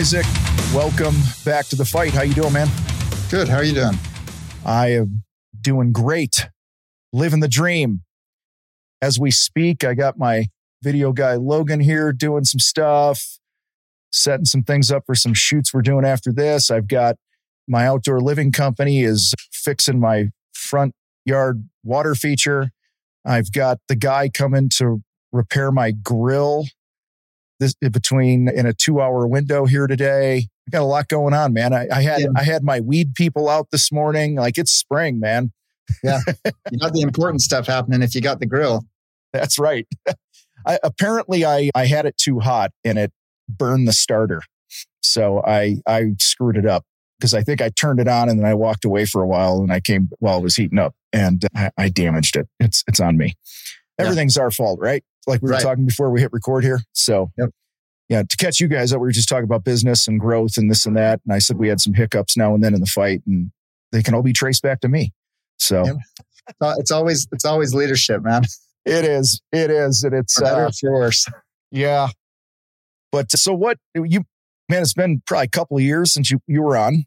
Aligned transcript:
Isaac, 0.00 0.24
welcome 0.74 1.14
back 1.44 1.66
to 1.66 1.76
the 1.76 1.84
fight. 1.84 2.14
How 2.14 2.22
you 2.22 2.32
doing, 2.32 2.54
man? 2.54 2.68
Good. 3.30 3.48
How 3.48 3.56
are 3.56 3.62
you 3.62 3.74
doing? 3.74 3.98
I 4.64 4.92
am 4.92 5.24
doing 5.60 5.92
great. 5.92 6.48
Living 7.12 7.40
the 7.40 7.48
dream. 7.48 8.00
As 9.02 9.20
we 9.20 9.30
speak, 9.30 9.84
I 9.84 9.92
got 9.92 10.18
my 10.18 10.46
video 10.82 11.12
guy 11.12 11.34
Logan 11.34 11.80
here 11.80 12.14
doing 12.14 12.44
some 12.44 12.60
stuff, 12.60 13.38
setting 14.10 14.46
some 14.46 14.62
things 14.62 14.90
up 14.90 15.02
for 15.04 15.14
some 15.14 15.34
shoots 15.34 15.74
we're 15.74 15.82
doing 15.82 16.06
after 16.06 16.32
this. 16.32 16.70
I've 16.70 16.88
got 16.88 17.16
my 17.68 17.86
outdoor 17.86 18.20
living 18.20 18.52
company 18.52 19.02
is 19.02 19.34
fixing 19.52 20.00
my 20.00 20.30
front 20.54 20.94
yard 21.26 21.68
water 21.84 22.14
feature. 22.14 22.70
I've 23.26 23.52
got 23.52 23.80
the 23.86 23.96
guy 23.96 24.30
coming 24.30 24.70
to 24.76 25.02
repair 25.30 25.70
my 25.70 25.90
grill 25.90 26.64
this 27.60 27.74
between 27.74 28.48
in 28.48 28.66
a 28.66 28.72
two 28.72 29.00
hour 29.00 29.26
window 29.26 29.66
here 29.66 29.86
today. 29.86 30.48
I 30.66 30.70
got 30.70 30.82
a 30.82 30.84
lot 30.84 31.08
going 31.08 31.34
on, 31.34 31.52
man. 31.52 31.72
I, 31.72 31.86
I 31.92 32.02
had 32.02 32.22
yeah. 32.22 32.28
I 32.36 32.42
had 32.42 32.64
my 32.64 32.80
weed 32.80 33.14
people 33.14 33.48
out 33.48 33.68
this 33.70 33.92
morning. 33.92 34.34
Like 34.34 34.58
it's 34.58 34.72
spring, 34.72 35.20
man. 35.20 35.52
Yeah, 36.02 36.20
you 36.72 36.78
got 36.78 36.92
the 36.92 37.02
important 37.02 37.42
stuff 37.42 37.66
happening 37.66 38.02
if 38.02 38.14
you 38.14 38.20
got 38.20 38.40
the 38.40 38.46
grill. 38.46 38.84
That's 39.32 39.58
right. 39.58 39.86
I, 40.66 40.78
apparently, 40.82 41.44
I 41.44 41.70
I 41.74 41.86
had 41.86 42.06
it 42.06 42.16
too 42.16 42.40
hot 42.40 42.72
and 42.84 42.98
it 42.98 43.12
burned 43.48 43.86
the 43.86 43.92
starter, 43.92 44.42
so 45.02 45.42
I 45.46 45.76
I 45.86 46.14
screwed 46.18 46.56
it 46.56 46.66
up 46.66 46.84
because 47.18 47.34
I 47.34 47.42
think 47.42 47.60
I 47.60 47.68
turned 47.68 48.00
it 48.00 48.08
on 48.08 48.28
and 48.28 48.38
then 48.38 48.46
I 48.46 48.54
walked 48.54 48.84
away 48.84 49.04
for 49.04 49.22
a 49.22 49.26
while 49.26 49.58
and 49.58 49.72
I 49.72 49.80
came 49.80 50.08
while 50.18 50.38
it 50.38 50.42
was 50.42 50.56
heating 50.56 50.78
up 50.78 50.94
and 51.12 51.46
I, 51.54 51.70
I 51.76 51.88
damaged 51.90 52.36
it. 52.36 52.48
It's 52.58 52.82
it's 52.88 53.00
on 53.00 53.16
me. 53.16 53.34
Everything's 53.98 54.36
yeah. 54.36 54.44
our 54.44 54.50
fault, 54.50 54.80
right? 54.80 55.04
Like 55.26 55.42
we 55.42 55.48
were 55.48 55.52
right. 55.52 55.62
talking 55.62 55.86
before 55.86 56.10
we 56.10 56.20
hit 56.20 56.32
record 56.32 56.64
here. 56.64 56.80
So, 56.92 57.30
yep. 57.36 57.50
yeah, 58.08 58.22
to 58.22 58.36
catch 58.36 58.60
you 58.60 58.68
guys 58.68 58.92
up, 58.92 59.00
we 59.00 59.06
were 59.08 59.12
just 59.12 59.28
talking 59.28 59.44
about 59.44 59.64
business 59.64 60.08
and 60.08 60.18
growth 60.18 60.56
and 60.56 60.70
this 60.70 60.86
and 60.86 60.96
that. 60.96 61.20
And 61.24 61.34
I 61.34 61.38
said 61.38 61.58
we 61.58 61.68
had 61.68 61.80
some 61.80 61.94
hiccups 61.94 62.36
now 62.36 62.54
and 62.54 62.62
then 62.64 62.74
in 62.74 62.80
the 62.80 62.86
fight, 62.86 63.22
and 63.26 63.50
they 63.92 64.02
can 64.02 64.14
all 64.14 64.22
be 64.22 64.32
traced 64.32 64.62
back 64.62 64.80
to 64.80 64.88
me. 64.88 65.12
So, 65.58 65.84
yep. 65.84 65.96
it's 66.78 66.90
always 66.90 67.28
it's 67.32 67.44
always 67.44 67.74
leadership, 67.74 68.22
man. 68.22 68.42
It 68.84 69.04
is. 69.04 69.42
It 69.52 69.70
is, 69.70 70.04
and 70.04 70.14
it's 70.14 70.40
uh, 70.40 70.70
worse. 70.82 71.26
Yeah. 71.70 72.08
But 73.12 73.30
so 73.32 73.52
what 73.52 73.78
you 73.94 74.24
man? 74.68 74.82
It's 74.82 74.94
been 74.94 75.22
probably 75.26 75.46
a 75.46 75.48
couple 75.48 75.76
of 75.76 75.82
years 75.82 76.12
since 76.12 76.30
you 76.30 76.40
you 76.46 76.62
were 76.62 76.76
on. 76.76 77.04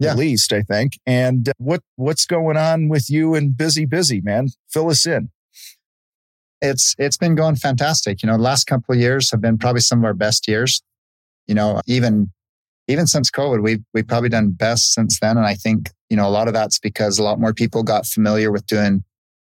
Yeah. 0.00 0.12
At 0.12 0.16
least 0.18 0.52
I 0.52 0.62
think. 0.62 0.98
And 1.06 1.50
what 1.58 1.82
what's 1.96 2.26
going 2.26 2.56
on 2.56 2.88
with 2.88 3.08
you 3.10 3.34
and 3.34 3.54
busybusy 3.54 4.22
man? 4.22 4.48
Fill 4.68 4.90
us 4.90 5.06
in 5.06 5.30
it's 6.60 6.94
it's 6.98 7.16
been 7.16 7.34
going 7.34 7.56
fantastic. 7.56 8.22
You 8.22 8.28
know, 8.28 8.36
the 8.36 8.42
last 8.42 8.64
couple 8.64 8.94
of 8.94 9.00
years 9.00 9.30
have 9.30 9.40
been 9.40 9.58
probably 9.58 9.80
some 9.80 9.98
of 10.00 10.04
our 10.04 10.14
best 10.14 10.48
years. 10.48 10.82
You 11.46 11.54
know, 11.54 11.80
even 11.86 12.30
even 12.88 13.06
since 13.06 13.30
COVID, 13.30 13.62
we've 13.62 13.82
we've 13.94 14.06
probably 14.06 14.28
done 14.28 14.50
best 14.50 14.92
since 14.92 15.20
then. 15.20 15.36
And 15.36 15.46
I 15.46 15.54
think 15.54 15.90
you 16.10 16.16
know 16.16 16.26
a 16.26 16.30
lot 16.30 16.48
of 16.48 16.54
that's 16.54 16.78
because 16.78 17.18
a 17.18 17.22
lot 17.22 17.38
more 17.38 17.54
people 17.54 17.82
got 17.82 18.06
familiar 18.06 18.50
with 18.50 18.66
doing 18.66 19.04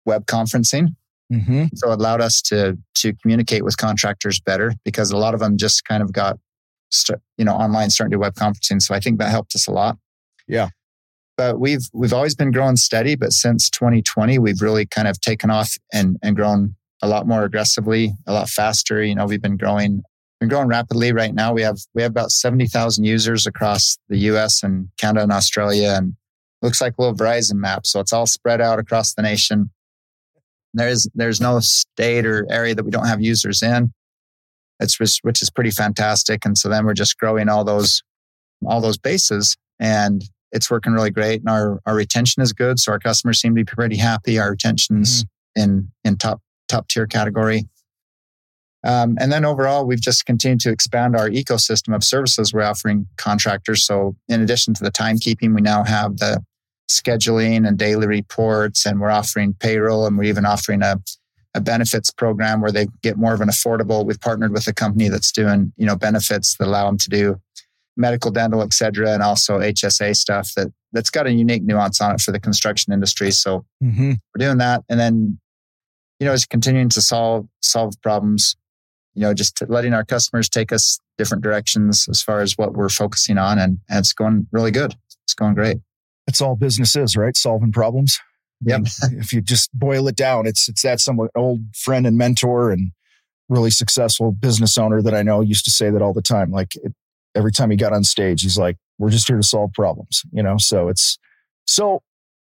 web 0.06 0.26
conferencing. 0.26 0.96
Mm-hmm. 1.32 1.66
So 1.76 1.92
it 1.92 2.00
allowed 2.00 2.22
us 2.22 2.42
to 2.44 2.78
to 2.96 3.14
communicate 3.22 3.64
with 3.64 3.78
contractors 3.78 4.40
better 4.40 4.74
because 4.84 5.12
a 5.12 5.18
lot 5.18 5.34
of 5.34 5.40
them 5.40 5.58
just 5.58 5.86
kind 5.86 6.04
of 6.04 6.12
got 6.12 6.38
you 7.38 7.46
know 7.46 7.54
online 7.54 7.90
starting 7.90 8.12
to 8.12 8.16
do 8.16 8.22
web 8.22 8.36
conferencing. 8.36 8.82
So 8.82 8.94
I 8.94 9.00
think 9.00 9.20
that 9.20 9.30
helped 9.30 9.56
us 9.56 9.68
a 9.68 9.72
lot. 9.72 9.98
Yeah. 10.48 10.70
But 11.38 11.60
we've 11.60 11.88
we've 11.94 12.14
always 12.14 12.36
been 12.36 12.52
growing 12.52 12.76
steady, 12.76 13.16
but 13.16 13.32
since 13.32 13.70
2020, 13.70 14.40
we've 14.40 14.62
really 14.62 14.86
kind 14.86 15.08
of 15.08 15.22
taken 15.22 15.50
off 15.50 15.78
and 15.94 16.18
and 16.22 16.36
grown 16.36 16.76
a 17.02 17.08
lot 17.08 17.28
more 17.28 17.44
aggressively, 17.44 18.14
a 18.28 18.34
lot 18.34 18.50
faster. 18.50 19.04
You 19.04 19.16
know, 19.16 19.26
we've 19.26 19.42
been 19.42 19.58
growing, 19.58 20.04
been 20.40 20.50
growing 20.50 20.68
rapidly 20.68 21.12
right 21.12 21.34
now. 21.34 21.54
We 21.54 21.62
have, 21.62 21.78
we 21.94 22.02
have 22.02 22.12
about 22.12 22.32
70,000 22.32 23.04
users 23.04 23.46
across 23.46 23.98
the 24.10 24.18
US 24.18 24.64
and 24.64 24.90
Canada 24.98 25.24
and 25.24 25.32
Australia 25.32 25.96
and 25.98 26.16
looks 26.62 26.82
like 26.82 26.94
a 26.98 27.02
little 27.02 27.16
Verizon 27.16 27.56
map. 27.56 27.86
So 27.86 28.00
it's 28.00 28.14
all 28.14 28.28
spread 28.28 28.62
out 28.62 28.80
across 28.80 29.14
the 29.14 29.22
nation. 29.22 29.72
There's, 30.74 31.08
there's 31.16 31.42
no 31.42 31.60
state 31.62 32.26
or 32.26 32.46
area 32.50 32.76
that 32.76 32.84
we 32.84 32.92
don't 32.92 33.08
have 33.08 33.22
users 33.22 33.64
in. 33.64 33.94
It's 34.80 34.98
just, 34.98 35.20
which 35.24 35.42
is 35.42 35.50
pretty 35.50 35.72
fantastic. 35.72 36.46
And 36.46 36.58
so 36.58 36.70
then 36.70 36.86
we're 36.86 36.94
just 36.94 37.18
growing 37.18 37.50
all 37.50 37.64
those, 37.64 38.04
all 38.66 38.82
those 38.82 38.98
bases 38.98 39.56
and 39.80 40.24
it's 40.52 40.70
working 40.70 40.94
really 40.94 41.12
great. 41.12 41.42
And 41.42 41.50
our, 41.50 41.80
our 41.86 41.96
retention 41.96 42.42
is 42.42 42.54
good. 42.54 42.80
So 42.80 42.92
our 42.92 43.00
customers 43.00 43.40
seem 43.40 43.56
to 43.56 43.64
be 43.64 43.66
pretty 43.66 43.98
happy. 43.98 44.40
Our 44.40 44.52
retention's 44.52 45.24
mm-hmm. 45.24 45.62
in, 45.62 45.92
in 46.04 46.18
top 46.18 46.42
top 46.70 46.88
tier 46.88 47.08
category. 47.08 47.68
Um, 48.86 49.18
and 49.20 49.32
then 49.32 49.44
overall, 49.44 49.86
we've 49.86 50.00
just 50.00 50.26
continued 50.26 50.62
to 50.62 50.72
expand 50.72 51.16
our 51.16 51.30
ecosystem 51.30 51.94
of 51.94 52.04
services 52.04 52.54
we're 52.54 52.62
offering 52.62 53.08
contractors. 53.18 53.84
So, 53.86 54.16
in 54.30 54.42
addition 54.42 54.74
to 54.76 54.84
the 54.84 54.92
timekeeping, 54.92 55.54
we 55.54 55.62
now 55.62 55.84
have 55.84 56.18
the 56.18 56.42
scheduling 56.90 57.68
and 57.68 57.78
daily 57.78 58.08
reports, 58.08 58.86
and 58.86 59.02
we're 59.02 59.10
offering 59.10 59.54
payroll, 59.60 60.06
and 60.06 60.18
we're 60.18 60.24
even 60.26 60.46
offering 60.46 60.82
a, 60.82 60.98
a 61.54 61.60
benefits 61.60 62.10
program 62.10 62.62
where 62.62 62.72
they 62.72 62.88
get 63.02 63.18
more 63.18 63.34
of 63.34 63.42
an 63.42 63.50
affordable. 63.50 64.06
We've 64.06 64.20
partnered 64.20 64.54
with 64.54 64.66
a 64.68 64.74
company 64.74 65.10
that's 65.10 65.32
doing 65.32 65.74
you 65.76 65.86
know 65.86 65.98
benefits 65.98 66.56
that 66.58 66.68
allow 66.68 66.86
them 66.86 66.98
to 67.00 67.10
do 67.10 67.42
medical, 67.98 68.32
dental, 68.32 68.62
et 68.62 68.72
cetera, 68.72 69.12
and 69.12 69.22
also 69.22 69.60
HSA 69.60 70.16
stuff 70.16 70.54
that 70.56 70.72
that's 70.94 71.10
got 71.10 71.28
a 71.28 71.34
unique 71.34 71.64
nuance 71.64 72.00
on 72.00 72.16
it 72.16 72.22
for 72.22 72.32
the 72.32 72.40
construction 72.40 72.94
industry. 72.94 73.30
So 73.32 73.66
mm-hmm. 73.84 74.12
we're 74.12 74.46
doing 74.46 74.58
that, 74.60 74.84
and 74.88 74.98
then 74.98 75.38
you 76.20 76.26
know, 76.26 76.34
is 76.34 76.46
continuing 76.46 76.90
to 76.90 77.02
solve 77.02 77.48
solve 77.62 77.96
problems. 78.02 78.56
You 79.16 79.22
know, 79.24 79.34
just 79.34 79.62
letting 79.68 79.94
our 79.94 80.06
customers 80.06 80.48
take 80.50 80.72
us 80.72 81.00
different 81.18 81.44
directions 81.44 82.08
as 82.10 82.22
far 82.22 82.42
as 82.42 82.58
what 82.58 82.74
we're 82.74 82.90
focusing 82.90 83.38
on, 83.38 83.58
and, 83.58 83.80
and 83.90 84.00
it's 84.00 84.14
going 84.14 84.48
really 84.52 84.72
good. 84.72 84.96
It's 85.26 85.34
going 85.34 85.56
great. 85.56 85.78
It's 86.28 86.42
all 86.42 86.56
business 86.56 86.96
is, 86.96 87.18
right? 87.18 87.36
Solving 87.36 87.72
problems. 87.72 88.20
Yep. 88.62 88.82
if 89.14 89.34
you 89.34 89.42
just 89.42 89.70
boil 89.74 90.08
it 90.08 90.16
down, 90.16 90.46
it's 90.46 90.70
it's 90.70 90.84
that 90.84 91.00
some 91.00 91.20
old 91.36 91.60
friend 91.76 92.06
and 92.06 92.18
mentor 92.18 92.72
and 92.72 92.92
really 93.48 93.72
successful 93.72 94.32
business 94.32 94.78
owner 94.78 95.02
that 95.02 95.14
I 95.14 95.24
know 95.24 95.42
used 95.42 95.66
to 95.66 95.72
say 95.72 95.90
that 95.90 96.02
all 96.02 96.14
the 96.14 96.22
time. 96.22 96.52
Like 96.52 96.76
it, 96.76 96.94
every 97.36 97.52
time 97.52 97.72
he 97.72 97.78
got 97.78 97.94
on 97.94 98.04
stage, 98.04 98.44
he's 98.44 98.58
like, 98.58 98.78
"We're 98.98 99.10
just 99.10 99.28
here 99.28 99.38
to 99.38 99.44
solve 99.44 99.74
problems," 99.74 100.24
you 100.32 100.44
know. 100.44 100.58
So 100.58 100.88
it's 100.88 101.18
so. 101.66 102.02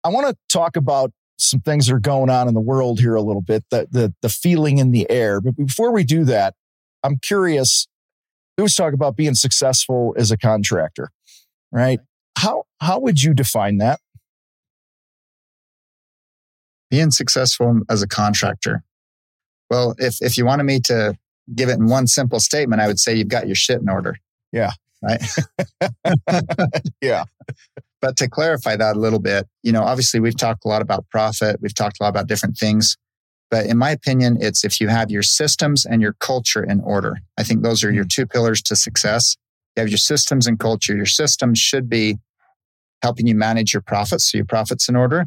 I 0.04 0.09
want 0.09 0.27
to 0.27 0.37
talk 0.49 0.77
about 0.77 1.12
some 1.42 1.60
things 1.60 1.86
that 1.86 1.94
are 1.94 2.00
going 2.00 2.30
on 2.30 2.48
in 2.48 2.54
the 2.54 2.60
world 2.60 3.00
here 3.00 3.14
a 3.14 3.22
little 3.22 3.42
bit, 3.42 3.64
the, 3.70 3.88
the, 3.91 4.14
the 4.22 4.28
feeling 4.28 4.78
in 4.78 4.92
the 4.92 5.10
air. 5.10 5.41
But 5.41 5.56
before 5.56 5.92
we 5.92 6.04
do 6.04 6.25
that, 6.25 6.54
I'm 7.03 7.19
curious. 7.19 7.86
We 8.56 8.62
always 8.62 8.75
talk 8.75 8.92
about 8.92 9.16
being 9.16 9.34
successful 9.34 10.14
as 10.16 10.30
a 10.30 10.36
contractor, 10.36 11.10
right? 11.70 12.00
How, 12.38 12.64
how 12.80 12.98
would 13.00 13.22
you 13.22 13.34
define 13.34 13.78
that? 13.78 14.00
Being 16.91 17.10
successful 17.10 17.80
as 17.89 18.03
a 18.03 18.09
contractor. 18.09 18.84
Well, 19.71 19.94
if, 19.98 20.16
if 20.21 20.36
you 20.36 20.44
wanted 20.44 20.65
me 20.65 20.80
to 20.80 21.16
give 21.54 21.68
it 21.68 21.78
in 21.78 21.86
one 21.86 22.06
simple 22.06 22.41
statement, 22.41 22.83
I 22.83 22.86
would 22.86 23.00
say 23.00 23.15
you've 23.15 23.28
got 23.28 23.47
your 23.47 23.56
shit 23.56 23.80
in 23.80 23.89
order. 23.89 24.16
Yeah. 24.53 24.72
Right. 25.03 25.22
yeah. 27.00 27.24
But 28.03 28.16
to 28.16 28.28
clarify 28.28 28.77
that 28.77 28.97
a 28.97 28.99
little 28.99 29.21
bit, 29.21 29.47
you 29.63 29.71
know, 29.71 29.83
obviously 29.83 30.19
we've 30.19 30.37
talked 30.37 30.65
a 30.65 30.69
lot 30.69 30.83
about 30.83 31.09
profit. 31.09 31.60
We've 31.63 31.75
talked 31.75 31.99
a 32.01 32.03
lot 32.03 32.09
about 32.09 32.27
different 32.27 32.59
things. 32.59 32.97
But 33.49 33.66
in 33.66 33.78
my 33.78 33.91
opinion, 33.91 34.39
it's 34.41 34.65
if 34.65 34.81
you 34.81 34.89
have 34.89 35.10
your 35.10 35.22
systems 35.22 35.87
and 35.87 36.03
your 36.03 36.15
culture 36.15 36.65
in 36.65 36.81
order. 36.81 37.19
I 37.39 37.45
think 37.45 37.63
those 37.63 37.84
are 37.84 37.93
your 37.93 38.04
hmm. 38.04 38.09
two 38.09 38.27
pillars 38.27 38.60
to 38.63 38.77
success. 38.77 39.37
You 39.77 39.83
have 39.83 39.89
your 39.89 39.99
systems 39.99 40.47
and 40.47 40.59
culture. 40.59 40.97
Your 40.97 41.07
systems 41.07 41.60
should 41.60 41.89
be 41.89 42.19
helping 43.03 43.27
you 43.27 43.37
manage 43.37 43.72
your 43.72 43.83
profits. 43.83 44.31
So 44.31 44.39
your 44.39 44.47
profits 44.47 44.89
in 44.89 44.97
order. 44.97 45.27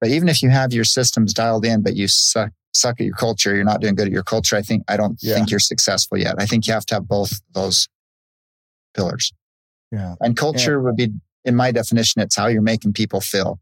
But 0.00 0.10
even 0.10 0.28
if 0.28 0.42
you 0.42 0.48
have 0.48 0.72
your 0.72 0.84
systems 0.84 1.34
dialed 1.34 1.66
in, 1.66 1.82
but 1.82 1.94
you 1.94 2.08
suck, 2.08 2.52
suck 2.72 3.00
at 3.00 3.06
your 3.06 3.16
culture, 3.16 3.54
you're 3.54 3.64
not 3.64 3.80
doing 3.80 3.96
good 3.96 4.06
at 4.06 4.12
your 4.12 4.22
culture. 4.22 4.56
I 4.56 4.62
think, 4.62 4.84
I 4.88 4.96
don't 4.96 5.18
yeah. 5.20 5.34
think 5.34 5.50
you're 5.50 5.60
successful 5.60 6.16
yet. 6.16 6.36
I 6.38 6.46
think 6.46 6.66
you 6.66 6.72
have 6.72 6.86
to 6.86 6.94
have 6.94 7.08
both 7.08 7.40
those 7.52 7.88
pillars. 8.94 9.32
Yeah. 9.90 10.14
And 10.20 10.36
culture 10.36 10.72
yeah. 10.72 10.82
would 10.82 10.96
be 10.96 11.08
in 11.48 11.56
my 11.56 11.72
definition, 11.72 12.20
it's 12.20 12.36
how 12.36 12.46
you're 12.46 12.62
making 12.62 12.92
people 12.92 13.20
feel. 13.20 13.58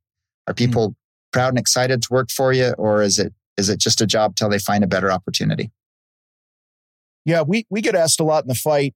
Are 0.46 0.52
hmm. 0.52 0.56
people 0.56 0.90
mm. 0.90 0.94
proud 1.32 1.50
and 1.50 1.58
excited 1.58 2.02
to 2.02 2.08
work 2.10 2.30
for 2.30 2.52
you, 2.52 2.74
or 2.76 3.00
is 3.00 3.18
it 3.18 3.32
is 3.56 3.70
it 3.70 3.78
just 3.78 4.00
a 4.00 4.06
job 4.06 4.36
till 4.36 4.50
they 4.50 4.58
find 4.58 4.84
a 4.84 4.86
better 4.86 5.10
opportunity? 5.10 5.70
Yeah, 7.24 7.42
we 7.42 7.66
we 7.70 7.80
get 7.80 7.94
asked 7.94 8.20
a 8.20 8.24
lot 8.24 8.44
in 8.44 8.48
the 8.48 8.54
fight. 8.54 8.94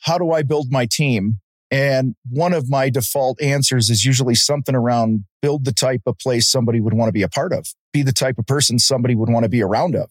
How 0.00 0.16
do 0.18 0.30
I 0.30 0.42
build 0.42 0.72
my 0.72 0.86
team? 0.86 1.40
And 1.70 2.14
one 2.28 2.52
of 2.52 2.68
my 2.68 2.90
default 2.90 3.40
answers 3.40 3.88
is 3.88 4.04
usually 4.04 4.34
something 4.34 4.74
around 4.74 5.24
build 5.40 5.64
the 5.64 5.72
type 5.72 6.02
of 6.06 6.18
place 6.18 6.48
somebody 6.48 6.80
would 6.80 6.92
want 6.92 7.08
to 7.08 7.12
be 7.12 7.22
a 7.22 7.28
part 7.28 7.52
of, 7.52 7.66
be 7.92 8.02
the 8.02 8.12
type 8.12 8.38
of 8.38 8.46
person 8.46 8.78
somebody 8.78 9.14
would 9.14 9.30
want 9.30 9.44
to 9.44 9.48
be 9.48 9.62
around 9.62 9.96
of, 9.96 10.10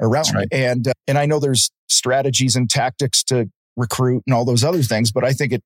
around. 0.00 0.34
Right. 0.34 0.48
And 0.52 0.88
uh, 0.88 0.92
and 1.08 1.18
I 1.18 1.26
know 1.26 1.40
there's 1.40 1.70
strategies 1.88 2.56
and 2.56 2.68
tactics 2.68 3.24
to 3.24 3.50
recruit 3.76 4.22
and 4.26 4.34
all 4.34 4.44
those 4.44 4.64
other 4.64 4.82
things, 4.82 5.10
but 5.12 5.24
I 5.24 5.32
think 5.32 5.52
it, 5.52 5.62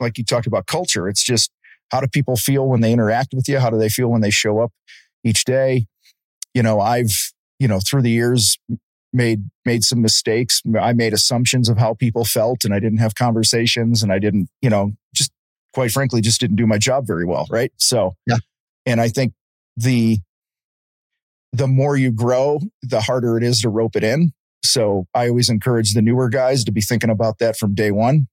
like 0.00 0.18
you 0.18 0.24
talked 0.24 0.46
about 0.46 0.66
culture, 0.66 1.08
it's 1.08 1.22
just 1.22 1.50
how 1.90 2.00
do 2.00 2.06
people 2.06 2.36
feel 2.36 2.66
when 2.66 2.80
they 2.80 2.92
interact 2.92 3.32
with 3.34 3.48
you? 3.48 3.58
How 3.58 3.70
do 3.70 3.78
they 3.78 3.88
feel 3.88 4.08
when 4.08 4.20
they 4.20 4.30
show 4.30 4.60
up 4.60 4.72
each 5.24 5.44
day? 5.44 5.86
You 6.54 6.62
know, 6.62 6.80
I've 6.80 7.32
you 7.58 7.68
know 7.68 7.80
through 7.80 8.02
the 8.02 8.10
years 8.10 8.58
made 9.12 9.48
made 9.64 9.84
some 9.84 10.02
mistakes. 10.02 10.62
I 10.80 10.92
made 10.92 11.12
assumptions 11.12 11.68
of 11.68 11.78
how 11.78 11.94
people 11.94 12.24
felt 12.24 12.64
and 12.64 12.74
I 12.74 12.80
didn't 12.80 12.98
have 12.98 13.14
conversations 13.14 14.02
and 14.02 14.12
I 14.12 14.18
didn't, 14.18 14.48
you 14.62 14.70
know, 14.70 14.92
just 15.14 15.30
quite 15.74 15.90
frankly 15.90 16.20
just 16.20 16.40
didn't 16.40 16.56
do 16.56 16.66
my 16.66 16.78
job 16.78 17.06
very 17.06 17.24
well, 17.24 17.46
right? 17.50 17.72
So, 17.76 18.16
yeah. 18.26 18.36
And 18.86 19.00
I 19.00 19.08
think 19.08 19.32
the 19.76 20.18
the 21.52 21.66
more 21.66 21.96
you 21.96 22.12
grow, 22.12 22.60
the 22.82 23.00
harder 23.00 23.38
it 23.38 23.42
is 23.42 23.60
to 23.62 23.68
rope 23.70 23.96
it 23.96 24.04
in. 24.04 24.32
So, 24.64 25.06
I 25.14 25.28
always 25.28 25.48
encourage 25.48 25.94
the 25.94 26.02
newer 26.02 26.28
guys 26.28 26.64
to 26.64 26.72
be 26.72 26.80
thinking 26.80 27.10
about 27.10 27.38
that 27.38 27.56
from 27.56 27.74
day 27.74 27.90
1. 27.90 28.26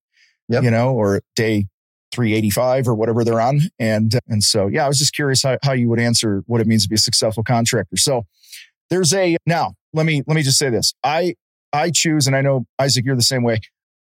Yep. 0.50 0.64
You 0.64 0.72
know, 0.72 0.94
or 0.94 1.22
day 1.36 1.66
385 2.14 2.88
or 2.88 2.96
whatever 2.96 3.24
they're 3.24 3.42
on. 3.42 3.62
And 3.80 4.20
and 4.28 4.44
so 4.44 4.68
yeah, 4.68 4.86
I 4.86 4.88
was 4.88 5.00
just 5.00 5.14
curious 5.14 5.44
how, 5.44 5.58
how 5.64 5.74
you 5.74 5.90
would 5.90 6.00
answer 6.00 6.44
what 6.48 6.62
it 6.62 6.68
means 6.68 6.84
to 6.84 6.90
be 6.90 6.96
a 6.96 7.00
successful 7.00 7.44
contractor. 7.44 7.98
So 7.98 8.26
there's 8.90 9.14
a 9.14 9.38
now 9.46 9.74
let 9.94 10.06
me 10.06 10.22
let 10.28 10.36
me 10.36 10.42
just 10.42 10.58
say 10.58 10.70
this. 10.70 10.94
I 11.04 11.36
I 11.74 11.92
choose, 11.92 12.26
and 12.28 12.36
I 12.36 12.42
know 12.42 12.66
Isaac, 12.80 13.06
you're 13.06 13.16
the 13.16 13.22
same 13.22 13.44
way. 13.44 13.60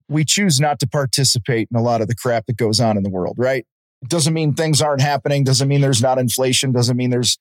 We 0.08 0.24
choose 0.24 0.60
not 0.60 0.78
to 0.80 0.86
participate 0.86 1.68
in 1.70 1.76
a 1.76 1.82
lot 1.82 2.00
of 2.00 2.08
the 2.08 2.14
crap 2.14 2.46
that 2.46 2.56
goes 2.56 2.78
on 2.78 2.96
in 2.96 3.02
the 3.02 3.10
world, 3.10 3.36
right? 3.38 3.66
It 4.02 4.08
doesn't 4.10 4.34
mean 4.34 4.54
things 4.54 4.82
aren't 4.82 5.00
happening. 5.00 5.44
Doesn't 5.44 5.66
mean 5.66 5.80
there's 5.80 6.02
not 6.02 6.18
inflation. 6.18 6.72
Doesn't 6.72 6.96
mean 6.96 7.10
there's 7.10 7.38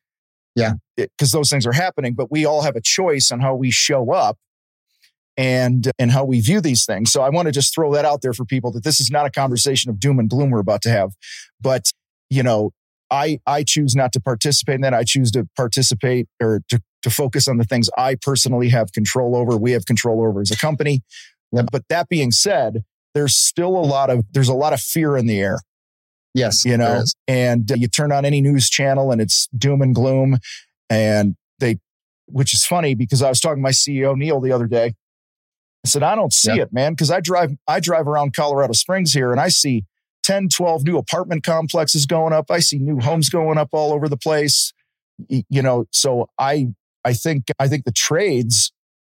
yeah, 0.55 0.73
because 0.95 1.31
those 1.31 1.49
things 1.49 1.65
are 1.65 1.73
happening. 1.73 2.13
But 2.13 2.31
we 2.31 2.45
all 2.45 2.61
have 2.61 2.75
a 2.75 2.81
choice 2.81 3.31
on 3.31 3.41
how 3.41 3.55
we 3.55 3.69
show 3.69 4.11
up 4.11 4.37
and 5.37 5.91
and 5.97 6.11
how 6.11 6.23
we 6.23 6.39
view 6.39 6.61
these 6.61 6.85
things. 6.85 7.11
So 7.11 7.21
I 7.21 7.29
want 7.29 7.47
to 7.47 7.51
just 7.51 7.73
throw 7.73 7.91
that 7.93 8.05
out 8.05 8.21
there 8.21 8.33
for 8.33 8.45
people 8.45 8.71
that 8.73 8.83
this 8.83 8.99
is 8.99 9.09
not 9.09 9.25
a 9.25 9.31
conversation 9.31 9.89
of 9.89 9.99
doom 9.99 10.19
and 10.19 10.29
gloom 10.29 10.51
we're 10.51 10.59
about 10.59 10.81
to 10.83 10.89
have, 10.89 11.13
but 11.61 11.91
you 12.29 12.43
know, 12.43 12.71
I 13.11 13.39
I 13.45 13.63
choose 13.63 13.95
not 13.95 14.11
to 14.13 14.19
participate 14.19 14.75
in 14.75 14.81
that. 14.81 14.93
I 14.93 15.03
choose 15.03 15.31
to 15.31 15.47
participate 15.55 16.27
or 16.41 16.61
to 16.69 16.81
to 17.03 17.09
focus 17.09 17.47
on 17.47 17.57
the 17.57 17.65
things 17.65 17.89
I 17.97 18.15
personally 18.15 18.69
have 18.69 18.91
control 18.93 19.35
over, 19.35 19.55
we 19.57 19.71
have 19.71 19.85
control 19.85 20.25
over 20.25 20.41
as 20.41 20.51
a 20.51 20.57
company. 20.57 21.01
But 21.51 21.87
that 21.89 22.09
being 22.09 22.31
said, 22.31 22.83
there's 23.13 23.35
still 23.35 23.77
a 23.77 23.85
lot 23.85 24.09
of 24.09 24.25
there's 24.31 24.49
a 24.49 24.53
lot 24.53 24.73
of 24.73 24.81
fear 24.81 25.15
in 25.15 25.27
the 25.27 25.39
air. 25.39 25.59
Yes, 26.33 26.65
you 26.65 26.77
know, 26.77 27.03
and 27.27 27.71
uh, 27.71 27.75
you 27.75 27.87
turn 27.87 28.11
on 28.11 28.25
any 28.25 28.41
news 28.41 28.67
channel 28.69 29.11
and 29.11 29.21
it's 29.21 29.47
doom 29.55 29.83
and 29.83 29.93
gloom, 29.93 30.37
and 30.89 31.35
they, 31.59 31.77
which 32.25 32.55
is 32.55 32.65
funny 32.65 32.95
because 32.95 33.21
I 33.21 33.29
was 33.29 33.39
talking 33.39 33.57
to 33.57 33.61
my 33.61 33.69
CEO 33.69 34.17
Neil 34.17 34.39
the 34.39 34.51
other 34.51 34.65
day. 34.65 34.95
I 35.85 35.89
said 35.89 36.03
I 36.03 36.15
don't 36.15 36.31
see 36.31 36.59
it, 36.59 36.71
man, 36.71 36.93
because 36.93 37.11
I 37.11 37.19
drive 37.19 37.51
I 37.67 37.79
drive 37.79 38.07
around 38.07 38.35
Colorado 38.35 38.73
Springs 38.73 39.13
here 39.13 39.31
and 39.31 39.39
I 39.39 39.49
see 39.49 39.85
10, 40.23 40.49
12 40.49 40.85
new 40.85 40.97
apartment 40.97 41.43
complexes 41.43 42.05
going 42.05 42.33
up. 42.33 42.49
I 42.49 42.59
see 42.59 42.77
new 42.77 42.99
homes 42.99 43.29
going 43.29 43.57
up 43.57 43.69
all 43.73 43.91
over 43.91 44.07
the 44.07 44.17
place. 44.17 44.73
You 45.27 45.61
know, 45.61 45.85
so 45.91 46.29
I 46.39 46.69
I 47.03 47.13
think 47.13 47.45
I 47.59 47.67
think 47.67 47.85
the 47.85 47.91
trades 47.91 48.71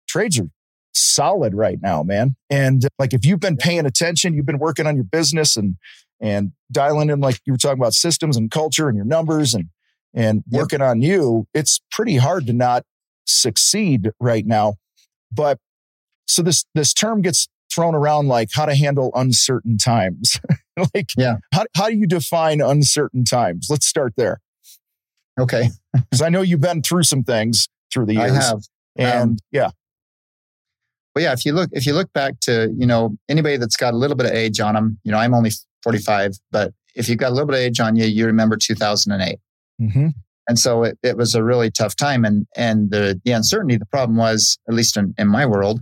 trades 0.07 0.39
are 0.39 0.48
solid 0.94 1.54
right 1.54 1.80
now, 1.81 2.04
man. 2.04 2.36
And 2.50 2.88
like 2.98 3.13
if 3.13 3.25
you've 3.25 3.39
been 3.39 3.57
paying 3.57 3.86
attention, 3.86 4.33
you've 4.33 4.45
been 4.45 4.60
working 4.60 4.88
on 4.88 4.95
your 4.95 5.06
business 5.06 5.57
and 5.57 5.75
and 6.19 6.54
dialing 6.71 7.10
in 7.10 7.19
like 7.19 7.42
you 7.45 7.54
were 7.54 7.57
talking 7.57 7.80
about 7.80 7.94
systems 7.94 8.38
and 8.38 8.50
culture 8.50 8.88
and 8.88 8.95
your 8.95 9.06
numbers 9.06 9.54
and 9.54 9.65
and 10.13 10.44
working 10.51 10.80
yep. 10.80 10.89
on 10.89 11.01
you, 11.01 11.48
it's 11.54 11.81
pretty 11.92 12.18
hard 12.18 12.45
to 12.48 12.54
not 12.54 12.83
succeed 13.25 14.12
right 14.19 14.45
now. 14.45 14.75
But 15.31 15.57
so 16.28 16.42
this 16.42 16.66
this 16.74 16.94
term 16.94 17.22
gets 17.22 17.48
thrown 17.74 17.96
around 17.96 18.28
like 18.28 18.50
how 18.54 18.66
to 18.66 18.75
handle 18.75 19.12
uncertain 19.16 19.78
times. 19.78 20.40
like 20.94 21.10
yeah. 21.18 21.38
how 21.54 21.66
how 21.75 21.90
do 21.90 21.96
you 21.96 22.08
define 22.08 22.62
uncertain 22.62 23.24
times? 23.24 23.68
Let's 23.70 23.86
start 23.86 24.14
there. 24.18 24.40
Okay. 25.40 25.70
Because 26.10 26.24
I 26.24 26.30
know 26.30 26.42
you've 26.42 26.60
been 26.60 26.81
through 26.81 27.04
some 27.04 27.22
things 27.22 27.70
through 27.94 28.08
the 28.08 28.16
years. 28.16 28.31
I 28.31 28.42
have. 28.42 28.62
And 28.96 29.31
um, 29.31 29.38
yeah. 29.52 29.70
Well, 31.14 31.24
yeah, 31.24 31.34
if 31.34 31.46
you 31.46 31.54
look, 31.54 31.70
if 31.72 31.86
you 31.86 31.94
look 31.94 32.12
back 32.14 32.40
to, 32.42 32.74
you 32.75 32.88
know, 32.88 33.16
anybody 33.30 33.58
that's 33.58 33.75
got 33.75 33.94
a 33.94 33.98
little 33.98 34.18
bit 34.18 34.25
of 34.25 34.31
age 34.31 34.60
on 34.60 34.74
them, 34.74 34.98
you 35.04 35.12
know, 35.12 35.20
I'm 35.20 35.36
only 35.36 35.52
45, 35.84 36.31
but 36.52 36.74
if 36.96 37.08
you've 37.08 37.20
got 37.20 37.30
a 37.30 37.36
little 37.36 37.46
bit 37.46 37.58
of 37.58 37.62
age 37.62 37.80
on 37.80 37.96
you, 37.96 38.06
you 38.06 38.25
remember 38.25 38.58
2008. 38.58 39.38
Mm-hmm. 39.80 40.08
And 40.48 40.60
so 40.60 40.84
it, 40.84 40.98
it 41.04 41.16
was 41.16 41.36
a 41.36 41.44
really 41.44 41.70
tough 41.70 41.96
time. 41.96 42.25
And, 42.25 42.48
and 42.56 42.90
the, 42.90 43.22
the 43.24 43.31
uncertainty, 43.31 43.78
the 43.78 43.86
problem 43.86 44.18
was, 44.18 44.58
at 44.68 44.74
least 44.74 44.98
in, 44.98 45.14
in 45.20 45.28
my 45.28 45.46
world, 45.46 45.80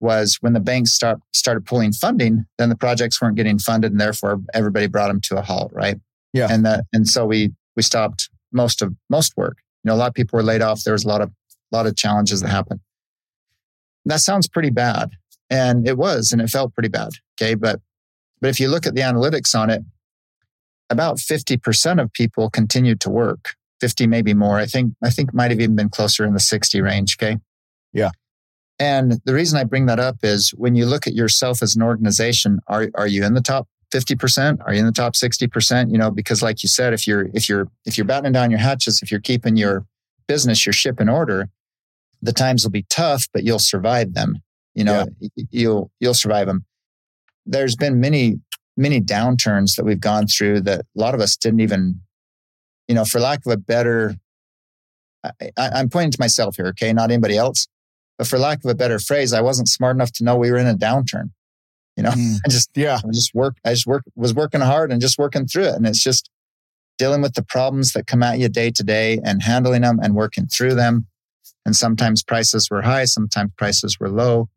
was 0.00 0.38
when 0.40 0.52
the 0.52 0.60
banks 0.60 0.92
start, 0.92 1.18
started 1.32 1.64
pulling 1.64 1.92
funding, 1.92 2.44
then 2.58 2.68
the 2.68 2.76
projects 2.76 3.20
weren't 3.20 3.36
getting 3.36 3.58
funded 3.58 3.92
and 3.92 4.00
therefore 4.00 4.40
everybody 4.54 4.86
brought 4.86 5.08
them 5.08 5.20
to 5.22 5.38
a 5.38 5.42
halt. 5.42 5.72
Right. 5.74 5.96
Yeah. 6.32 6.48
And 6.50 6.64
that, 6.66 6.84
and 6.92 7.08
so 7.08 7.24
we, 7.26 7.52
we 7.76 7.82
stopped 7.82 8.28
most 8.52 8.82
of 8.82 8.94
most 9.08 9.36
work. 9.36 9.58
You 9.84 9.90
know, 9.90 9.94
a 9.94 9.98
lot 9.98 10.08
of 10.08 10.14
people 10.14 10.36
were 10.36 10.42
laid 10.42 10.62
off. 10.62 10.82
There 10.82 10.92
was 10.92 11.04
a 11.04 11.08
lot 11.08 11.20
of 11.20 11.30
a 11.72 11.76
lot 11.76 11.86
of 11.86 11.96
challenges 11.96 12.40
that 12.40 12.48
happened. 12.48 12.80
That 14.04 14.20
sounds 14.20 14.48
pretty 14.48 14.70
bad. 14.70 15.10
And 15.50 15.86
it 15.86 15.96
was, 15.96 16.32
and 16.32 16.40
it 16.40 16.48
felt 16.48 16.74
pretty 16.74 16.88
bad. 16.88 17.10
Okay. 17.40 17.54
But 17.54 17.80
but 18.40 18.50
if 18.50 18.60
you 18.60 18.68
look 18.68 18.86
at 18.86 18.94
the 18.94 19.02
analytics 19.02 19.54
on 19.54 19.70
it, 19.70 19.82
about 20.90 21.16
50% 21.16 22.00
of 22.00 22.12
people 22.12 22.50
continued 22.50 23.00
to 23.00 23.10
work. 23.10 23.54
50, 23.80 24.06
maybe 24.06 24.34
more. 24.34 24.58
I 24.58 24.66
think 24.66 24.94
I 25.02 25.10
think 25.10 25.34
might 25.34 25.50
have 25.50 25.60
even 25.60 25.76
been 25.76 25.90
closer 25.90 26.24
in 26.24 26.32
the 26.32 26.40
60 26.40 26.80
range. 26.80 27.16
Okay. 27.20 27.38
Yeah. 27.92 28.10
And 28.78 29.20
the 29.24 29.32
reason 29.32 29.58
I 29.58 29.64
bring 29.64 29.86
that 29.86 29.98
up 29.98 30.16
is 30.22 30.50
when 30.50 30.74
you 30.74 30.84
look 30.84 31.06
at 31.06 31.14
yourself 31.14 31.62
as 31.62 31.76
an 31.76 31.82
organization, 31.82 32.60
are, 32.66 32.90
are 32.94 33.06
you 33.06 33.24
in 33.24 33.34
the 33.34 33.40
top 33.40 33.68
50%? 33.92 34.58
Are 34.66 34.74
you 34.74 34.80
in 34.80 34.86
the 34.86 34.92
top 34.92 35.14
60%? 35.14 35.90
You 35.90 35.98
know, 35.98 36.10
because 36.10 36.42
like 36.42 36.62
you 36.62 36.68
said, 36.68 36.92
if 36.92 37.06
you're, 37.06 37.28
if 37.32 37.48
you're, 37.48 37.68
if 37.86 37.96
you're 37.96 38.04
battening 38.04 38.32
down 38.32 38.50
your 38.50 38.60
hatches, 38.60 39.00
if 39.02 39.10
you're 39.10 39.20
keeping 39.20 39.56
your 39.56 39.86
business, 40.28 40.66
your 40.66 40.74
ship 40.74 41.00
in 41.00 41.08
order, 41.08 41.48
the 42.20 42.32
times 42.32 42.64
will 42.64 42.70
be 42.70 42.84
tough, 42.90 43.28
but 43.32 43.44
you'll 43.44 43.58
survive 43.58 44.12
them. 44.12 44.42
You 44.74 44.84
know, 44.84 45.06
yeah. 45.20 45.44
you'll, 45.50 45.90
you'll 46.00 46.14
survive 46.14 46.46
them. 46.46 46.66
There's 47.46 47.76
been 47.76 47.98
many, 47.98 48.40
many 48.76 49.00
downturns 49.00 49.76
that 49.76 49.84
we've 49.84 50.00
gone 50.00 50.26
through 50.26 50.62
that 50.62 50.80
a 50.80 51.00
lot 51.00 51.14
of 51.14 51.20
us 51.20 51.36
didn't 51.36 51.60
even, 51.60 52.00
you 52.88 52.94
know, 52.94 53.06
for 53.06 53.20
lack 53.20 53.46
of 53.46 53.52
a 53.52 53.56
better, 53.56 54.16
I, 55.24 55.50
I'm 55.56 55.88
pointing 55.88 56.10
to 56.10 56.20
myself 56.20 56.56
here, 56.56 56.66
okay, 56.66 56.92
not 56.92 57.10
anybody 57.10 57.38
else. 57.38 57.68
But 58.18 58.26
for 58.26 58.38
lack 58.38 58.64
of 58.64 58.70
a 58.70 58.74
better 58.74 58.98
phrase, 58.98 59.32
I 59.32 59.40
wasn't 59.40 59.68
smart 59.68 59.96
enough 59.96 60.12
to 60.12 60.24
know 60.24 60.36
we 60.36 60.50
were 60.50 60.56
in 60.56 60.66
a 60.66 60.74
downturn. 60.74 61.30
You 61.96 62.02
know, 62.02 62.10
mm. 62.10 62.36
I 62.44 62.48
just, 62.48 62.70
yeah, 62.74 62.98
I 63.02 63.10
just 63.12 63.34
work, 63.34 63.56
I 63.64 63.70
just 63.70 63.86
work, 63.86 64.04
was 64.14 64.34
working 64.34 64.60
hard 64.60 64.92
and 64.92 65.00
just 65.00 65.18
working 65.18 65.46
through 65.46 65.64
it. 65.64 65.74
And 65.74 65.86
it's 65.86 66.02
just 66.02 66.30
dealing 66.98 67.22
with 67.22 67.34
the 67.34 67.42
problems 67.42 67.92
that 67.92 68.06
come 68.06 68.22
at 68.22 68.38
you 68.38 68.48
day 68.48 68.70
to 68.70 68.82
day 68.82 69.18
and 69.24 69.42
handling 69.42 69.82
them 69.82 69.98
and 70.02 70.14
working 70.14 70.46
through 70.46 70.74
them. 70.74 71.06
And 71.64 71.74
sometimes 71.74 72.22
prices 72.22 72.70
were 72.70 72.82
high, 72.82 73.06
sometimes 73.06 73.50
prices 73.56 73.98
were 73.98 74.10
low. 74.10 74.48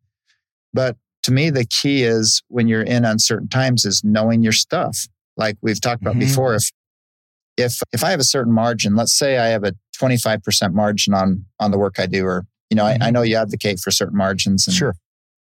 But 0.73 0.97
to 1.23 1.31
me, 1.31 1.49
the 1.49 1.65
key 1.65 2.03
is 2.03 2.41
when 2.47 2.67
you're 2.67 2.83
in 2.83 3.05
uncertain 3.05 3.49
times 3.49 3.85
is 3.85 4.03
knowing 4.03 4.43
your 4.43 4.53
stuff. 4.53 5.07
Like 5.35 5.57
we've 5.61 5.81
talked 5.81 6.01
about 6.01 6.11
mm-hmm. 6.15 6.27
before, 6.27 6.55
if 6.55 6.69
if 7.57 7.81
if 7.91 8.03
I 8.03 8.11
have 8.11 8.19
a 8.19 8.25
certain 8.25 8.53
margin, 8.53 8.95
let's 8.95 9.17
say 9.17 9.37
I 9.37 9.47
have 9.47 9.63
a 9.63 9.73
25% 9.97 10.73
margin 10.73 11.13
on 11.13 11.45
on 11.59 11.71
the 11.71 11.77
work 11.77 11.95
I 11.99 12.05
do, 12.05 12.25
or 12.25 12.45
you 12.69 12.75
know, 12.75 12.83
mm-hmm. 12.83 13.03
I, 13.03 13.07
I, 13.07 13.11
know 13.11 13.21
you 13.21 13.35
advocate 13.35 13.79
for 13.79 13.91
certain 13.91 14.17
margins. 14.17 14.67
And, 14.67 14.75
sure 14.75 14.95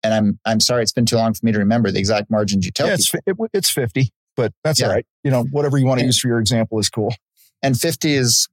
and 0.04 0.14
I'm 0.14 0.40
I'm 0.46 0.60
sorry 0.60 0.84
it's 0.84 0.92
been 0.92 1.06
too 1.06 1.16
long 1.16 1.34
for 1.34 1.46
me 1.46 1.52
to 1.52 1.60
remember 1.60 1.90
the 1.90 2.00
exact 2.00 2.30
margins 2.30 2.66
you 2.66 2.72
tell 2.72 2.88
yeah, 2.88 2.96
it's, 2.96 3.14
it, 3.14 3.36
it's 3.54 3.70
50, 3.70 4.12
but 4.36 4.54
that's 4.64 4.80
yeah. 4.80 4.88
all 4.88 4.94
right. 4.94 5.06
You 5.24 5.32
know, 5.32 5.44
whatever 5.52 5.78
you 5.78 5.86
want 5.86 6.02
to 6.02 6.06
use 6.06 6.20
for 6.20 6.28
your 6.28 6.40
example 6.40 6.78
is 6.80 6.90
cool. 6.90 7.14
And 7.62 7.80
50 7.80 8.14
is, 8.14 8.50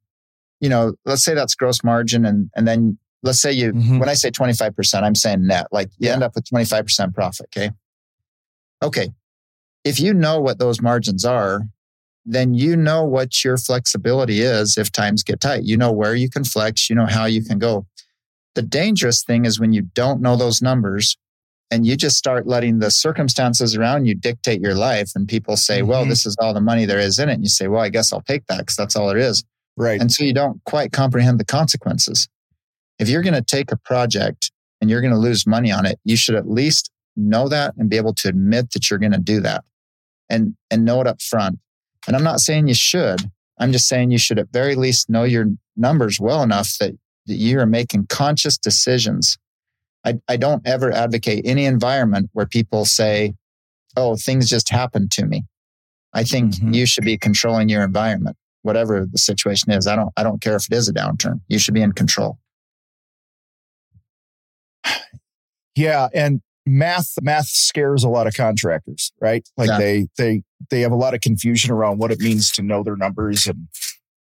you 0.60 0.68
know, 0.68 0.94
let's 1.04 1.24
say 1.24 1.34
that's 1.34 1.54
gross 1.54 1.82
margin, 1.82 2.24
and 2.24 2.50
and 2.54 2.66
then 2.66 2.98
let's 3.22 3.40
say 3.40 3.52
you 3.52 3.72
mm-hmm. 3.72 3.98
when 3.98 4.08
I 4.08 4.14
say 4.14 4.30
25 4.30 4.76
percent, 4.76 5.04
I'm 5.04 5.14
saying 5.14 5.46
net. 5.46 5.66
Like 5.72 5.88
you 5.98 6.08
yeah. 6.08 6.14
end 6.14 6.22
up 6.22 6.32
with 6.34 6.48
25 6.48 6.84
percent 6.84 7.14
profit. 7.14 7.46
Okay. 7.56 7.70
Okay. 8.82 9.10
If 9.84 9.98
you 9.98 10.14
know 10.14 10.40
what 10.40 10.58
those 10.58 10.80
margins 10.80 11.24
are, 11.24 11.62
then 12.24 12.54
you 12.54 12.76
know 12.76 13.02
what 13.02 13.44
your 13.44 13.56
flexibility 13.56 14.40
is 14.40 14.76
if 14.76 14.92
times 14.92 15.22
get 15.22 15.40
tight. 15.40 15.64
You 15.64 15.76
know 15.76 15.90
where 15.90 16.14
you 16.14 16.28
can 16.30 16.44
flex. 16.44 16.88
You 16.88 16.96
know 16.96 17.06
how 17.06 17.24
you 17.24 17.42
can 17.42 17.58
go. 17.58 17.86
The 18.54 18.62
dangerous 18.62 19.22
thing 19.22 19.44
is 19.44 19.60
when 19.60 19.72
you 19.72 19.82
don't 19.82 20.20
know 20.20 20.36
those 20.36 20.60
numbers 20.60 21.16
and 21.70 21.86
you 21.86 21.96
just 21.96 22.16
start 22.16 22.46
letting 22.46 22.80
the 22.80 22.90
circumstances 22.90 23.76
around 23.76 24.06
you 24.06 24.14
dictate 24.14 24.60
your 24.60 24.74
life 24.74 25.12
and 25.14 25.28
people 25.28 25.56
say 25.56 25.78
mm-hmm. 25.78 25.88
well 25.88 26.04
this 26.04 26.26
is 26.26 26.36
all 26.40 26.52
the 26.52 26.60
money 26.60 26.84
there 26.84 26.98
is 26.98 27.18
in 27.20 27.28
it 27.28 27.34
and 27.34 27.44
you 27.44 27.48
say 27.48 27.68
well 27.68 27.80
i 27.80 27.88
guess 27.88 28.12
i'll 28.12 28.22
take 28.22 28.44
that 28.48 28.58
because 28.58 28.74
that's 28.74 28.96
all 28.96 29.08
it 29.08 29.16
is 29.16 29.44
Right. 29.80 30.00
And 30.00 30.12
so 30.12 30.24
you 30.24 30.34
don't 30.34 30.62
quite 30.64 30.92
comprehend 30.92 31.40
the 31.40 31.44
consequences. 31.44 32.28
If 32.98 33.08
you're 33.08 33.22
going 33.22 33.34
to 33.34 33.42
take 33.42 33.72
a 33.72 33.78
project 33.78 34.52
and 34.80 34.90
you're 34.90 35.00
going 35.00 35.12
to 35.12 35.18
lose 35.18 35.46
money 35.46 35.72
on 35.72 35.86
it, 35.86 35.98
you 36.04 36.16
should 36.16 36.34
at 36.34 36.50
least 36.50 36.90
know 37.16 37.48
that 37.48 37.74
and 37.78 37.88
be 37.88 37.96
able 37.96 38.12
to 38.14 38.28
admit 38.28 38.72
that 38.72 38.90
you're 38.90 38.98
going 38.98 39.12
to 39.12 39.18
do 39.18 39.40
that 39.40 39.64
and, 40.28 40.54
and 40.70 40.84
know 40.84 41.00
it 41.00 41.06
up 41.06 41.22
front. 41.22 41.58
And 42.06 42.14
I'm 42.14 42.22
not 42.22 42.40
saying 42.40 42.68
you 42.68 42.74
should. 42.74 43.30
I'm 43.58 43.72
just 43.72 43.88
saying 43.88 44.10
you 44.10 44.18
should 44.18 44.38
at 44.38 44.48
very 44.52 44.74
least 44.74 45.08
know 45.08 45.24
your 45.24 45.46
numbers 45.76 46.20
well 46.20 46.42
enough 46.42 46.76
that, 46.78 46.96
that 47.30 47.36
you 47.36 47.58
are 47.60 47.66
making 47.66 48.06
conscious 48.08 48.58
decisions. 48.58 49.38
I, 50.04 50.20
I 50.28 50.36
don't 50.36 50.66
ever 50.66 50.92
advocate 50.92 51.46
any 51.46 51.64
environment 51.64 52.28
where 52.32 52.44
people 52.44 52.84
say, 52.84 53.34
oh, 53.96 54.16
things 54.16 54.48
just 54.48 54.68
happen 54.68 55.08
to 55.12 55.24
me. 55.24 55.44
I 56.12 56.24
think 56.24 56.56
mm-hmm. 56.56 56.74
you 56.74 56.86
should 56.86 57.04
be 57.04 57.16
controlling 57.16 57.68
your 57.68 57.82
environment, 57.82 58.36
whatever 58.62 59.06
the 59.10 59.18
situation 59.18 59.72
is. 59.72 59.86
I 59.86 59.96
don't, 59.96 60.10
I 60.16 60.22
don't 60.22 60.40
care 60.42 60.56
if 60.56 60.66
it 60.70 60.74
is 60.74 60.88
a 60.88 60.92
downturn. 60.92 61.40
You 61.48 61.58
should 61.58 61.74
be 61.74 61.82
in 61.82 61.92
control. 61.92 62.38
Yeah. 65.76 66.08
And 66.12 66.40
math, 66.66 67.14
math 67.22 67.46
scares 67.46 68.04
a 68.04 68.08
lot 68.08 68.26
of 68.26 68.34
contractors, 68.34 69.12
right? 69.20 69.48
Like 69.56 69.68
yeah. 69.68 69.78
they, 69.78 70.08
they, 70.18 70.42
they 70.68 70.80
have 70.80 70.92
a 70.92 70.96
lot 70.96 71.14
of 71.14 71.20
confusion 71.20 71.70
around 71.70 71.98
what 71.98 72.10
it 72.10 72.18
means 72.18 72.50
to 72.52 72.62
know 72.62 72.82
their 72.82 72.96
numbers 72.96 73.46
and, 73.46 73.68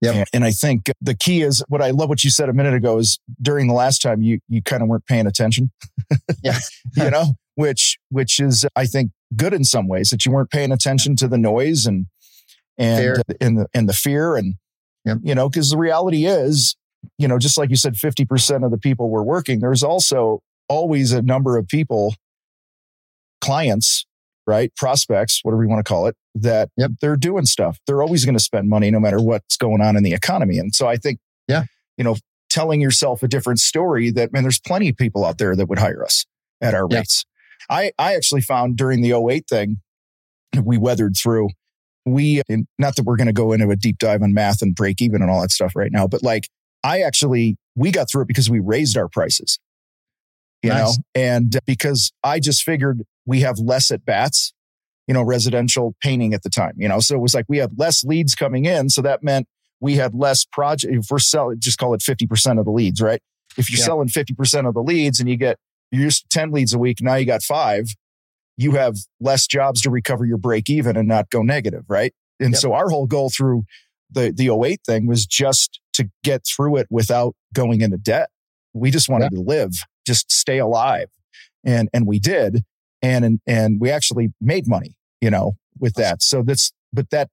Yep. 0.02 0.16
And, 0.16 0.26
and 0.34 0.44
I 0.44 0.52
think 0.52 0.92
the 1.02 1.16
key 1.16 1.42
is 1.42 1.64
what 1.70 1.82
I 1.82 1.90
love 1.90 2.10
what 2.10 2.24
you 2.24 2.30
said 2.30 2.50
a 2.50 2.54
minute 2.54 2.76
ago 2.76 3.00
is 3.00 3.20
during 3.42 3.68
the 3.68 3.74
last 3.74 4.02
time 4.02 4.22
you 4.22 4.40
you 4.48 4.62
kind 4.62 4.84
of 4.84 4.88
weren't 4.88 5.06
paying 5.08 5.26
attention. 5.26 5.72
yeah. 6.44 6.60
you 6.96 7.10
know, 7.10 7.34
which 7.56 7.98
which 8.10 8.40
is 8.40 8.66
I 8.76 8.86
think 8.86 9.12
good 9.36 9.54
in 9.54 9.64
some 9.64 9.88
ways 9.88 10.10
that 10.12 10.26
you 10.26 10.32
weren't 10.32 10.52
paying 10.52 10.72
attention 10.72 11.16
to 11.18 11.28
the 11.28 11.38
noise 11.38 11.86
and 11.86 12.06
and 12.78 13.00
fear. 13.02 13.22
and 13.42 13.58
the 13.58 13.68
and 13.74 13.90
the 13.90 13.94
fear 13.94 14.36
and 14.36 14.56
yep. 15.06 15.18
you 15.24 15.36
know 15.36 15.50
because 15.50 15.72
the 15.72 15.78
reality 15.78 16.26
is 16.26 16.76
you 17.18 17.28
know 17.28 17.40
just 17.40 17.58
like 17.58 17.70
you 17.70 17.76
said 17.76 17.96
50% 17.96 18.64
of 18.64 18.72
the 18.72 18.78
people 18.78 19.10
were 19.10 19.24
working 19.24 19.60
there's 19.60 19.84
also 19.84 20.42
always 20.70 21.12
a 21.12 21.22
number 21.22 21.58
of 21.58 21.68
people 21.68 22.16
clients 23.42 24.06
right 24.48 24.74
prospects 24.76 25.42
whatever 25.44 25.64
you 25.64 25.70
want 25.70 25.86
to 25.86 25.88
call 25.88 26.08
it 26.08 26.16
that 26.34 26.70
yep. 26.78 26.92
they're 27.02 27.18
doing 27.18 27.46
stuff 27.46 27.80
they're 27.86 28.02
always 28.02 28.26
going 28.26 28.38
to 28.38 28.44
spend 28.44 28.70
money 28.70 28.90
no 28.90 29.00
matter 29.00 29.22
what's 29.22 29.58
going 29.58 29.82
on 29.82 29.96
in 29.96 30.04
the 30.04 30.14
economy 30.14 30.58
and 30.58 30.74
so 30.74 30.88
i 30.88 30.96
think 30.96 31.20
yeah 31.48 31.64
you 31.98 32.04
know 32.04 32.16
telling 32.50 32.80
yourself 32.80 33.22
a 33.22 33.28
different 33.28 33.60
story 33.60 34.10
that 34.10 34.32
man 34.32 34.44
there's 34.44 34.60
plenty 34.60 34.90
of 34.90 34.96
people 34.96 35.26
out 35.26 35.38
there 35.38 35.56
that 35.56 35.68
would 35.68 35.80
hire 35.80 36.04
us 36.04 36.26
at 36.62 36.74
our 36.74 36.88
yeah. 36.90 37.00
rates 37.00 37.26
I, 37.70 37.92
I 37.98 38.16
actually 38.16 38.42
found 38.42 38.78
during 38.78 39.02
the 39.02 39.14
08 39.14 39.48
thing, 39.48 39.78
we 40.62 40.78
weathered 40.78 41.16
through. 41.18 41.50
We, 42.06 42.42
not 42.80 42.96
that 42.96 43.04
we're 43.04 43.18
going 43.18 43.28
to 43.28 43.34
go 43.34 43.52
into 43.52 43.70
a 43.70 43.76
deep 43.76 43.98
dive 43.98 44.22
on 44.22 44.34
math 44.34 44.62
and 44.62 44.74
break 44.74 45.02
even 45.02 45.22
and 45.22 45.30
all 45.30 45.42
that 45.42 45.52
stuff 45.52 45.76
right 45.76 45.92
now, 45.92 46.08
but 46.08 46.24
like 46.24 46.48
I 46.84 47.02
actually, 47.02 47.58
we 47.76 47.92
got 47.92 48.10
through 48.10 48.24
it 48.24 48.28
because 48.28 48.50
we 48.50 48.60
raised 48.60 48.98
our 48.98 49.10
prices, 49.10 49.60
you 50.64 50.70
nice. 50.70 50.98
know, 50.98 51.04
and 51.16 51.60
because 51.66 52.14
I 52.24 52.40
just 52.40 52.64
figured 52.64 53.04
we 53.28 53.42
have 53.42 53.60
less 53.60 53.92
at 53.92 54.04
bats, 54.06 54.54
you 55.06 55.14
know, 55.14 55.22
residential 55.22 55.96
painting 56.02 56.34
at 56.34 56.42
the 56.42 56.50
time, 56.50 56.74
you 56.78 56.88
know, 56.88 57.00
so 57.00 57.14
it 57.14 57.22
was 57.22 57.36
like 57.36 57.46
we 57.48 57.58
had 57.58 57.78
less 57.78 58.04
leads 58.04 58.34
coming 58.34 58.66
in. 58.66 58.90
So 58.90 59.04
that 59.04 59.22
meant 59.22 59.48
we 59.80 59.96
had 59.96 60.16
less 60.16 60.46
project. 60.46 60.92
If 60.92 61.08
we're 61.12 61.20
selling, 61.20 61.60
just 61.60 61.78
call 61.78 61.94
it 61.94 62.02
50% 62.02 62.58
of 62.58 62.66
the 62.66 62.72
leads, 62.72 63.02
right? 63.02 63.22
If 63.58 63.70
you're 63.70 63.80
yeah. 63.80 63.86
selling 63.86 64.08
50% 64.08 64.68
of 64.68 64.74
the 64.74 64.82
leads 64.82 65.20
and 65.20 65.30
you 65.30 65.38
get 65.38 65.58
you're 65.92 66.04
used 66.04 66.30
to 66.30 66.40
10 66.40 66.52
leads 66.52 66.74
a 66.74 66.80
week. 66.80 66.98
Now 67.02 67.16
you 67.16 67.26
got 67.26 67.44
five. 67.44 67.86
You 68.58 68.72
have 68.72 68.98
less 69.20 69.46
jobs 69.48 69.82
to 69.82 69.90
recover 69.90 70.26
your 70.26 70.38
break 70.38 70.70
even 70.70 70.98
and 70.98 71.08
not 71.08 71.30
go 71.30 71.42
negative. 71.42 71.84
Right. 71.88 72.14
And 72.40 72.52
yep. 72.52 72.60
so 72.60 72.74
our 72.74 72.90
whole 72.90 73.08
goal 73.08 73.30
through 73.30 73.64
the, 74.12 74.32
the 74.36 74.50
08 74.50 74.82
thing 74.86 75.08
was 75.08 75.26
just 75.26 75.80
to 75.94 76.10
get 76.24 76.46
through 76.46 76.78
it 76.78 76.88
without 76.90 77.36
going 77.54 77.82
into 77.82 77.98
debt. 77.98 78.30
We 78.74 78.92
just 78.92 79.10
wanted 79.10 79.32
to 79.32 79.42
live, 79.42 79.72
just 80.06 80.32
stay 80.32 80.60
alive. 80.60 81.08
And, 81.66 81.90
and 81.94 82.06
we 82.06 82.20
did. 82.20 82.64
And, 83.02 83.26
and, 83.26 83.40
and 83.46 83.80
we 83.80 83.90
actually 83.90 84.34
made 84.42 84.68
money, 84.68 84.96
you 85.22 85.30
know, 85.30 85.58
with 85.80 85.94
that. 85.96 86.22
So 86.22 86.42
that's, 86.44 86.72
but 86.92 87.10
that 87.12 87.30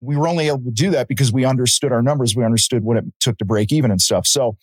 we 0.00 0.16
were 0.16 0.28
only 0.28 0.48
able 0.48 0.62
to 0.64 0.70
do 0.70 0.90
that 0.90 1.08
because 1.08 1.32
we 1.32 1.44
understood 1.44 1.92
our 1.92 2.02
numbers. 2.02 2.36
We 2.36 2.44
understood 2.44 2.84
what 2.84 2.96
it 2.98 3.04
took 3.20 3.38
to 3.38 3.44
break 3.44 3.72
even 3.72 3.90
and 3.90 4.00
stuff. 4.00 4.26
So 4.26 4.56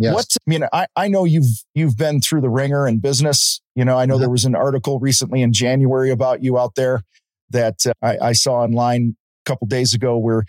Yes. 0.00 0.14
What 0.14 0.26
I 0.34 0.50
mean, 0.50 0.64
I, 0.72 0.86
I 0.96 1.08
know 1.08 1.26
you've 1.26 1.62
you've 1.74 1.98
been 1.98 2.22
through 2.22 2.40
the 2.40 2.48
ringer 2.48 2.88
in 2.88 3.00
business. 3.00 3.60
You 3.74 3.84
know, 3.84 3.98
I 3.98 4.06
know 4.06 4.16
there 4.16 4.30
was 4.30 4.46
an 4.46 4.54
article 4.54 4.98
recently 4.98 5.42
in 5.42 5.52
January 5.52 6.10
about 6.10 6.42
you 6.42 6.58
out 6.58 6.74
there 6.74 7.02
that 7.50 7.84
uh, 7.86 7.92
I, 8.00 8.28
I, 8.28 8.32
saw 8.32 8.62
online 8.62 9.14
a 9.44 9.48
couple 9.48 9.66
days 9.66 9.92
ago 9.92 10.16
where 10.16 10.44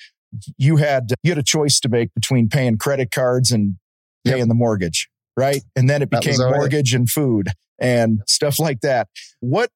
you 0.58 0.78
had 0.78 1.12
you 1.22 1.32
had 1.32 1.38
a 1.38 1.44
choice 1.44 1.82
to 1.82 1.90
make 1.90 2.14
between 2.14 2.48
paying 2.48 2.78
credit 2.78 3.12
cards 3.12 3.52
and 3.52 3.76
paying 4.24 4.38
yep. 4.38 4.48
the 4.48 4.54
mortgage, 4.54 5.10
right? 5.42 5.64
And 5.76 5.90
then 5.90 6.04
it 6.04 6.12
became 6.12 6.38
mortgage 6.38 6.94
and 6.94 7.10
food 7.10 7.48
and 7.80 8.22
stuff 8.28 8.60
like 8.60 8.82
that. 8.82 9.08
What 9.40 9.72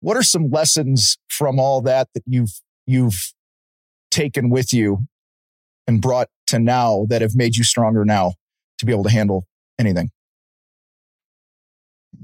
what 0.00 0.16
are 0.16 0.24
some 0.24 0.50
lessons 0.50 1.16
from 1.28 1.60
all 1.60 1.80
that 1.82 2.08
that 2.14 2.24
you've 2.26 2.60
you've 2.86 3.32
taken 4.10 4.50
with 4.50 4.74
you 4.74 5.06
and 5.86 6.02
brought 6.02 6.28
to 6.48 6.58
now 6.58 7.06
that 7.08 7.22
have 7.22 7.36
made 7.36 7.54
you 7.56 7.62
stronger 7.62 8.04
now 8.04 8.32
to 8.78 8.84
be 8.84 8.92
able 8.92 9.04
to 9.04 9.10
handle 9.10 9.46
anything? 9.78 10.10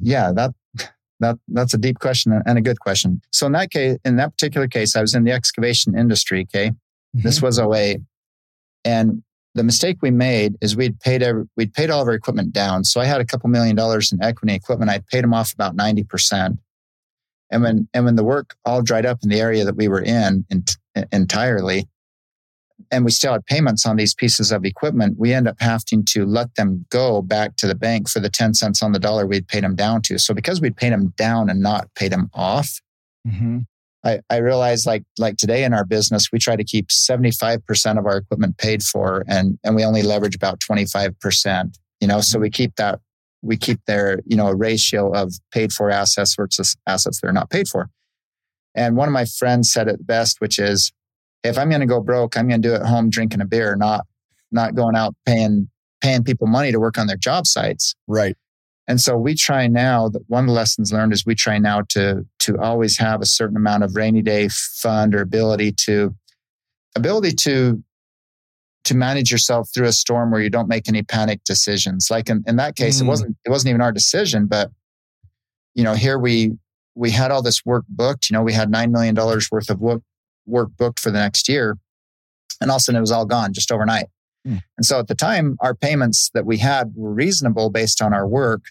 Yeah, 0.03 0.33
that 0.33 0.51
that 1.21 1.39
that's 1.47 1.73
a 1.73 1.79
deep 1.79 2.01
question 2.01 2.33
and 2.45 2.59
a 2.59 2.61
good 2.61 2.81
question. 2.81 3.23
So 3.31 3.47
in 3.47 3.53
that 3.53 3.71
case, 3.71 3.97
in 4.05 4.17
that 4.17 4.33
particular 4.33 4.67
case, 4.67 4.97
I 4.97 5.01
was 5.01 5.15
in 5.15 5.23
the 5.23 5.33
excavation 5.33 5.97
industry. 5.97 6.43
Okay, 6.43 6.71
mm-hmm. 6.71 7.21
this 7.23 7.41
was 7.41 7.61
08. 7.61 8.01
and 8.85 9.23
the 9.55 9.65
mistake 9.65 9.99
we 10.03 10.11
made 10.11 10.57
is 10.61 10.77
we'd 10.77 11.01
paid 11.01 11.23
every, 11.23 11.45
we'd 11.57 11.75
paid 11.75 11.91
all 11.91 12.03
of 12.03 12.09
our 12.09 12.15
equipment 12.15 12.53
down. 12.53 12.85
So 12.85 13.01
I 13.01 13.07
had 13.07 13.21
a 13.21 13.25
couple 13.25 13.49
million 13.51 13.75
dollars 13.75 14.13
in 14.13 14.23
equity 14.23 14.55
equipment. 14.55 14.91
I 14.91 15.01
paid 15.11 15.25
them 15.25 15.35
off 15.35 15.53
about 15.53 15.75
ninety 15.75 16.05
percent. 16.05 16.59
And 17.51 17.63
when 17.63 17.89
and 17.95 18.05
when 18.05 18.17
the 18.17 18.25
work 18.25 18.57
all 18.65 18.83
dried 18.83 19.07
up 19.07 19.19
in 19.23 19.31
the 19.31 19.41
area 19.41 19.65
that 19.65 19.77
we 19.77 19.89
were 19.89 20.03
in, 20.03 20.45
in 20.51 20.65
entirely, 21.13 21.89
and 22.91 23.05
we 23.05 23.11
still 23.11 23.33
had 23.33 23.47
payments 23.47 23.87
on 23.87 23.97
these 23.97 24.15
pieces 24.15 24.53
of 24.53 24.65
equipment, 24.65 25.19
we 25.19 25.33
end 25.33 25.49
up 25.49 25.57
having 25.61 26.05
to 26.05 26.25
let 26.25 26.55
them 26.55 26.87
go 26.91 27.23
back 27.23 27.57
to 27.57 27.67
the 27.67 27.75
bank 27.75 28.09
for 28.09 28.21
the 28.21 28.29
10 28.29 28.55
cents 28.55 28.83
on 28.83 28.93
the 28.93 28.99
dollar 28.99 29.27
we'd 29.27 29.49
paid 29.49 29.65
them 29.65 29.75
down 29.75 30.03
to. 30.03 30.19
So 30.19 30.35
because 30.35 30.61
we'd 30.61 30.77
paid 30.77 30.93
them 30.93 31.13
down 31.17 31.51
and 31.51 31.61
not 31.61 31.93
paid 31.95 32.13
them 32.13 32.31
off, 32.35 32.81
mm-hmm. 33.27 33.61
I, 34.09 34.21
I 34.31 34.39
realized 34.39 34.87
like, 34.87 35.05
like 35.19 35.37
today 35.37 35.65
in 35.65 35.73
our 35.73 35.85
business, 35.85 36.29
we 36.33 36.39
try 36.39 36.57
to 36.57 36.65
keep 36.65 36.89
75% 36.89 37.99
of 37.99 38.07
our 38.07 38.17
equipment 38.17 38.59
paid 38.59 38.83
for 38.83 39.25
and, 39.29 39.59
and 39.65 39.77
we 39.77 39.85
only 39.85 40.03
leverage 40.03 40.35
about 40.35 40.61
25%, 40.61 41.77
you 42.01 42.09
know, 42.09 42.21
so 42.21 42.37
mm-hmm. 42.37 42.43
we 42.43 42.51
keep 42.51 42.77
that, 42.77 43.01
we 43.43 43.57
keep 43.57 43.81
their, 43.87 44.21
you 44.27 44.37
know, 44.37 44.49
a 44.49 44.55
ratio 44.55 45.13
of 45.13 45.35
paid 45.53 45.73
for 45.73 45.91
assets 45.91 46.35
versus 46.35 46.77
assets 46.87 47.21
that 47.21 47.29
are 47.29 47.33
not 47.33 47.51
paid 47.51 47.69
for. 47.69 47.89
And 48.75 48.97
one 48.97 49.09
of 49.09 49.13
my 49.13 49.25
friends 49.25 49.71
said 49.73 49.89
it 49.89 50.07
best, 50.07 50.41
which 50.41 50.59
is 50.59 50.93
if 51.45 51.59
I'm 51.59 51.69
going 51.69 51.81
to 51.81 51.87
go 51.87 52.01
broke, 52.01 52.37
I'm 52.37 52.49
going 52.49 52.63
to 52.63 52.69
do 52.69 52.75
it 52.75 52.81
at 52.81 52.87
home 52.87 53.11
drinking 53.11 53.41
a 53.41 53.47
beer, 53.47 53.77
not 53.77 54.07
not 54.51 54.75
going 54.75 54.97
out 54.97 55.15
paying 55.27 55.69
paying 56.01 56.25
people 56.25 56.47
money 56.47 56.73
to 56.73 56.79
work 56.79 56.99
on 56.99 57.07
their 57.07 57.17
job 57.17 57.47
sites. 57.47 57.95
Right. 58.07 58.37
And 58.89 59.01
so 59.01 59.19
we 59.19 59.35
try 59.35 59.67
now 59.67 60.09
that 60.09 60.23
one 60.29 60.45
of 60.45 60.49
the 60.49 60.55
lessons 60.55 60.93
learned 60.93 61.13
is 61.13 61.27
we 61.27 61.35
try 61.35 61.59
now 61.59 61.83
to 61.91 62.27
to 62.41 62.59
always 62.59 62.97
have 62.99 63.21
a 63.21 63.27
certain 63.27 63.57
amount 63.57 63.85
of 63.85 63.95
rainy 63.95 64.23
day 64.23 64.49
fund 64.49 65.15
or 65.15 65.21
ability 65.21 65.73
to 65.73 66.15
ability 66.97 67.33
to 67.33 67.83
to 68.85 68.95
manage 68.97 69.31
yourself 69.31 69.69
through 69.75 69.87
a 69.87 69.93
storm 69.93 70.31
where 70.31 70.41
you 70.41 70.49
don't 70.49 70.69
make 70.69 70.89
any 70.89 71.03
panic 71.03 71.45
decisions. 71.45 72.09
Like 72.11 72.31
in, 72.31 72.43
in 72.47 72.57
that 72.57 72.75
case, 72.75 72.99
mm. 72.99 73.03
it 73.03 73.09
wasn't 73.09 73.37
it 73.45 73.51
wasn't 73.51 73.71
even 73.71 73.83
our 73.83 73.93
decision, 73.93 74.47
but 74.47 74.71
you 75.75 75.85
know, 75.85 75.95
here 75.95 76.19
we 76.19 76.53
we 76.95 77.11
had 77.11 77.31
all 77.31 77.43
this 77.43 77.67
work 77.67 77.85
booked. 77.89 78.31
You 78.31 78.35
know, 78.35 78.43
we 78.43 78.55
had 78.55 78.71
nine 78.71 78.91
million 78.91 79.15
dollars 79.15 79.51
worth 79.51 79.69
of 79.69 79.81
work 79.81 80.03
work 80.47 80.71
booked 80.79 80.99
for 80.99 81.11
the 81.11 81.19
next 81.19 81.47
year. 81.47 81.77
And 82.61 82.71
all 82.71 82.79
of 82.79 82.81
a 82.81 82.85
sudden 82.85 82.97
it 82.97 83.03
was 83.03 83.13
all 83.13 83.27
gone 83.27 83.53
just 83.53 83.71
overnight. 83.71 84.07
Mm. 84.47 84.63
And 84.79 84.87
so 84.87 84.99
at 84.99 85.09
the 85.09 85.15
time, 85.15 85.57
our 85.61 85.75
payments 85.75 86.31
that 86.33 86.47
we 86.47 86.57
had 86.57 86.93
were 86.97 87.13
reasonable 87.13 87.69
based 87.69 88.01
on 88.01 88.15
our 88.15 88.27
work. 88.27 88.63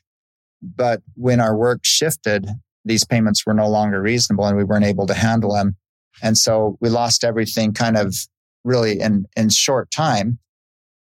But 0.75 1.01
when 1.15 1.39
our 1.39 1.55
work 1.55 1.81
shifted, 1.83 2.47
these 2.85 3.03
payments 3.03 3.45
were 3.45 3.53
no 3.53 3.69
longer 3.69 4.01
reasonable 4.01 4.45
and 4.45 4.57
we 4.57 4.63
weren't 4.63 4.85
able 4.85 5.07
to 5.07 5.13
handle 5.13 5.53
them. 5.53 5.75
And 6.21 6.37
so 6.37 6.77
we 6.81 6.89
lost 6.89 7.23
everything 7.23 7.73
kind 7.73 7.97
of 7.97 8.15
really 8.63 8.99
in, 8.99 9.25
in 9.35 9.49
short 9.49 9.91
time. 9.91 10.39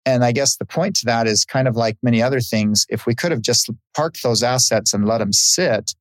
And 0.05 0.23
I 0.23 0.31
guess 0.31 0.57
the 0.57 0.65
point 0.65 0.95
to 0.97 1.05
that 1.05 1.27
is 1.27 1.45
kind 1.45 1.67
of 1.67 1.75
like 1.75 1.97
many 2.01 2.21
other 2.21 2.39
things. 2.39 2.85
If 2.89 3.05
we 3.05 3.15
could 3.15 3.31
have 3.31 3.41
just 3.41 3.69
parked 3.95 4.23
those 4.23 4.43
assets 4.43 4.93
and 4.93 5.05
let 5.05 5.19
them 5.19 5.33
sit, 5.33 5.93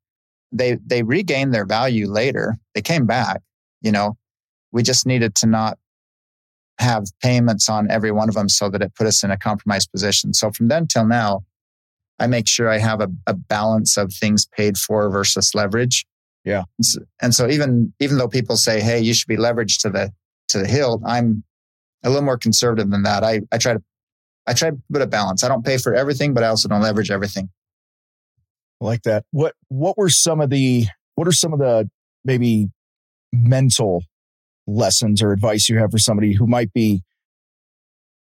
they, 0.51 0.79
they 0.85 1.03
regained 1.03 1.53
their 1.53 1.67
value 1.67 2.11
later. 2.11 2.57
They 2.75 2.81
came 2.81 3.07
back, 3.07 3.43
you 3.83 3.93
know, 3.93 4.17
we 4.73 4.83
just 4.83 5.07
needed 5.07 5.35
to 5.37 5.47
not 5.47 5.79
have 6.79 7.05
payments 7.23 7.69
on 7.69 7.91
every 7.91 8.13
one 8.13 8.29
of 8.29 8.35
them 8.35 8.49
so 8.49 8.69
that 8.71 8.83
it 8.83 8.95
put 8.95 9.07
us 9.07 9.23
in 9.25 9.31
a 9.31 9.37
compromised 9.37 9.91
position. 9.91 10.33
So 10.33 10.51
from 10.53 10.69
then 10.69 10.87
till 10.87 11.07
now, 11.07 11.43
I 12.19 12.27
make 12.27 12.49
sure 12.49 12.69
I 12.69 12.79
have 12.79 13.01
a, 13.01 13.09
a 13.27 13.35
balance 13.35 13.97
of 13.97 14.13
things 14.13 14.47
paid 14.47 14.77
for 14.77 15.09
versus 15.11 15.55
leverage. 15.55 16.07
Yeah. 16.45 16.65
And 17.21 17.35
so 17.35 17.49
even, 17.49 17.93
even 18.01 18.19
though 18.19 18.29
people 18.29 18.57
say, 18.57 18.81
Hey, 18.81 19.01
you 19.01 19.15
should 19.15 19.29
be 19.29 19.37
leveraged 19.37 19.81
to 19.83 19.91
the, 19.91 20.13
to 20.49 20.59
the 20.59 20.67
hill, 20.67 21.03
I'm, 21.05 21.45
a 22.05 22.09
little 22.09 22.25
more 22.25 22.39
conservative 22.39 22.91
than 22.91 23.03
that. 23.03 23.25
I, 23.25 23.41
I 23.53 23.59
try 23.59 23.75
to, 23.75 23.83
I 24.47 24.55
try 24.55 24.71
to 24.71 24.79
put 24.91 25.03
a 25.03 25.07
balance. 25.07 25.43
I 25.45 25.49
don't 25.49 25.65
pay 25.65 25.79
for 25.79 25.95
everything, 25.95 26.33
but 26.33 26.43
I 26.43 26.49
also 26.49 26.69
don't 26.69 26.81
leverage 26.81 27.11
everything. 27.11 27.51
I 28.81 28.85
like 28.85 29.03
that. 29.03 29.25
What, 29.31 29.55
what 29.69 29.99
were 29.99 30.09
some 30.09 30.41
of 30.41 30.51
the, 30.51 30.87
what 31.17 31.27
are 31.27 31.33
some 31.33 31.53
of 31.53 31.59
the 31.59 31.91
maybe 32.25 32.69
mental 33.33 34.03
lessons 34.67 35.23
or 35.23 35.33
advice 35.33 35.69
you 35.69 35.79
have 35.79 35.91
for 35.91 35.99
somebody 35.99 36.35
who 36.35 36.47
might 36.47 36.73
be 36.73 37.03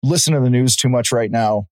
listening 0.04 0.40
to 0.40 0.44
the 0.44 0.50
news 0.50 0.76
too 0.76 0.90
much 0.90 1.12
right 1.12 1.32
now, 1.32 1.68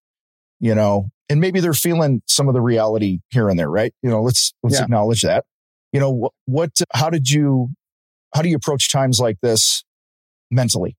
you 0.59 0.73
know, 0.73 1.09
and 1.29 1.39
maybe 1.39 1.59
they're 1.59 1.73
feeling 1.73 2.21
some 2.27 2.47
of 2.47 2.53
the 2.53 2.61
reality 2.61 3.19
here 3.29 3.49
and 3.49 3.59
there, 3.59 3.69
right? 3.69 3.93
You 4.01 4.09
know, 4.09 4.21
let's, 4.21 4.53
let's 4.63 4.77
yeah. 4.77 4.83
acknowledge 4.83 5.21
that. 5.21 5.45
You 5.93 5.99
know, 5.99 6.09
what, 6.09 6.31
what, 6.45 6.71
how 6.93 7.09
did 7.09 7.29
you, 7.29 7.69
how 8.33 8.41
do 8.41 8.49
you 8.49 8.55
approach 8.55 8.91
times 8.91 9.19
like 9.19 9.37
this 9.41 9.83
mentally? 10.51 10.95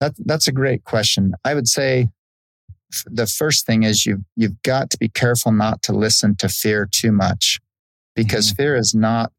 That, 0.00 0.14
that's 0.18 0.48
a 0.48 0.52
great 0.52 0.84
question. 0.84 1.32
I 1.44 1.54
would 1.54 1.68
say 1.68 2.08
the 3.06 3.26
first 3.26 3.66
thing 3.66 3.82
is 3.82 4.06
you 4.06 4.24
you've 4.36 4.60
got 4.62 4.90
to 4.90 4.98
be 4.98 5.08
careful 5.08 5.52
not 5.52 5.82
to 5.82 5.92
listen 5.92 6.36
to 6.36 6.48
fear 6.48 6.88
too 6.90 7.12
much 7.12 7.60
because 8.14 8.48
mm-hmm. 8.48 8.62
fear 8.62 8.76
is 8.76 8.94
not 8.94 9.32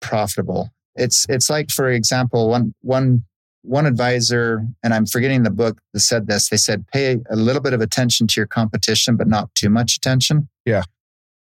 profitable. 0.00 0.70
It's 0.94 1.26
it's 1.28 1.48
like 1.48 1.70
for 1.70 1.90
example 1.90 2.50
one 2.50 2.74
one 2.82 3.24
one 3.62 3.86
advisor 3.86 4.64
and 4.82 4.94
I'm 4.94 5.06
forgetting 5.06 5.42
the 5.42 5.50
book 5.50 5.80
that 5.92 6.00
said 6.00 6.26
this. 6.26 6.48
They 6.48 6.56
said 6.56 6.86
pay 6.88 7.18
a 7.30 7.36
little 7.36 7.62
bit 7.62 7.72
of 7.72 7.80
attention 7.80 8.26
to 8.28 8.40
your 8.40 8.46
competition 8.46 9.16
but 9.16 9.28
not 9.28 9.54
too 9.54 9.70
much 9.70 9.96
attention. 9.96 10.48
Yeah. 10.64 10.82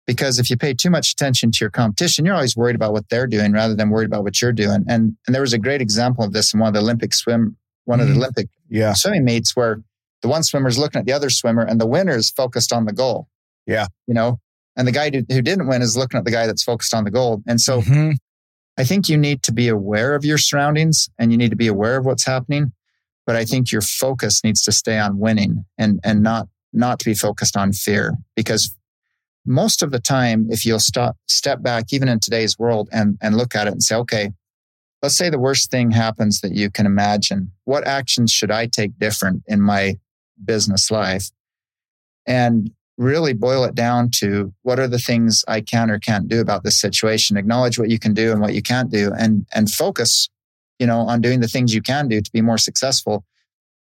Because 0.06 0.38
if 0.38 0.50
you 0.50 0.56
pay 0.56 0.74
too 0.74 0.90
much 0.90 1.12
attention 1.12 1.52
to 1.52 1.58
your 1.60 1.70
competition, 1.70 2.24
you're 2.24 2.34
always 2.34 2.56
worried 2.56 2.74
about 2.74 2.92
what 2.92 3.08
they're 3.08 3.28
doing 3.28 3.52
rather 3.52 3.74
than 3.74 3.90
worried 3.90 4.06
about 4.06 4.24
what 4.24 4.42
you're 4.42 4.52
doing. 4.52 4.84
And 4.88 5.16
and 5.26 5.34
there 5.34 5.42
was 5.42 5.52
a 5.52 5.58
great 5.58 5.80
example 5.80 6.24
of 6.24 6.32
this 6.32 6.52
in 6.52 6.60
one 6.60 6.68
of 6.68 6.74
the 6.74 6.80
Olympic 6.80 7.14
swim 7.14 7.56
one 7.84 7.98
mm-hmm. 7.98 8.02
of 8.02 8.08
the 8.08 8.12
mm-hmm. 8.12 8.22
Olympic 8.22 8.48
yeah. 8.68 8.92
swimming 8.92 9.24
meets 9.24 9.56
where 9.56 9.82
the 10.22 10.28
one 10.28 10.42
swimmer 10.42 10.68
is 10.68 10.78
looking 10.78 11.00
at 11.00 11.06
the 11.06 11.12
other 11.12 11.30
swimmer 11.30 11.62
and 11.62 11.80
the 11.80 11.86
winner 11.86 12.16
is 12.16 12.30
focused 12.30 12.72
on 12.72 12.84
the 12.84 12.92
goal. 12.92 13.28
Yeah. 13.66 13.86
You 14.06 14.14
know, 14.14 14.38
and 14.76 14.86
the 14.86 14.92
guy 14.92 15.10
who, 15.10 15.22
who 15.28 15.42
didn't 15.42 15.68
win 15.68 15.82
is 15.82 15.96
looking 15.96 16.18
at 16.18 16.24
the 16.24 16.30
guy 16.30 16.46
that's 16.46 16.62
focused 16.62 16.94
on 16.94 17.04
the 17.04 17.10
goal. 17.10 17.42
And 17.46 17.60
so 17.60 17.80
mm-hmm. 17.80 18.12
I 18.78 18.84
think 18.84 19.08
you 19.08 19.18
need 19.18 19.42
to 19.44 19.52
be 19.52 19.68
aware 19.68 20.14
of 20.14 20.24
your 20.24 20.38
surroundings 20.38 21.10
and 21.18 21.30
you 21.30 21.38
need 21.38 21.50
to 21.50 21.56
be 21.56 21.66
aware 21.66 21.96
of 21.96 22.04
what's 22.04 22.26
happening. 22.26 22.72
But 23.26 23.36
I 23.36 23.44
think 23.44 23.70
your 23.70 23.82
focus 23.82 24.42
needs 24.42 24.62
to 24.62 24.72
stay 24.72 24.98
on 24.98 25.18
winning 25.18 25.64
and, 25.78 26.00
and 26.02 26.22
not, 26.22 26.48
not 26.72 26.98
to 27.00 27.04
be 27.04 27.14
focused 27.14 27.56
on 27.56 27.72
fear 27.72 28.14
because 28.34 28.74
most 29.44 29.82
of 29.82 29.90
the 29.90 29.98
time, 29.98 30.46
if 30.50 30.64
you'll 30.64 30.78
stop, 30.78 31.16
step 31.28 31.62
back, 31.62 31.92
even 31.92 32.08
in 32.08 32.20
today's 32.20 32.58
world 32.58 32.88
and, 32.92 33.18
and 33.20 33.36
look 33.36 33.54
at 33.54 33.66
it 33.66 33.72
and 33.72 33.82
say, 33.82 33.96
okay, 33.96 34.30
let's 35.02 35.16
say 35.16 35.30
the 35.30 35.38
worst 35.38 35.70
thing 35.70 35.90
happens 35.90 36.40
that 36.40 36.52
you 36.52 36.70
can 36.70 36.86
imagine. 36.86 37.52
What 37.64 37.86
actions 37.86 38.32
should 38.32 38.50
I 38.50 38.66
take 38.66 38.98
different 38.98 39.42
in 39.46 39.60
my 39.60 39.98
business 40.44 40.90
life 40.90 41.30
and 42.26 42.70
really 43.02 43.32
boil 43.32 43.64
it 43.64 43.74
down 43.74 44.10
to 44.10 44.52
what 44.62 44.78
are 44.78 44.88
the 44.88 44.98
things 44.98 45.44
I 45.48 45.60
can 45.60 45.90
or 45.90 45.98
can't 45.98 46.28
do 46.28 46.40
about 46.40 46.62
this 46.62 46.80
situation. 46.80 47.36
Acknowledge 47.36 47.78
what 47.78 47.90
you 47.90 47.98
can 47.98 48.14
do 48.14 48.32
and 48.32 48.40
what 48.40 48.54
you 48.54 48.62
can't 48.62 48.90
do 48.90 49.12
and, 49.18 49.46
and 49.54 49.70
focus, 49.70 50.28
you 50.78 50.86
know, 50.86 51.00
on 51.00 51.20
doing 51.20 51.40
the 51.40 51.48
things 51.48 51.74
you 51.74 51.82
can 51.82 52.08
do 52.08 52.20
to 52.20 52.32
be 52.32 52.40
more 52.40 52.58
successful. 52.58 53.24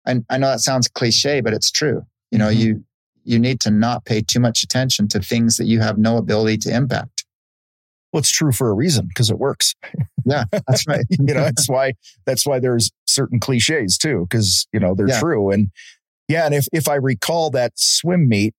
And 0.06 0.24
I 0.30 0.38
know 0.38 0.48
that 0.48 0.60
sounds 0.60 0.88
cliche, 0.88 1.40
but 1.40 1.52
it's 1.52 1.70
true. 1.70 2.02
You 2.30 2.38
know, 2.38 2.48
mm-hmm. 2.48 2.60
you, 2.60 2.84
you 3.24 3.38
need 3.38 3.60
to 3.60 3.70
not 3.70 4.04
pay 4.04 4.22
too 4.22 4.40
much 4.40 4.62
attention 4.62 5.08
to 5.08 5.20
things 5.20 5.58
that 5.58 5.66
you 5.66 5.80
have 5.80 5.98
no 5.98 6.16
ability 6.16 6.58
to 6.58 6.74
impact. 6.74 7.24
Well, 8.12 8.20
it's 8.20 8.30
true 8.30 8.50
for 8.50 8.70
a 8.70 8.74
reason 8.74 9.06
because 9.06 9.30
it 9.30 9.38
works. 9.38 9.76
Yeah, 10.24 10.44
that's 10.66 10.86
right. 10.88 11.04
you 11.10 11.32
know, 11.32 11.44
that's 11.44 11.68
why 11.68 11.92
that's 12.26 12.44
why 12.44 12.58
there's 12.58 12.90
certain 13.06 13.38
cliches 13.38 13.96
too, 13.96 14.26
because 14.28 14.66
you 14.72 14.80
know 14.80 14.94
they're 14.94 15.08
yeah. 15.08 15.20
true. 15.20 15.50
And 15.50 15.70
yeah, 16.28 16.44
and 16.44 16.54
if 16.54 16.66
if 16.72 16.88
I 16.88 16.96
recall 16.96 17.50
that 17.50 17.72
swim 17.76 18.28
meet, 18.28 18.52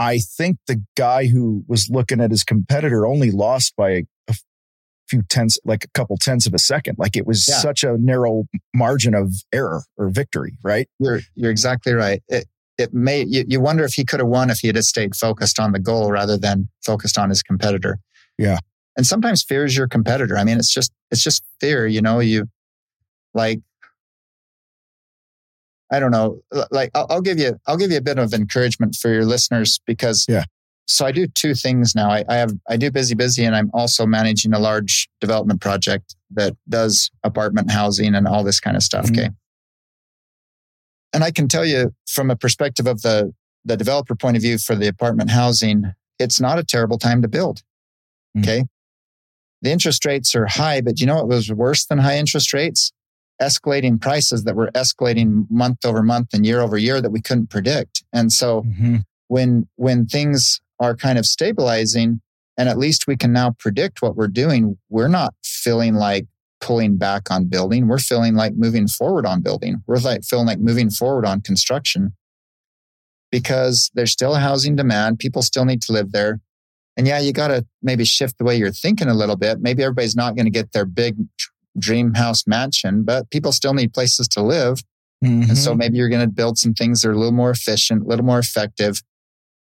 I 0.00 0.18
think 0.18 0.56
the 0.66 0.82
guy 0.96 1.26
who 1.26 1.62
was 1.68 1.90
looking 1.90 2.22
at 2.22 2.30
his 2.30 2.42
competitor 2.42 3.06
only 3.06 3.30
lost 3.30 3.76
by 3.76 4.04
a 4.28 4.34
few 5.10 5.22
tenths, 5.28 5.58
like 5.66 5.84
a 5.84 5.88
couple 5.88 6.16
tenths 6.16 6.46
of 6.46 6.54
a 6.54 6.58
second. 6.58 6.96
Like 6.98 7.18
it 7.18 7.26
was 7.26 7.46
yeah. 7.46 7.56
such 7.56 7.84
a 7.84 7.98
narrow 7.98 8.46
margin 8.74 9.14
of 9.14 9.34
error 9.52 9.82
or 9.98 10.08
victory, 10.08 10.56
right? 10.64 10.88
You're 10.98 11.20
you're 11.34 11.50
exactly 11.50 11.92
right. 11.92 12.22
It 12.28 12.46
it 12.78 12.94
may 12.94 13.24
you, 13.28 13.44
you 13.46 13.60
wonder 13.60 13.84
if 13.84 13.92
he 13.92 14.06
could 14.06 14.20
have 14.20 14.28
won 14.28 14.48
if 14.48 14.60
he 14.60 14.68
had 14.68 14.82
stayed 14.84 15.14
focused 15.14 15.60
on 15.60 15.72
the 15.72 15.78
goal 15.78 16.10
rather 16.10 16.38
than 16.38 16.70
focused 16.82 17.18
on 17.18 17.28
his 17.28 17.42
competitor. 17.42 17.98
Yeah. 18.38 18.58
And 18.96 19.06
sometimes 19.06 19.42
fear 19.42 19.66
is 19.66 19.76
your 19.76 19.86
competitor. 19.86 20.38
I 20.38 20.44
mean, 20.44 20.56
it's 20.56 20.72
just 20.72 20.92
it's 21.10 21.22
just 21.22 21.44
fear, 21.60 21.86
you 21.86 22.00
know, 22.00 22.20
you 22.20 22.46
like 23.34 23.60
I 25.92 26.00
don't 26.00 26.10
know. 26.10 26.40
Like 26.70 26.90
I'll, 26.94 27.06
I'll, 27.10 27.20
give 27.20 27.38
you, 27.38 27.58
I'll 27.66 27.76
give 27.76 27.90
you 27.90 27.98
a 27.98 28.02
bit 28.02 28.18
of 28.18 28.32
encouragement 28.32 28.94
for 28.94 29.12
your 29.12 29.24
listeners 29.24 29.80
because 29.86 30.26
yeah. 30.28 30.44
So 30.90 31.06
I 31.06 31.12
do 31.12 31.28
two 31.28 31.54
things 31.54 31.94
now. 31.94 32.10
I, 32.10 32.24
I 32.28 32.34
have, 32.34 32.52
I 32.68 32.76
do 32.76 32.90
busybusy, 32.90 33.46
and 33.46 33.54
I'm 33.54 33.70
also 33.72 34.06
managing 34.06 34.52
a 34.52 34.58
large 34.58 35.08
development 35.20 35.60
project 35.60 36.16
that 36.32 36.56
does 36.68 37.12
apartment 37.22 37.70
housing 37.70 38.12
and 38.16 38.26
all 38.26 38.42
this 38.42 38.58
kind 38.58 38.76
of 38.76 38.82
stuff. 38.82 39.04
Mm-hmm. 39.04 39.20
Okay. 39.20 39.30
And 41.12 41.22
I 41.22 41.30
can 41.30 41.46
tell 41.46 41.64
you 41.64 41.94
from 42.08 42.28
a 42.28 42.34
perspective 42.34 42.88
of 42.88 43.02
the, 43.02 43.32
the 43.64 43.76
developer 43.76 44.16
point 44.16 44.36
of 44.36 44.42
view 44.42 44.58
for 44.58 44.74
the 44.74 44.88
apartment 44.88 45.30
housing, 45.30 45.92
it's 46.18 46.40
not 46.40 46.58
a 46.58 46.64
terrible 46.64 46.98
time 46.98 47.22
to 47.22 47.28
build. 47.28 47.62
Mm-hmm. 48.36 48.40
Okay. 48.40 48.64
The 49.62 49.70
interest 49.70 50.04
rates 50.04 50.34
are 50.34 50.46
high, 50.46 50.80
but 50.80 50.98
you 50.98 51.06
know 51.06 51.16
what 51.16 51.28
was 51.28 51.52
worse 51.52 51.86
than 51.86 51.98
high 51.98 52.16
interest 52.16 52.52
rates? 52.52 52.92
Escalating 53.40 54.00
prices 54.00 54.44
that 54.44 54.56
were 54.56 54.70
escalating 54.74 55.46
month 55.50 55.84
over 55.84 56.02
month 56.02 56.28
and 56.32 56.44
year 56.44 56.60
over 56.60 56.76
year 56.76 57.00
that 57.00 57.10
we 57.10 57.20
couldn't 57.20 57.50
predict. 57.50 58.04
And 58.12 58.32
so 58.32 58.62
mm-hmm. 58.62 58.96
when 59.28 59.68
when 59.76 60.06
things 60.06 60.60
are 60.78 60.96
kind 60.96 61.18
of 61.18 61.26
stabilizing 61.26 62.20
and 62.56 62.68
at 62.68 62.78
least 62.78 63.06
we 63.06 63.16
can 63.16 63.32
now 63.32 63.54
predict 63.58 64.02
what 64.02 64.16
we're 64.16 64.28
doing, 64.28 64.76
we're 64.88 65.08
not 65.08 65.34
feeling 65.44 65.94
like 65.94 66.26
pulling 66.60 66.96
back 66.96 67.30
on 67.30 67.46
building. 67.46 67.88
We're 67.88 67.98
feeling 67.98 68.34
like 68.34 68.54
moving 68.54 68.86
forward 68.86 69.26
on 69.26 69.40
building. 69.40 69.82
We're 69.86 69.96
like 69.96 70.24
feeling 70.24 70.46
like 70.46 70.58
moving 70.58 70.90
forward 70.90 71.24
on 71.24 71.40
construction 71.40 72.14
because 73.30 73.90
there's 73.94 74.12
still 74.12 74.34
a 74.34 74.40
housing 74.40 74.76
demand. 74.76 75.18
People 75.18 75.42
still 75.42 75.64
need 75.64 75.82
to 75.82 75.92
live 75.92 76.12
there. 76.12 76.40
And 76.96 77.06
yeah, 77.06 77.18
you 77.18 77.32
got 77.32 77.48
to 77.48 77.64
maybe 77.82 78.04
shift 78.04 78.36
the 78.38 78.44
way 78.44 78.56
you're 78.56 78.72
thinking 78.72 79.08
a 79.08 79.14
little 79.14 79.36
bit. 79.36 79.60
Maybe 79.60 79.82
everybody's 79.82 80.16
not 80.16 80.34
going 80.34 80.46
to 80.46 80.50
get 80.50 80.72
their 80.72 80.84
big 80.84 81.16
dream 81.78 82.14
house 82.14 82.46
mansion, 82.46 83.02
but 83.04 83.30
people 83.30 83.52
still 83.52 83.74
need 83.74 83.92
places 83.92 84.28
to 84.28 84.42
live. 84.42 84.82
Mm-hmm. 85.24 85.50
And 85.50 85.58
so 85.58 85.70
mm-hmm. 85.70 85.78
maybe 85.78 85.98
you're 85.98 86.08
going 86.08 86.26
to 86.26 86.32
build 86.32 86.58
some 86.58 86.74
things 86.74 87.02
that 87.02 87.08
are 87.08 87.12
a 87.12 87.16
little 87.16 87.32
more 87.32 87.50
efficient, 87.50 88.02
a 88.02 88.08
little 88.08 88.24
more 88.24 88.38
effective. 88.38 89.02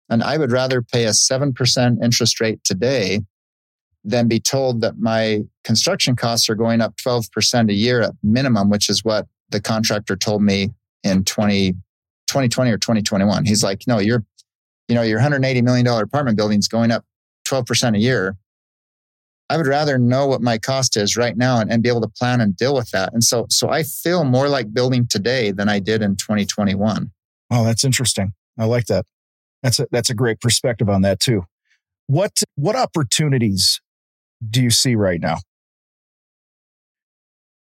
And 0.10 0.24
I 0.24 0.38
would 0.38 0.52
rather 0.52 0.82
pay 0.82 1.06
a 1.06 1.10
7% 1.10 2.04
interest 2.04 2.40
rate 2.40 2.64
today 2.64 3.22
than 4.04 4.28
be 4.28 4.40
told 4.40 4.82
that 4.82 4.98
my 4.98 5.42
construction 5.64 6.16
costs 6.16 6.50
are 6.50 6.56
going 6.56 6.82
up 6.82 6.96
12% 6.96 7.70
a 7.70 7.74
year 7.74 8.02
at 8.02 8.14
minimum, 8.24 8.70
which 8.70 8.90
is 8.90 9.04
what 9.04 9.28
the 9.50 9.60
contractor 9.60 10.16
told 10.16 10.42
me 10.42 10.70
in 11.04 11.24
20, 11.26 11.74
2020 12.28 12.72
or 12.72 12.78
2021. 12.78 13.46
He's 13.46 13.64
like, 13.64 13.84
no, 13.88 14.00
you're, 14.00 14.24
you 14.88 14.96
know, 14.96 15.02
your 15.02 15.20
$180 15.20 15.62
million 15.64 15.86
apartment 15.86 16.38
building 16.38 16.60
is 16.60 16.68
going 16.68 16.92
up 16.92 17.04
12% 17.48 17.96
a 17.96 18.00
year. 18.00 18.38
I 19.50 19.58
would 19.58 19.68
rather 19.68 19.98
know 19.98 20.28
what 20.28 20.42
my 20.42 20.60
cost 20.60 20.96
is 20.96 21.18
right 21.18 21.36
now 21.36 21.60
and, 21.60 21.72
and 21.72 21.82
be 21.82 21.90
able 21.90 22.02
to 22.02 22.08
plan 22.08 22.40
and 22.40 22.56
deal 22.56 22.76
with 22.76 22.92
that. 22.92 23.14
And 23.14 23.24
so, 23.24 23.48
so 23.50 23.70
I 23.70 23.82
feel 23.82 24.24
more 24.24 24.48
like 24.48 24.74
building 24.74 25.08
today 25.08 25.52
than 25.52 25.68
I 25.68 25.80
did 25.80 26.04
in 26.04 26.16
2021. 26.18 27.12
Oh, 27.52 27.64
that's 27.66 27.84
interesting. 27.84 28.34
I 28.60 28.66
like 28.66 28.86
that. 28.86 29.06
That's 29.64 29.80
a, 29.80 29.88
that's 29.92 30.12
a 30.12 30.14
great 30.14 30.40
perspective 30.40 30.88
on 30.88 31.02
that 31.02 31.20
too. 31.20 31.46
What, 32.06 32.44
what 32.56 32.76
opportunities 32.76 33.82
do 34.48 34.62
you 34.62 34.70
see 34.70 34.96
right 34.96 35.20
now 35.20 35.38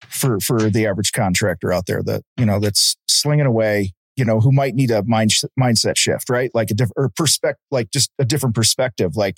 for, 0.09 0.41
for 0.41 0.71
the 0.71 0.87
average 0.87 1.13
contractor 1.13 1.71
out 1.71 1.85
there 1.87 2.03
that, 2.03 2.23
you 2.39 2.47
know, 2.47 2.61
that's 2.61 2.97
slinging 3.09 3.47
away, 3.47 3.93
you 4.17 4.25
know, 4.25 4.41
who 4.41 4.53
might 4.53 4.75
need 4.75 4.91
a 4.91 5.03
mind, 5.05 5.33
mindset 5.61 5.99
shift, 5.99 6.31
right? 6.31 6.51
Like 6.55 6.71
a 6.71 6.75
different 6.75 6.95
or 6.97 7.11
perspective, 7.15 7.61
like 7.71 7.91
just 7.91 8.11
a 8.19 8.25
different 8.25 8.55
perspective. 8.55 9.17
Like, 9.17 9.37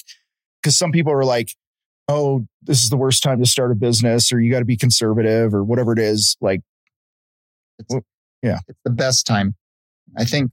cause 0.63 0.79
some 0.79 0.93
people 0.93 1.13
are 1.13 1.25
like, 1.25 1.49
oh, 2.09 2.47
this 2.63 2.83
is 2.83 2.91
the 2.91 2.97
worst 2.97 3.23
time 3.23 3.41
to 3.41 3.47
start 3.47 3.71
a 3.71 3.75
business 3.75 4.33
or 4.33 4.41
you 4.41 4.51
got 4.51 4.61
to 4.61 4.65
be 4.65 4.77
conservative 4.77 5.55
or 5.55 5.65
whatever 5.65 5.93
it 5.93 5.99
is. 5.99 6.37
Like, 6.41 6.61
it's, 7.79 7.95
yeah, 8.43 8.59
it's 8.69 8.81
the 8.85 8.91
best 8.91 9.27
time. 9.27 9.55
I 10.17 10.25
think, 10.25 10.51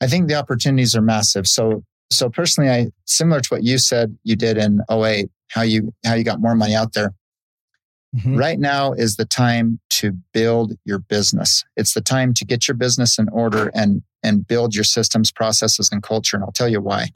I 0.00 0.06
think 0.06 0.28
the 0.28 0.34
opportunities 0.34 0.96
are 0.96 1.02
massive. 1.02 1.46
So, 1.46 1.84
so 2.10 2.28
personally, 2.28 2.70
I, 2.70 2.88
similar 3.06 3.40
to 3.40 3.48
what 3.48 3.62
you 3.62 3.78
said 3.78 4.16
you 4.24 4.36
did 4.36 4.58
in 4.58 4.80
08, 4.90 5.30
how 5.50 5.62
you, 5.62 5.94
how 6.04 6.14
you 6.14 6.24
got 6.24 6.40
more 6.40 6.54
money 6.54 6.74
out 6.74 6.92
there. 6.94 7.14
Mm-hmm. 8.16 8.36
Right 8.36 8.58
now 8.58 8.92
is 8.92 9.16
the 9.16 9.24
time 9.24 9.80
to 9.90 10.12
build 10.34 10.74
your 10.84 10.98
business. 10.98 11.64
It's 11.76 11.94
the 11.94 12.02
time 12.02 12.34
to 12.34 12.44
get 12.44 12.68
your 12.68 12.74
business 12.74 13.18
in 13.18 13.28
order 13.30 13.70
and, 13.74 14.02
and 14.22 14.46
build 14.46 14.74
your 14.74 14.84
systems, 14.84 15.32
processes, 15.32 15.88
and 15.90 16.02
culture. 16.02 16.36
And 16.36 16.44
I'll 16.44 16.52
tell 16.52 16.68
you 16.68 16.80
why. 16.80 17.08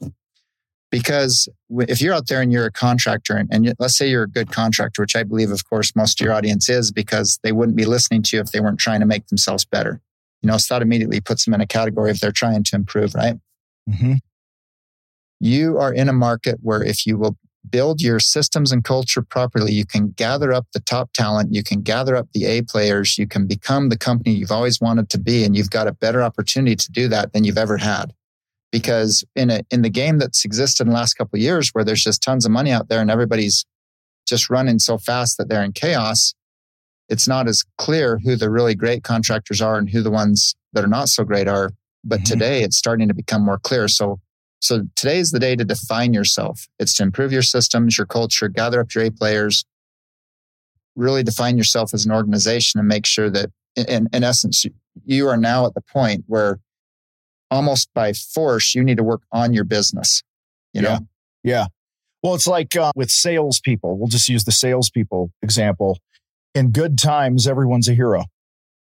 Because 0.91 1.49
if 1.69 2.01
you're 2.01 2.13
out 2.13 2.27
there 2.27 2.41
and 2.41 2.51
you're 2.51 2.65
a 2.65 2.71
contractor 2.71 3.35
and, 3.35 3.49
and, 3.51 3.73
let's 3.79 3.97
say 3.97 4.09
you're 4.09 4.23
a 4.23 4.29
good 4.29 4.51
contractor 4.51 5.01
which 5.01 5.15
i 5.15 5.23
believe 5.23 5.51
of 5.51 5.67
course 5.69 5.95
most 5.95 6.19
of 6.19 6.25
your 6.25 6.33
audience 6.33 6.69
is 6.69 6.91
because 6.91 7.39
they 7.43 7.51
wouldn't 7.51 7.77
be 7.77 7.85
listening 7.85 8.21
to 8.23 8.37
you 8.37 8.41
if 8.41 8.51
they 8.51 8.59
weren't 8.59 8.79
trying 8.79 8.99
to 8.99 9.05
make 9.05 9.27
themselves 9.27 9.65
better. 9.65 10.01
You 10.41 10.47
know 10.47 10.57
so 10.57 10.75
that 10.75 10.81
immediately 10.81 11.19
puts 11.19 11.45
them 11.45 11.53
in 11.53 11.61
a 11.61 11.67
category 11.67 12.11
if 12.11 12.19
they're 12.19 12.31
trying 12.31 12.63
to 12.63 12.75
improve 12.75 13.15
right? 13.15 13.35
Mm-hmm. 13.89 14.15
you 15.39 15.77
are 15.77 15.93
in 15.93 16.09
a 16.09 16.13
market 16.13 16.59
where 16.61 16.83
if 16.83 17.05
you 17.05 17.17
will 17.17 17.37
build 17.69 18.01
your 18.01 18.19
systems 18.19 18.71
and 18.71 18.83
culture 18.83 19.21
properly 19.21 19.71
you 19.71 19.85
can 19.85 20.09
gather 20.09 20.51
up 20.53 20.67
the 20.73 20.79
top 20.81 21.11
talent 21.13 21.53
you 21.53 21.63
can 21.63 21.81
gather 21.81 22.15
up 22.15 22.27
the 22.33 22.45
a 22.45 22.61
players 22.61 23.17
you 23.17 23.27
can 23.27 23.47
become 23.47 23.89
the 23.89 23.97
company 23.97 24.35
you've 24.35 24.51
always 24.51 24.79
wanted 24.81 25.09
to 25.09 25.17
be 25.17 25.43
and 25.43 25.55
you've 25.55 25.69
got 25.69 25.87
a 25.87 25.91
better 25.91 26.21
opportunity 26.21 26.75
to 26.75 26.91
do 26.91 27.07
that 27.07 27.33
than 27.33 27.43
you've 27.43 27.57
ever 27.57 27.77
had 27.77 28.13
because 28.71 29.23
in 29.35 29.49
a, 29.49 29.61
in 29.71 29.81
the 29.81 29.89
game 29.89 30.17
that's 30.17 30.45
existed 30.45 30.83
in 30.83 30.89
the 30.89 30.95
last 30.95 31.13
couple 31.13 31.37
of 31.37 31.41
years 31.41 31.69
where 31.69 31.83
there's 31.83 32.03
just 32.03 32.21
tons 32.21 32.45
of 32.45 32.51
money 32.51 32.71
out 32.71 32.89
there 32.89 33.01
and 33.01 33.11
everybody's 33.11 33.65
just 34.27 34.49
running 34.49 34.79
so 34.79 34.97
fast 34.97 35.37
that 35.37 35.47
they're 35.47 35.63
in 35.63 35.71
chaos 35.71 36.33
it's 37.09 37.27
not 37.27 37.47
as 37.47 37.63
clear 37.77 38.19
who 38.19 38.35
the 38.35 38.49
really 38.49 38.75
great 38.75 39.03
contractors 39.03 39.61
are 39.61 39.77
and 39.77 39.89
who 39.89 40.01
the 40.01 40.11
ones 40.11 40.55
that 40.73 40.83
are 40.83 40.89
not 40.89 41.09
so 41.09 41.23
great 41.23 41.47
are. 41.47 41.71
But 42.03 42.19
mm-hmm. 42.19 42.33
today 42.33 42.63
it's 42.63 42.77
starting 42.77 43.07
to 43.07 43.13
become 43.13 43.43
more 43.43 43.59
clear. 43.59 43.87
So 43.87 44.19
so 44.59 44.83
today 44.95 45.19
is 45.19 45.31
the 45.31 45.39
day 45.39 45.55
to 45.55 45.63
define 45.63 46.13
yourself. 46.13 46.67
It's 46.79 46.95
to 46.95 47.03
improve 47.03 47.31
your 47.31 47.43
systems 47.43 47.97
your 47.97 48.07
culture 48.07 48.49
gather 48.49 48.81
up 48.81 48.93
your 48.93 49.05
a 49.05 49.09
players. 49.09 49.65
Really 50.95 51.23
define 51.23 51.57
yourself 51.57 51.93
as 51.93 52.05
an 52.05 52.11
organization 52.11 52.79
and 52.79 52.87
make 52.87 53.05
sure 53.05 53.29
that 53.29 53.51
in, 53.75 54.09
in 54.11 54.23
essence 54.23 54.65
you 55.05 55.27
are 55.27 55.37
now 55.37 55.65
at 55.67 55.75
the 55.75 55.81
point 55.81 56.23
where 56.27 56.59
almost 57.49 57.89
by 57.93 58.13
force, 58.13 58.75
you 58.75 58.83
need 58.83 58.97
to 58.97 59.03
work 59.03 59.21
on 59.31 59.53
your 59.53 59.63
business. 59.63 60.23
You 60.73 60.81
know? 60.81 60.89
Yeah. 60.89 60.99
yeah. 61.43 61.65
Well, 62.23 62.35
it's 62.35 62.47
like 62.47 62.75
uh, 62.75 62.91
with 62.95 63.09
salespeople. 63.09 63.97
We'll 63.97 64.07
just 64.07 64.27
use 64.27 64.43
the 64.43 64.51
salespeople 64.51 65.31
example. 65.41 65.99
In 66.55 66.71
good 66.71 66.97
times, 66.97 67.47
everyone's 67.47 67.87
a 67.87 67.93
hero, 67.93 68.25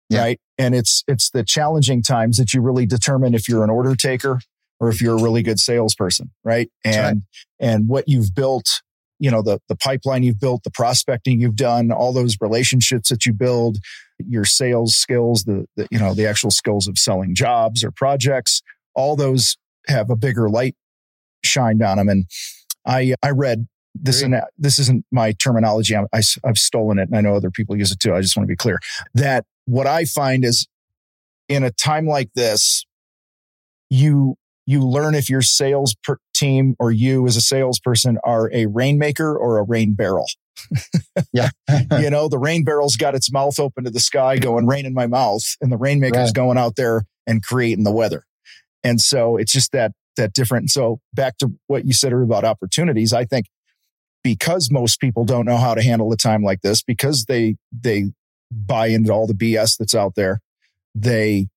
yeah. 0.09 0.19
right? 0.21 0.39
And 0.57 0.75
it's 0.75 1.03
it's 1.07 1.31
the 1.31 1.43
challenging 1.43 2.03
times 2.03 2.37
that 2.37 2.53
you 2.53 2.61
really 2.61 2.85
determine 2.85 3.33
if 3.33 3.49
you're 3.49 3.63
an 3.63 3.69
order 3.69 3.95
taker 3.95 4.39
or 4.79 4.89
if 4.89 5.01
you're 5.01 5.17
a 5.17 5.21
really 5.21 5.41
good 5.41 5.59
salesperson, 5.59 6.31
right? 6.43 6.69
And 6.85 7.23
right. 7.61 7.67
and 7.67 7.87
what 7.87 8.07
you've 8.07 8.35
built, 8.35 8.81
you 9.23 9.31
know, 9.31 9.41
the 9.41 9.57
the 9.69 9.75
pipeline 9.77 10.21
you've 10.23 10.41
built, 10.41 10.63
the 10.65 10.69
prospecting 10.69 11.39
you've 11.39 11.55
done, 11.55 11.93
all 11.93 12.11
those 12.11 12.35
relationships 12.41 13.07
that 13.07 13.25
you 13.25 13.31
build, 13.31 13.77
your 14.19 14.43
sales 14.43 14.97
skills, 14.97 15.45
the, 15.45 15.65
the 15.77 15.87
you 15.91 15.97
know 15.97 16.13
the 16.13 16.27
actual 16.27 16.51
skills 16.51 16.89
of 16.89 16.97
selling 16.97 17.33
jobs 17.33 17.85
or 17.85 17.91
projects, 17.91 18.61
all 18.95 19.15
those 19.15 19.55
have 19.87 20.09
a 20.09 20.17
bigger 20.17 20.49
light 20.49 20.75
shined 21.45 21.81
on 21.81 21.95
them. 21.95 22.09
And 22.09 22.25
I 22.85 23.15
I 23.23 23.29
read 23.29 23.65
this 23.95 24.21
and 24.21 24.35
this 24.57 24.77
isn't 24.77 25.05
my 25.09 25.31
terminology. 25.31 25.95
I, 25.95 26.03
I, 26.11 26.21
I've 26.43 26.57
stolen 26.57 26.99
it, 26.99 27.07
and 27.07 27.17
I 27.17 27.21
know 27.21 27.35
other 27.35 27.51
people 27.51 27.77
use 27.77 27.93
it 27.93 28.01
too. 28.01 28.13
I 28.13 28.19
just 28.19 28.35
want 28.35 28.45
to 28.45 28.51
be 28.51 28.57
clear 28.57 28.79
that 29.13 29.45
what 29.63 29.87
I 29.87 30.03
find 30.03 30.43
is 30.43 30.67
in 31.47 31.63
a 31.63 31.71
time 31.71 32.07
like 32.07 32.29
this, 32.35 32.85
you 33.89 34.35
you 34.65 34.81
learn 34.81 35.15
if 35.15 35.29
your 35.29 35.41
sales 35.41 35.95
team 36.43 36.75
or 36.79 36.91
you 36.91 37.25
as 37.25 37.37
a 37.37 37.41
salesperson 37.41 38.17
are 38.23 38.49
a 38.53 38.65
rainmaker 38.65 39.35
or 39.35 39.57
a 39.57 39.63
rain 39.63 39.93
barrel 39.93 40.27
yeah. 41.33 41.49
you 41.99 42.09
know, 42.09 42.27
the 42.27 42.37
rain 42.37 42.63
barrel's 42.63 42.95
got 42.95 43.15
its 43.15 43.31
mouth 43.31 43.59
open 43.59 43.83
to 43.83 43.89
the 43.89 43.99
sky 43.99 44.37
going 44.37 44.67
rain 44.67 44.85
in 44.85 44.93
my 44.93 45.07
mouth 45.07 45.43
and 45.61 45.71
the 45.71 45.77
rainmaker's 45.77 46.29
right. 46.29 46.33
going 46.33 46.57
out 46.57 46.75
there 46.75 47.05
and 47.27 47.43
creating 47.43 47.83
the 47.83 47.91
weather. 47.91 48.25
And 48.83 48.99
so 48.99 49.37
it's 49.37 49.51
just 49.51 49.71
that, 49.71 49.91
that 50.17 50.33
different. 50.33 50.69
So 50.69 50.99
back 51.13 51.37
to 51.37 51.53
what 51.67 51.85
you 51.85 51.93
said 51.93 52.13
about 52.13 52.43
opportunities, 52.43 53.13
I 53.13 53.25
think 53.25 53.47
because 54.23 54.69
most 54.71 54.99
people 54.99 55.25
don't 55.25 55.45
know 55.45 55.57
how 55.57 55.73
to 55.73 55.81
handle 55.81 56.11
a 56.11 56.17
time 56.17 56.43
like 56.43 56.61
this, 56.61 56.81
because 56.81 57.25
they, 57.25 57.55
they 57.71 58.11
buy 58.51 58.87
into 58.87 59.11
all 59.11 59.27
the 59.27 59.33
BS 59.33 59.77
that's 59.77 59.95
out 59.95 60.13
there, 60.15 60.39
they 60.95 61.47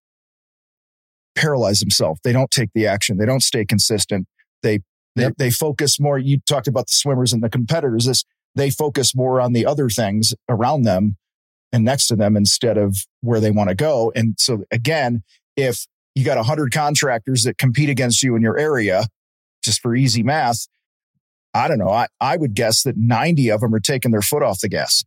paralyze 1.36 1.80
themselves. 1.80 2.20
They 2.24 2.32
don't 2.32 2.50
take 2.50 2.70
the 2.74 2.86
action. 2.86 3.18
They 3.18 3.26
don't 3.26 3.42
stay 3.42 3.64
consistent. 3.64 4.26
They, 4.62 4.80
they, 5.14 5.22
yep. 5.22 5.34
they 5.38 5.50
focus 5.50 5.98
more. 5.98 6.18
You 6.18 6.40
talked 6.40 6.68
about 6.68 6.86
the 6.86 6.94
swimmers 6.94 7.32
and 7.32 7.42
the 7.42 7.48
competitors. 7.48 8.06
This, 8.06 8.24
they 8.54 8.70
focus 8.70 9.14
more 9.14 9.40
on 9.40 9.52
the 9.52 9.66
other 9.66 9.88
things 9.88 10.34
around 10.48 10.82
them 10.82 11.16
and 11.72 11.84
next 11.84 12.08
to 12.08 12.16
them 12.16 12.36
instead 12.36 12.78
of 12.78 12.96
where 13.20 13.40
they 13.40 13.50
want 13.50 13.68
to 13.68 13.74
go. 13.74 14.12
And 14.14 14.34
so 14.38 14.64
again, 14.70 15.22
if 15.56 15.86
you 16.14 16.24
got 16.24 16.36
100 16.36 16.72
contractors 16.72 17.44
that 17.44 17.58
compete 17.58 17.90
against 17.90 18.22
you 18.22 18.36
in 18.36 18.42
your 18.42 18.58
area, 18.58 19.06
just 19.62 19.80
for 19.80 19.94
easy 19.94 20.22
math, 20.22 20.66
I 21.52 21.68
don't 21.68 21.78
know. 21.78 21.90
I, 21.90 22.06
I 22.20 22.36
would 22.36 22.54
guess 22.54 22.82
that 22.82 22.96
90 22.96 23.50
of 23.50 23.60
them 23.60 23.74
are 23.74 23.80
taking 23.80 24.10
their 24.10 24.22
foot 24.22 24.42
off 24.42 24.60
the 24.60 24.68
gas. 24.68 25.04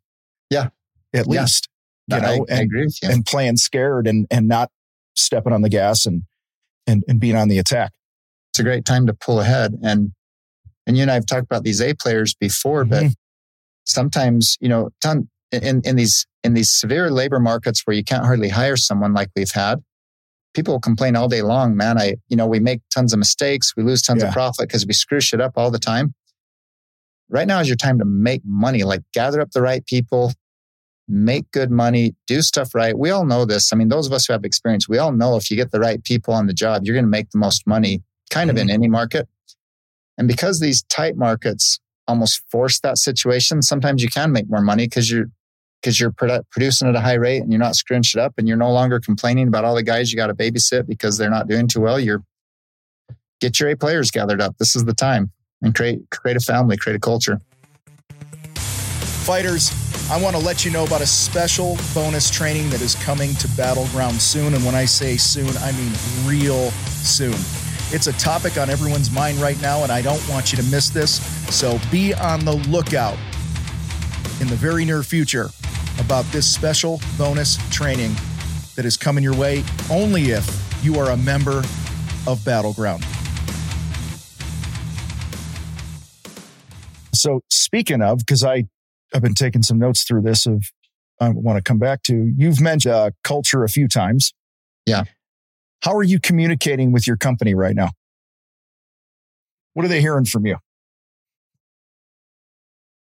Yeah. 0.49 0.69
At 1.13 1.25
yeah. 1.27 1.41
least, 1.41 1.69
you 2.07 2.19
know, 2.19 2.45
I, 2.49 2.53
and, 2.53 2.71
I 2.75 2.81
you. 2.81 2.89
and 3.03 3.25
playing 3.25 3.57
scared 3.57 4.07
and, 4.07 4.27
and 4.29 4.47
not 4.47 4.69
stepping 5.15 5.53
on 5.53 5.61
the 5.61 5.69
gas 5.69 6.05
and, 6.05 6.23
and, 6.87 7.03
and 7.07 7.19
being 7.19 7.35
on 7.35 7.49
the 7.49 7.59
attack. 7.59 7.91
It's 8.59 8.65
a 8.65 8.69
great 8.69 8.83
time 8.83 9.07
to 9.07 9.13
pull 9.13 9.39
ahead. 9.39 9.77
And, 9.83 10.11
and 10.85 10.97
you 10.97 11.03
and 11.03 11.09
I 11.09 11.13
have 11.13 11.25
talked 11.25 11.45
about 11.45 11.63
these 11.63 11.79
A 11.79 11.93
players 11.93 12.35
before, 12.35 12.83
mm-hmm. 12.83 13.07
but 13.07 13.13
sometimes, 13.85 14.57
you 14.59 14.67
know, 14.67 14.89
ton, 15.01 15.29
in, 15.53 15.81
in 15.85 15.95
these, 15.95 16.27
in 16.43 16.55
these 16.55 16.69
severe 16.69 17.09
labor 17.09 17.39
markets 17.39 17.83
where 17.85 17.95
you 17.95 18.03
can't 18.03 18.25
hardly 18.25 18.49
hire 18.49 18.75
someone 18.75 19.13
like 19.13 19.29
we've 19.33 19.53
had, 19.53 19.81
people 20.53 20.77
complain 20.81 21.15
all 21.15 21.29
day 21.29 21.41
long, 21.41 21.77
man. 21.77 21.97
I, 21.97 22.15
you 22.27 22.35
know, 22.35 22.47
we 22.47 22.59
make 22.59 22.81
tons 22.93 23.13
of 23.13 23.19
mistakes. 23.19 23.77
We 23.77 23.83
lose 23.83 24.01
tons 24.01 24.23
yeah. 24.23 24.27
of 24.27 24.33
profit 24.33 24.67
because 24.67 24.85
we 24.85 24.91
screw 24.91 25.21
shit 25.21 25.39
up 25.39 25.53
all 25.55 25.71
the 25.71 25.79
time. 25.79 26.13
Right 27.29 27.47
now 27.47 27.61
is 27.61 27.69
your 27.69 27.77
time 27.77 27.97
to 27.99 28.05
make 28.05 28.41
money, 28.43 28.83
like 28.83 29.03
gather 29.13 29.39
up 29.39 29.51
the 29.51 29.61
right 29.61 29.85
people, 29.85 30.33
make 31.07 31.49
good 31.51 31.71
money, 31.71 32.13
do 32.27 32.41
stuff 32.41 32.75
right. 32.75 32.97
We 32.97 33.09
all 33.09 33.25
know 33.25 33.45
this. 33.45 33.71
I 33.71 33.77
mean, 33.77 33.87
those 33.87 34.05
of 34.05 34.11
us 34.11 34.25
who 34.25 34.33
have 34.33 34.43
experience, 34.43 34.89
we 34.89 34.97
all 34.97 35.13
know 35.13 35.37
if 35.37 35.49
you 35.49 35.55
get 35.55 35.71
the 35.71 35.79
right 35.79 36.03
people 36.03 36.33
on 36.33 36.47
the 36.47 36.53
job, 36.53 36.81
you're 36.83 36.95
going 36.95 37.05
to 37.05 37.09
make 37.09 37.29
the 37.29 37.37
most 37.37 37.65
money 37.65 38.01
kind 38.29 38.49
of 38.49 38.55
mm-hmm. 38.55 38.69
in 38.69 38.75
any 38.75 38.87
market. 38.87 39.27
And 40.17 40.27
because 40.27 40.59
these 40.59 40.83
tight 40.83 41.15
markets 41.15 41.79
almost 42.07 42.41
force 42.51 42.79
that 42.81 42.97
situation, 42.97 43.61
sometimes 43.61 44.03
you 44.03 44.09
can 44.09 44.31
make 44.31 44.49
more 44.49 44.61
money 44.61 44.85
because 44.85 45.09
you're 45.09 45.27
because 45.81 45.97
you're 45.99 46.11
produ- 46.11 46.43
producing 46.51 46.89
at 46.89 46.95
a 46.95 46.99
high 46.99 47.13
rate 47.13 47.41
and 47.41 47.53
you're 47.53 47.59
not 47.59 47.75
screwing 47.75 48.03
shit 48.03 48.21
up 48.21 48.33
and 48.37 48.49
you're 48.49 48.57
no 48.57 48.69
longer 48.69 48.99
complaining 48.99 49.47
about 49.47 49.63
all 49.63 49.75
the 49.75 49.83
guys 49.83 50.11
you 50.11 50.17
got 50.17 50.27
to 50.27 50.33
babysit 50.33 50.85
because 50.87 51.17
they're 51.17 51.29
not 51.29 51.47
doing 51.47 51.69
too 51.69 51.79
well. 51.79 51.97
You're 51.97 52.21
get 53.39 53.59
your 53.59 53.69
A 53.69 53.77
players 53.77 54.11
gathered 54.11 54.41
up. 54.41 54.57
This 54.57 54.75
is 54.75 54.83
the 54.83 54.93
time 54.93 55.31
and 55.61 55.73
create 55.73 56.01
create 56.09 56.35
a 56.35 56.41
family, 56.41 56.77
create 56.77 56.97
a 56.97 56.99
culture. 56.99 57.39
Fighters, 59.25 59.71
I 60.09 60.19
want 60.19 60.35
to 60.35 60.41
let 60.41 60.65
you 60.65 60.71
know 60.71 60.85
about 60.85 61.01
a 61.01 61.07
special 61.07 61.77
bonus 61.93 62.29
training 62.31 62.69
that 62.71 62.81
is 62.81 62.95
coming 62.95 63.35
to 63.35 63.47
Battleground 63.49 64.19
soon. 64.19 64.53
And 64.53 64.65
when 64.65 64.75
I 64.75 64.85
say 64.85 65.17
soon, 65.17 65.55
I 65.57 65.71
mean 65.71 65.93
real 66.25 66.71
soon. 66.71 67.35
It's 67.91 68.07
a 68.07 68.13
topic 68.13 68.57
on 68.57 68.69
everyone's 68.69 69.09
mind 69.09 69.39
right 69.39 69.59
now, 69.61 69.83
and 69.83 69.91
I 69.91 70.01
don't 70.01 70.21
want 70.29 70.51
you 70.51 70.57
to 70.57 70.63
miss 70.69 70.89
this. 70.89 71.19
So 71.55 71.79
be 71.91 72.13
on 72.13 72.45
the 72.45 72.53
lookout 72.69 73.17
in 74.39 74.47
the 74.47 74.55
very 74.55 74.85
near 74.85 75.01
future 75.01 75.49
about 75.99 76.23
this 76.25 76.47
special 76.47 77.01
bonus 77.17 77.57
training 77.69 78.15
that 78.75 78.85
is 78.85 78.95
coming 78.95 79.23
your 79.23 79.35
way 79.35 79.63
only 79.91 80.31
if 80.31 80.47
you 80.83 80.99
are 80.99 81.11
a 81.11 81.17
member 81.17 81.63
of 82.27 82.43
Battleground. 82.45 83.03
So, 87.13 87.41
speaking 87.49 88.01
of, 88.01 88.19
because 88.19 88.43
I 88.43 88.65
have 89.13 89.21
been 89.21 89.33
taking 89.33 89.63
some 89.63 89.79
notes 89.79 90.03
through 90.03 90.21
this 90.21 90.45
of 90.45 90.63
I 91.19 91.29
want 91.29 91.57
to 91.57 91.63
come 91.63 91.79
back 91.79 92.03
to, 92.03 92.33
you've 92.37 92.61
mentioned 92.61 92.93
uh, 92.93 93.11
culture 93.23 93.63
a 93.63 93.69
few 93.69 93.87
times. 93.87 94.33
Yeah. 94.85 95.03
How 95.81 95.95
are 95.95 96.03
you 96.03 96.19
communicating 96.19 96.91
with 96.91 97.07
your 97.07 97.17
company 97.17 97.53
right 97.55 97.75
now? 97.75 97.89
What 99.73 99.85
are 99.85 99.89
they 99.89 100.01
hearing 100.01 100.25
from 100.25 100.45
you? 100.45 100.57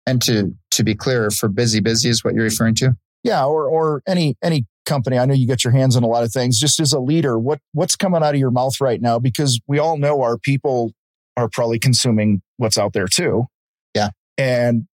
And 0.06 0.20
to 0.22 0.54
to 0.72 0.82
be 0.82 0.94
clear, 0.94 1.30
for 1.30 1.48
busybusy 1.48 2.06
is 2.06 2.24
what 2.24 2.34
you're 2.34 2.44
referring 2.44 2.74
to? 2.76 2.96
Yeah, 3.22 3.44
or 3.44 3.66
or 3.66 4.02
any 4.06 4.36
any 4.42 4.66
company. 4.84 5.18
I 5.18 5.26
know 5.26 5.34
you 5.34 5.46
get 5.46 5.64
your 5.64 5.72
hands 5.72 5.96
on 5.96 6.02
a 6.02 6.08
lot 6.08 6.24
of 6.24 6.32
things. 6.32 6.58
Just 6.58 6.80
as 6.80 6.92
a 6.92 6.98
leader, 6.98 7.38
what 7.38 7.60
what's 7.72 7.94
coming 7.94 8.22
out 8.22 8.34
of 8.34 8.40
your 8.40 8.50
mouth 8.50 8.80
right 8.80 9.00
now? 9.00 9.18
Because 9.18 9.60
we 9.66 9.78
all 9.78 9.96
know 9.96 10.22
our 10.22 10.38
people 10.38 10.92
are 11.36 11.48
probably 11.48 11.78
consuming 11.78 12.42
what's 12.56 12.78
out 12.78 12.92
there 12.92 13.06
too. 13.06 13.46
Yeah. 13.94 14.10
And 14.36 14.86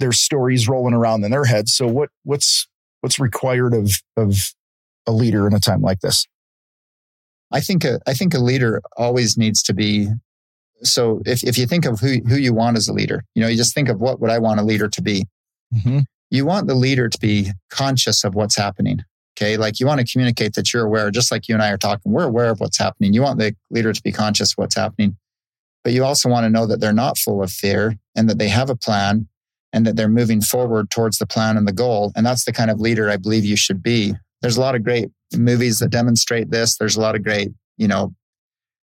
there's 0.00 0.20
stories 0.20 0.68
rolling 0.68 0.94
around 0.94 1.24
in 1.24 1.30
their 1.30 1.44
heads. 1.44 1.74
So 1.74 1.86
what 1.86 2.10
what's 2.24 2.68
what's 3.00 3.18
required 3.18 3.74
of 3.74 4.00
of 4.16 4.36
a 5.06 5.12
leader 5.12 5.46
in 5.46 5.54
a 5.54 5.60
time 5.60 5.82
like 5.82 6.00
this? 6.00 6.26
I 7.52 7.60
think 7.60 7.84
a, 7.84 8.00
I 8.06 8.14
think 8.14 8.34
a 8.34 8.38
leader 8.38 8.80
always 8.96 9.36
needs 9.36 9.62
to 9.64 9.74
be. 9.74 10.08
So 10.82 11.22
if, 11.26 11.44
if 11.44 11.56
you 11.58 11.66
think 11.66 11.84
of 11.84 12.00
who, 12.00 12.16
who 12.26 12.36
you 12.36 12.52
want 12.54 12.76
as 12.76 12.88
a 12.88 12.92
leader, 12.92 13.24
you 13.34 13.42
know, 13.42 13.48
you 13.48 13.56
just 13.56 13.74
think 13.74 13.88
of 13.88 14.00
what 14.00 14.20
would 14.20 14.30
I 14.30 14.38
want 14.38 14.58
a 14.58 14.64
leader 14.64 14.88
to 14.88 15.02
be? 15.02 15.26
Mm-hmm. 15.74 16.00
You 16.30 16.46
want 16.46 16.66
the 16.66 16.74
leader 16.74 17.08
to 17.08 17.18
be 17.18 17.50
conscious 17.70 18.24
of 18.24 18.34
what's 18.34 18.56
happening. 18.56 19.00
Okay. 19.36 19.56
Like 19.56 19.80
you 19.80 19.86
want 19.86 20.00
to 20.00 20.10
communicate 20.10 20.54
that 20.54 20.72
you're 20.72 20.84
aware, 20.84 21.10
just 21.10 21.30
like 21.30 21.48
you 21.48 21.54
and 21.54 21.62
I 21.62 21.70
are 21.70 21.78
talking, 21.78 22.12
we're 22.12 22.24
aware 22.24 22.50
of 22.50 22.60
what's 22.60 22.78
happening. 22.78 23.12
You 23.12 23.22
want 23.22 23.38
the 23.38 23.54
leader 23.70 23.92
to 23.92 24.02
be 24.02 24.12
conscious 24.12 24.52
of 24.52 24.58
what's 24.58 24.74
happening. 24.74 25.16
but 25.84 25.92
you 25.92 26.04
also 26.04 26.28
want 26.28 26.44
to 26.44 26.50
know 26.50 26.66
that 26.66 26.80
they're 26.80 26.92
not 26.92 27.18
full 27.18 27.42
of 27.42 27.50
fear 27.50 27.96
and 28.16 28.28
that 28.28 28.38
they 28.38 28.48
have 28.48 28.70
a 28.70 28.76
plan 28.76 29.28
and 29.72 29.86
that 29.86 29.96
they're 29.96 30.08
moving 30.08 30.40
forward 30.40 30.90
towards 30.90 31.18
the 31.18 31.26
plan 31.26 31.56
and 31.56 31.66
the 31.66 31.72
goal. 31.72 32.12
And 32.14 32.24
that's 32.24 32.44
the 32.44 32.52
kind 32.52 32.70
of 32.70 32.80
leader 32.80 33.10
I 33.10 33.16
believe 33.16 33.44
you 33.44 33.56
should 33.56 33.82
be. 33.82 34.14
There's 34.42 34.56
a 34.56 34.60
lot 34.60 34.74
of 34.74 34.84
great 34.84 35.10
movies 35.36 35.78
that 35.78 35.90
demonstrate 35.90 36.50
this. 36.50 36.76
There's 36.76 36.96
a 36.96 37.00
lot 37.00 37.14
of 37.14 37.22
great, 37.22 37.50
you 37.76 37.88
know, 37.88 38.14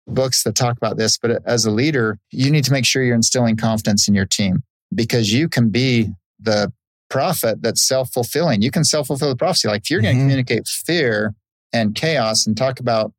books 0.07 0.43
that 0.43 0.55
talk 0.55 0.77
about 0.77 0.97
this. 0.97 1.19
But 1.19 1.43
as 1.47 1.65
a 1.65 1.71
leader, 1.71 2.19
you 2.31 2.51
need 2.51 2.65
to 2.65 2.73
make 2.73 2.85
sure 2.85 3.03
you're 3.03 3.15
instilling 3.15 3.57
confidence 3.57 4.09
in 4.09 4.15
your 4.15 4.27
team 4.27 4.63
because 4.95 5.33
you 5.33 5.49
can 5.49 5.69
be 5.69 6.11
the 6.41 6.73
prophet 7.11 7.63
that's 7.63 7.87
self 7.87 8.11
fulfilling. 8.13 8.63
You 8.63 8.71
can 8.71 8.85
self 8.85 9.07
fulfill 9.07 9.29
the 9.29 9.37
prophecy. 9.37 9.69
Like 9.69 9.83
if 9.83 9.91
you're 9.91 10.01
going 10.01 10.15
to 10.15 10.19
mm-hmm. 10.19 10.29
communicate 10.29 10.67
fear 10.67 11.35
and 11.73 11.95
chaos 11.95 12.47
and 12.47 12.57
talk 12.57 12.81
about 12.81 13.13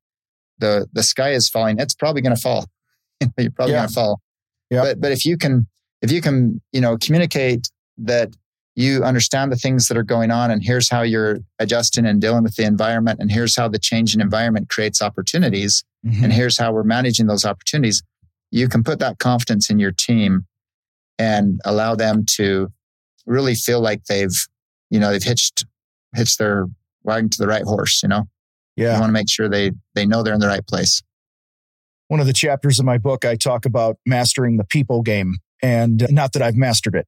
the 0.58 0.88
the 0.93 1.03
sky 1.03 1.32
is 1.32 1.49
falling, 1.49 1.79
it's 1.79 1.93
probably 1.93 2.21
going 2.21 2.36
to 2.36 2.41
fall. 2.41 2.65
you're 3.38 3.51
probably 3.51 3.73
yeah. 3.73 3.79
going 3.79 3.88
to 3.88 3.93
fall. 3.93 4.21
Yeah. 4.69 4.82
But 4.82 5.01
but 5.01 5.12
if 5.12 5.25
you 5.25 5.38
can 5.38 5.67
if 6.01 6.12
you 6.12 6.21
can 6.21 6.62
you 6.71 6.82
know 6.82 6.97
communicate 6.97 7.69
that 7.99 8.36
you 8.80 9.04
understand 9.04 9.52
the 9.52 9.58
things 9.58 9.89
that 9.89 9.98
are 9.98 10.04
going 10.04 10.32
on 10.32 10.50
and 10.50 10.63
here's 10.63 10.89
how 10.89 11.02
you're 11.02 11.39
adjusting 11.60 12.06
and 12.06 12.22
dealing 12.22 12.44
with 12.44 12.56
the 12.56 12.63
environment 12.63 13.20
and 13.20 13.30
here's 13.30 13.54
how 13.54 13.68
the 13.68 13.78
changing 13.78 14.22
environment 14.22 14.70
creates 14.70 15.02
opportunities 15.02 15.84
mm-hmm. 16.06 16.24
and 16.24 16.32
here's 16.32 16.58
how 16.58 16.72
we're 16.72 16.84
managing 16.84 17.28
those 17.28 17.44
opportunities 17.44 18.02
you 18.52 18.70
can 18.70 18.82
put 18.82 19.00
that 19.00 19.20
confidence 19.20 19.70
in 19.70 19.80
your 19.80 19.92
team 19.92 20.46
and 21.18 21.60
allow 21.65 21.94
them 21.94 22.24
to 22.26 22.72
really 23.26 23.54
feel 23.54 23.82
like 23.82 24.06
they've 24.06 24.48
you 24.89 24.98
know 25.00 25.12
they've 25.12 25.24
hitched 25.24 25.65
hitched 26.15 26.39
their 26.39 26.65
wagon 27.04 27.30
to 27.30 27.38
the 27.38 27.48
right 27.48 27.63
horse 27.63 28.02
you 28.02 28.08
know? 28.08 28.30
Yeah 28.78 28.94
you 28.94 29.02
want 29.02 29.10
to 29.10 29.13
make 29.13 29.30
sure 29.30 29.50
they 29.50 29.72
they 29.94 30.06
know 30.06 30.24
they're 30.24 30.34
in 30.34 30.39
the 30.39 30.48
right 30.48 30.65
place. 30.65 31.04
One 32.08 32.22
of 32.22 32.28
the 32.28 32.34
chapters 32.34 32.80
of 32.80 32.86
my 32.86 32.98
book 32.98 33.26
i 33.26 33.36
talk 33.36 33.65
about 33.65 33.98
mastering 34.06 34.56
the 34.56 34.63
people 34.63 35.02
game 35.02 35.36
and 35.62 36.06
not 36.10 36.34
that 36.34 36.41
I've 36.41 36.56
mastered 36.56 36.95
it, 36.95 37.08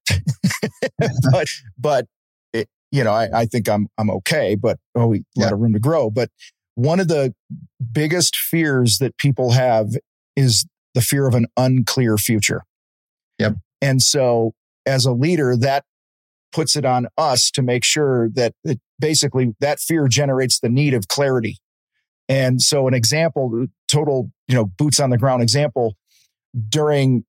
but 1.31 1.47
but 1.77 2.07
it, 2.53 2.67
you 2.91 3.03
know 3.03 3.11
I, 3.11 3.41
I, 3.41 3.45
think 3.45 3.69
I'm 3.69 3.87
I'm 3.97 4.09
okay, 4.09 4.55
but 4.55 4.77
oh, 4.95 5.07
we 5.07 5.23
yeah. 5.35 5.45
lot 5.45 5.53
of 5.53 5.59
room 5.59 5.73
to 5.73 5.79
grow. 5.79 6.09
But 6.09 6.29
one 6.75 6.99
of 6.99 7.07
the 7.07 7.33
biggest 7.91 8.35
fears 8.35 8.97
that 8.99 9.17
people 9.17 9.51
have 9.51 9.89
is 10.35 10.65
the 10.93 11.01
fear 11.01 11.27
of 11.27 11.35
an 11.35 11.47
unclear 11.57 12.17
future. 12.17 12.63
Yep. 13.39 13.55
And 13.81 14.01
so, 14.01 14.53
as 14.85 15.05
a 15.05 15.11
leader, 15.11 15.55
that 15.57 15.83
puts 16.51 16.75
it 16.75 16.85
on 16.85 17.07
us 17.17 17.49
to 17.51 17.61
make 17.61 17.83
sure 17.83 18.29
that 18.33 18.53
it 18.63 18.79
basically 18.99 19.55
that 19.59 19.79
fear 19.79 20.07
generates 20.07 20.59
the 20.59 20.69
need 20.69 20.93
of 20.93 21.07
clarity. 21.07 21.57
And 22.29 22.61
so, 22.61 22.87
an 22.87 22.93
example, 22.93 23.67
total, 23.87 24.31
you 24.47 24.55
know, 24.55 24.65
boots 24.65 24.99
on 24.99 25.09
the 25.09 25.17
ground 25.17 25.41
example 25.41 25.95
during 26.69 27.25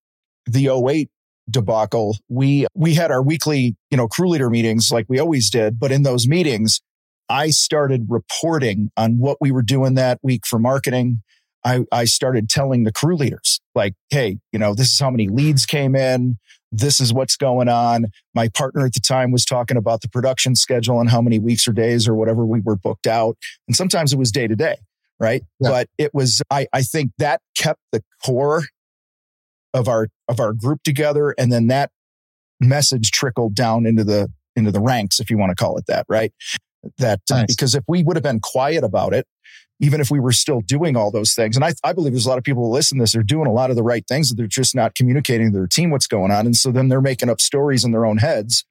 the 0.47 0.69
08 0.69 1.09
debacle, 1.51 2.17
we 2.29 2.67
we 2.75 2.95
had 2.95 3.11
our 3.11 3.23
weekly, 3.23 3.77
you 3.91 3.97
know, 3.97 4.09
crew 4.09 4.29
leader 4.29 4.51
meetings 4.51 4.91
like 4.91 5.07
we 5.09 5.19
always 5.19 5.51
did, 5.51 5.79
but 5.79 5.93
in 5.93 6.03
those 6.03 6.27
meetings, 6.27 6.81
I 7.29 7.51
started 7.51 8.07
reporting 8.09 8.91
on 8.97 9.19
what 9.19 9.39
we 9.41 9.51
were 9.51 9.63
doing 9.63 9.95
that 9.95 10.19
week 10.23 10.47
for 10.47 10.59
marketing. 10.59 11.23
I, 11.65 11.85
I 11.93 12.05
started 12.05 12.49
telling 12.49 12.83
the 12.83 12.93
crew 12.93 13.17
leaders, 13.17 13.61
like, 13.75 13.95
hey, 14.11 14.39
you 14.53 14.59
know, 14.59 14.75
this 14.75 14.93
is 14.93 14.99
how 14.99 15.11
many 15.11 15.29
leads 15.29 15.65
came 15.65 15.95
in. 15.95 16.39
This 16.73 17.01
is 17.01 17.13
what's 17.13 17.37
going 17.37 17.69
on. 17.69 18.07
My 18.35 18.49
partner 18.49 18.85
at 18.85 18.95
the 18.95 19.01
time 19.01 19.31
was 19.31 19.45
talking 19.45 19.77
about 19.77 20.01
the 20.01 20.09
production 20.09 20.57
schedule 20.57 21.01
and 21.01 21.09
how 21.09 21.23
many 21.23 21.39
weeks 21.39 21.69
or 21.69 21.73
days 21.73 22.09
or 22.09 22.15
whatever 22.15 22.45
we 22.45 22.61
were 22.61 22.77
booked 22.77 23.07
out. 23.07 23.37
And 23.69 23.77
sometimes 23.77 24.13
it 24.13 24.19
was 24.19 24.33
day 24.33 24.49
to 24.49 24.57
day, 24.57 24.77
right? 25.21 25.43
Yeah. 25.61 25.71
But 25.71 25.89
it 25.99 26.13
was, 26.13 26.43
I, 26.51 26.67
I 26.73 26.83
think 26.83 27.13
that 27.19 27.41
kept 27.57 27.81
the 27.93 28.03
core 28.25 28.65
of 29.75 29.89
our 29.89 30.09
of 30.29 30.41
our 30.41 30.53
group 30.53 30.83
together 30.83 31.35
and 31.39 31.53
then 31.53 31.67
that 31.69 31.91
message 32.61 33.11
trickled 33.11 33.55
down 33.55 33.87
into 33.87 34.05
the 34.05 34.31
into 34.55 34.71
the 34.71 34.81
ranks 34.81 35.21
if 35.21 35.31
you 35.31 35.39
want 35.39 35.51
to 35.51 35.57
call 35.57 35.77
it 35.77 35.85
that 35.87 36.05
right 36.09 36.33
that 36.99 37.21
uh, 37.31 37.37
nice. 37.37 37.43
uh, 37.43 37.47
because 37.49 37.75
if 37.75 37.85
we 37.89 38.03
would 38.03 38.17
have 38.17 38.23
been 38.23 38.41
quiet 38.41 38.85
about 38.85 39.13
it 39.13 39.27
even 39.81 40.01
if 40.01 40.11
we 40.11 40.21
were 40.21 40.33
still 40.33 40.61
doing 40.61 40.97
all 40.97 41.11
those 41.11 41.35
things 41.35 41.57
and 41.57 41.65
I, 41.65 41.73
I 41.83 41.93
believe 41.93 42.13
there's 42.13 42.27
a 42.27 42.29
lot 42.29 42.39
of 42.39 42.45
people 42.45 42.65
who 42.65 42.71
listen 42.71 42.99
to 42.99 43.03
this 43.03 43.13
they're 43.13 43.23
doing 43.23 43.47
a 43.47 43.53
lot 43.53 43.71
of 43.71 43.77
the 43.77 43.83
right 43.83 44.05
things 44.07 44.29
that 44.29 44.37
they're 44.37 44.47
just 44.47 44.75
not 44.75 44.95
communicating 44.95 45.53
to 45.53 45.59
their 45.59 45.67
team 45.67 45.91
what's 45.91 46.07
going 46.07 46.31
on 46.31 46.47
and 46.47 46.57
so 46.57 46.71
then 46.71 46.89
they're 46.89 47.01
making 47.01 47.31
up 47.31 47.41
stories 47.41 47.85
in 47.85 47.93
their 47.93 48.07
own 48.07 48.19
heads 48.19 48.65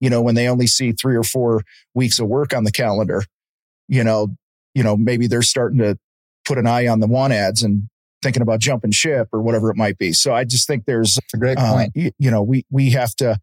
you 0.00 0.08
know 0.08 0.22
when 0.22 0.34
they 0.34 0.48
only 0.48 0.66
see 0.66 0.92
three 0.92 1.16
or 1.16 1.24
four 1.24 1.62
weeks 1.94 2.18
of 2.18 2.28
work 2.28 2.54
on 2.54 2.64
the 2.64 2.72
calendar 2.72 3.24
you 3.88 4.04
know 4.04 4.28
you 4.74 4.82
know 4.82 4.96
maybe 4.96 5.26
they're 5.26 5.42
starting 5.42 5.78
to 5.78 5.98
put 6.44 6.58
an 6.58 6.66
eye 6.66 6.86
on 6.86 7.00
the 7.00 7.06
want 7.06 7.32
ads 7.32 7.62
and 7.62 7.88
thinking 8.24 8.42
about 8.42 8.58
jumping 8.58 8.90
ship 8.90 9.28
or 9.32 9.40
whatever 9.40 9.70
it 9.70 9.76
might 9.76 9.98
be. 9.98 10.12
So 10.12 10.34
I 10.34 10.42
just 10.42 10.66
think 10.66 10.86
there's 10.86 11.16
a 11.32 11.36
great 11.38 11.58
uh, 11.58 11.72
point. 11.72 11.92
you, 11.94 12.10
you 12.18 12.30
know, 12.32 12.42
we 12.42 12.64
we 12.70 12.90
have 12.90 13.14
to 13.16 13.38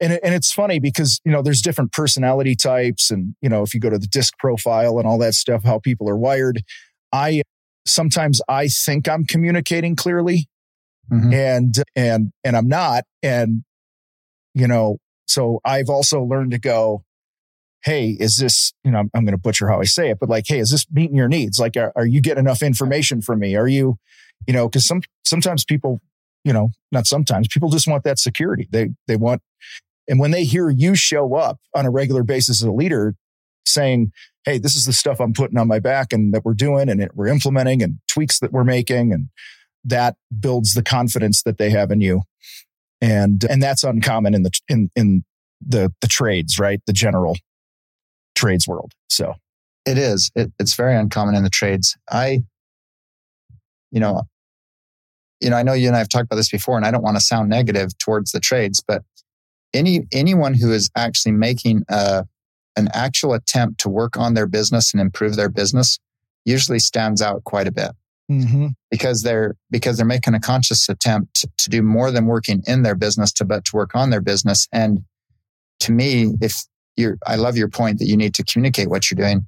and 0.00 0.12
it, 0.12 0.20
and 0.22 0.34
it's 0.34 0.52
funny 0.52 0.78
because 0.78 1.20
you 1.24 1.32
know 1.32 1.42
there's 1.42 1.62
different 1.62 1.92
personality 1.92 2.54
types 2.54 3.10
and 3.10 3.34
you 3.40 3.48
know 3.48 3.62
if 3.62 3.74
you 3.74 3.80
go 3.80 3.90
to 3.90 3.98
the 3.98 4.06
disc 4.06 4.34
profile 4.38 4.98
and 4.98 5.06
all 5.06 5.18
that 5.18 5.34
stuff 5.34 5.64
how 5.64 5.78
people 5.78 6.08
are 6.08 6.16
wired 6.16 6.62
i 7.12 7.42
sometimes 7.86 8.40
i 8.48 8.68
think 8.68 9.08
i'm 9.08 9.24
communicating 9.24 9.96
clearly 9.96 10.48
mm-hmm. 11.10 11.32
and 11.32 11.82
and 11.96 12.32
and 12.44 12.56
i'm 12.56 12.68
not 12.68 13.04
and 13.22 13.64
you 14.54 14.66
know 14.66 14.98
so 15.26 15.60
i've 15.64 15.88
also 15.88 16.22
learned 16.22 16.50
to 16.50 16.58
go 16.58 17.02
hey, 17.84 18.16
is 18.18 18.38
this, 18.38 18.72
you 18.84 18.90
know, 18.90 18.98
I'm, 19.14 19.24
going 19.24 19.32
to 19.32 19.38
butcher 19.38 19.68
how 19.68 19.80
I 19.80 19.84
say 19.84 20.10
it, 20.10 20.18
but 20.18 20.28
like, 20.28 20.46
hey, 20.46 20.58
is 20.58 20.70
this 20.70 20.86
meeting 20.90 21.16
your 21.16 21.28
needs? 21.28 21.58
Like, 21.58 21.76
are, 21.76 21.92
are 21.96 22.06
you 22.06 22.20
getting 22.20 22.44
enough 22.44 22.62
information 22.62 23.22
from 23.22 23.38
me? 23.38 23.56
Are 23.56 23.68
you, 23.68 23.98
you 24.46 24.52
know, 24.52 24.68
cause 24.68 24.86
some, 24.86 25.02
sometimes 25.24 25.64
people, 25.64 26.00
you 26.44 26.52
know, 26.52 26.70
not 26.90 27.06
sometimes 27.06 27.48
people 27.48 27.68
just 27.68 27.86
want 27.86 28.04
that 28.04 28.18
security. 28.18 28.68
They, 28.70 28.90
they 29.06 29.16
want, 29.16 29.42
and 30.08 30.18
when 30.18 30.30
they 30.30 30.44
hear 30.44 30.70
you 30.70 30.94
show 30.94 31.34
up 31.34 31.60
on 31.74 31.86
a 31.86 31.90
regular 31.90 32.22
basis 32.22 32.62
as 32.62 32.66
a 32.66 32.72
leader 32.72 33.14
saying, 33.66 34.12
Hey, 34.44 34.58
this 34.58 34.74
is 34.74 34.86
the 34.86 34.92
stuff 34.92 35.20
I'm 35.20 35.34
putting 35.34 35.58
on 35.58 35.68
my 35.68 35.78
back 35.78 36.12
and 36.12 36.32
that 36.32 36.44
we're 36.44 36.54
doing 36.54 36.88
and 36.88 37.02
it, 37.02 37.10
we're 37.14 37.26
implementing 37.28 37.82
and 37.82 37.98
tweaks 38.08 38.40
that 38.40 38.50
we're 38.50 38.64
making. 38.64 39.12
And 39.12 39.28
that 39.84 40.16
builds 40.40 40.72
the 40.72 40.82
confidence 40.82 41.42
that 41.42 41.58
they 41.58 41.70
have 41.70 41.90
in 41.90 42.00
you. 42.00 42.22
And, 43.00 43.44
and 43.44 43.62
that's 43.62 43.84
uncommon 43.84 44.34
in 44.34 44.42
the, 44.42 44.50
in, 44.68 44.90
in 44.96 45.24
the, 45.60 45.92
the 46.00 46.08
trades, 46.08 46.58
right? 46.58 46.80
The 46.86 46.92
general 46.92 47.36
trades 48.38 48.68
world. 48.68 48.92
So 49.08 49.34
it 49.84 49.98
is. 49.98 50.30
It, 50.34 50.52
it's 50.58 50.74
very 50.74 50.96
uncommon 50.96 51.34
in 51.34 51.42
the 51.42 51.50
trades. 51.50 51.96
I, 52.10 52.42
you 53.90 54.00
know, 54.00 54.22
you 55.40 55.50
know, 55.50 55.56
I 55.56 55.62
know 55.62 55.72
you 55.72 55.88
and 55.88 55.96
I 55.96 56.00
have 56.00 56.08
talked 56.08 56.24
about 56.24 56.36
this 56.36 56.50
before, 56.50 56.76
and 56.76 56.86
I 56.86 56.90
don't 56.90 57.02
want 57.02 57.16
to 57.16 57.22
sound 57.22 57.48
negative 57.48 57.96
towards 57.98 58.32
the 58.32 58.40
trades, 58.40 58.82
but 58.86 59.02
any 59.72 60.06
anyone 60.12 60.54
who 60.54 60.72
is 60.72 60.90
actually 60.96 61.32
making 61.32 61.84
a, 61.88 62.24
an 62.76 62.88
actual 62.92 63.34
attempt 63.34 63.80
to 63.80 63.88
work 63.88 64.16
on 64.16 64.34
their 64.34 64.46
business 64.46 64.92
and 64.92 65.00
improve 65.00 65.36
their 65.36 65.48
business 65.48 65.98
usually 66.44 66.78
stands 66.78 67.20
out 67.20 67.44
quite 67.44 67.66
a 67.66 67.72
bit 67.72 67.92
mm-hmm. 68.30 68.68
because 68.90 69.22
they're 69.22 69.54
because 69.70 69.96
they're 69.96 70.06
making 70.06 70.34
a 70.34 70.40
conscious 70.40 70.88
attempt 70.88 71.34
to, 71.34 71.48
to 71.58 71.70
do 71.70 71.82
more 71.82 72.10
than 72.10 72.26
working 72.26 72.62
in 72.66 72.82
their 72.82 72.94
business 72.94 73.32
to 73.32 73.44
but 73.44 73.64
to 73.66 73.76
work 73.76 73.94
on 73.94 74.10
their 74.10 74.20
business. 74.20 74.66
And 74.72 75.04
to 75.80 75.92
me, 75.92 76.34
if 76.40 76.64
I 77.26 77.36
love 77.36 77.56
your 77.56 77.68
point 77.68 77.98
that 77.98 78.06
you 78.06 78.16
need 78.16 78.34
to 78.34 78.44
communicate 78.44 78.88
what 78.88 79.10
you're 79.10 79.16
doing. 79.16 79.46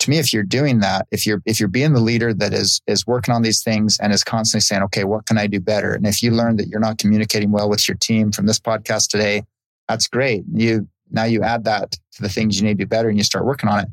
To 0.00 0.10
me, 0.10 0.18
if 0.18 0.32
you're 0.32 0.42
doing 0.42 0.80
that, 0.80 1.06
if 1.10 1.26
you're, 1.26 1.42
if 1.44 1.60
you're 1.60 1.68
being 1.68 1.92
the 1.92 2.00
leader 2.00 2.32
that 2.32 2.54
is, 2.54 2.80
is 2.86 3.06
working 3.06 3.34
on 3.34 3.42
these 3.42 3.62
things 3.62 3.98
and 4.00 4.12
is 4.12 4.24
constantly 4.24 4.62
saying, 4.62 4.82
okay, 4.84 5.04
what 5.04 5.26
can 5.26 5.36
I 5.36 5.46
do 5.46 5.60
better? 5.60 5.92
And 5.92 6.06
if 6.06 6.22
you 6.22 6.30
learn 6.30 6.56
that 6.56 6.68
you're 6.68 6.80
not 6.80 6.96
communicating 6.96 7.50
well 7.50 7.68
with 7.68 7.86
your 7.86 7.98
team 7.98 8.32
from 8.32 8.46
this 8.46 8.58
podcast 8.58 9.08
today, 9.08 9.42
that's 9.88 10.06
great. 10.06 10.44
You, 10.54 10.88
now 11.10 11.24
you 11.24 11.42
add 11.42 11.64
that 11.64 11.92
to 11.92 12.22
the 12.22 12.30
things 12.30 12.58
you 12.58 12.66
need 12.66 12.78
to 12.78 12.84
do 12.84 12.88
better 12.88 13.10
and 13.10 13.18
you 13.18 13.24
start 13.24 13.44
working 13.44 13.68
on 13.68 13.80
it. 13.80 13.88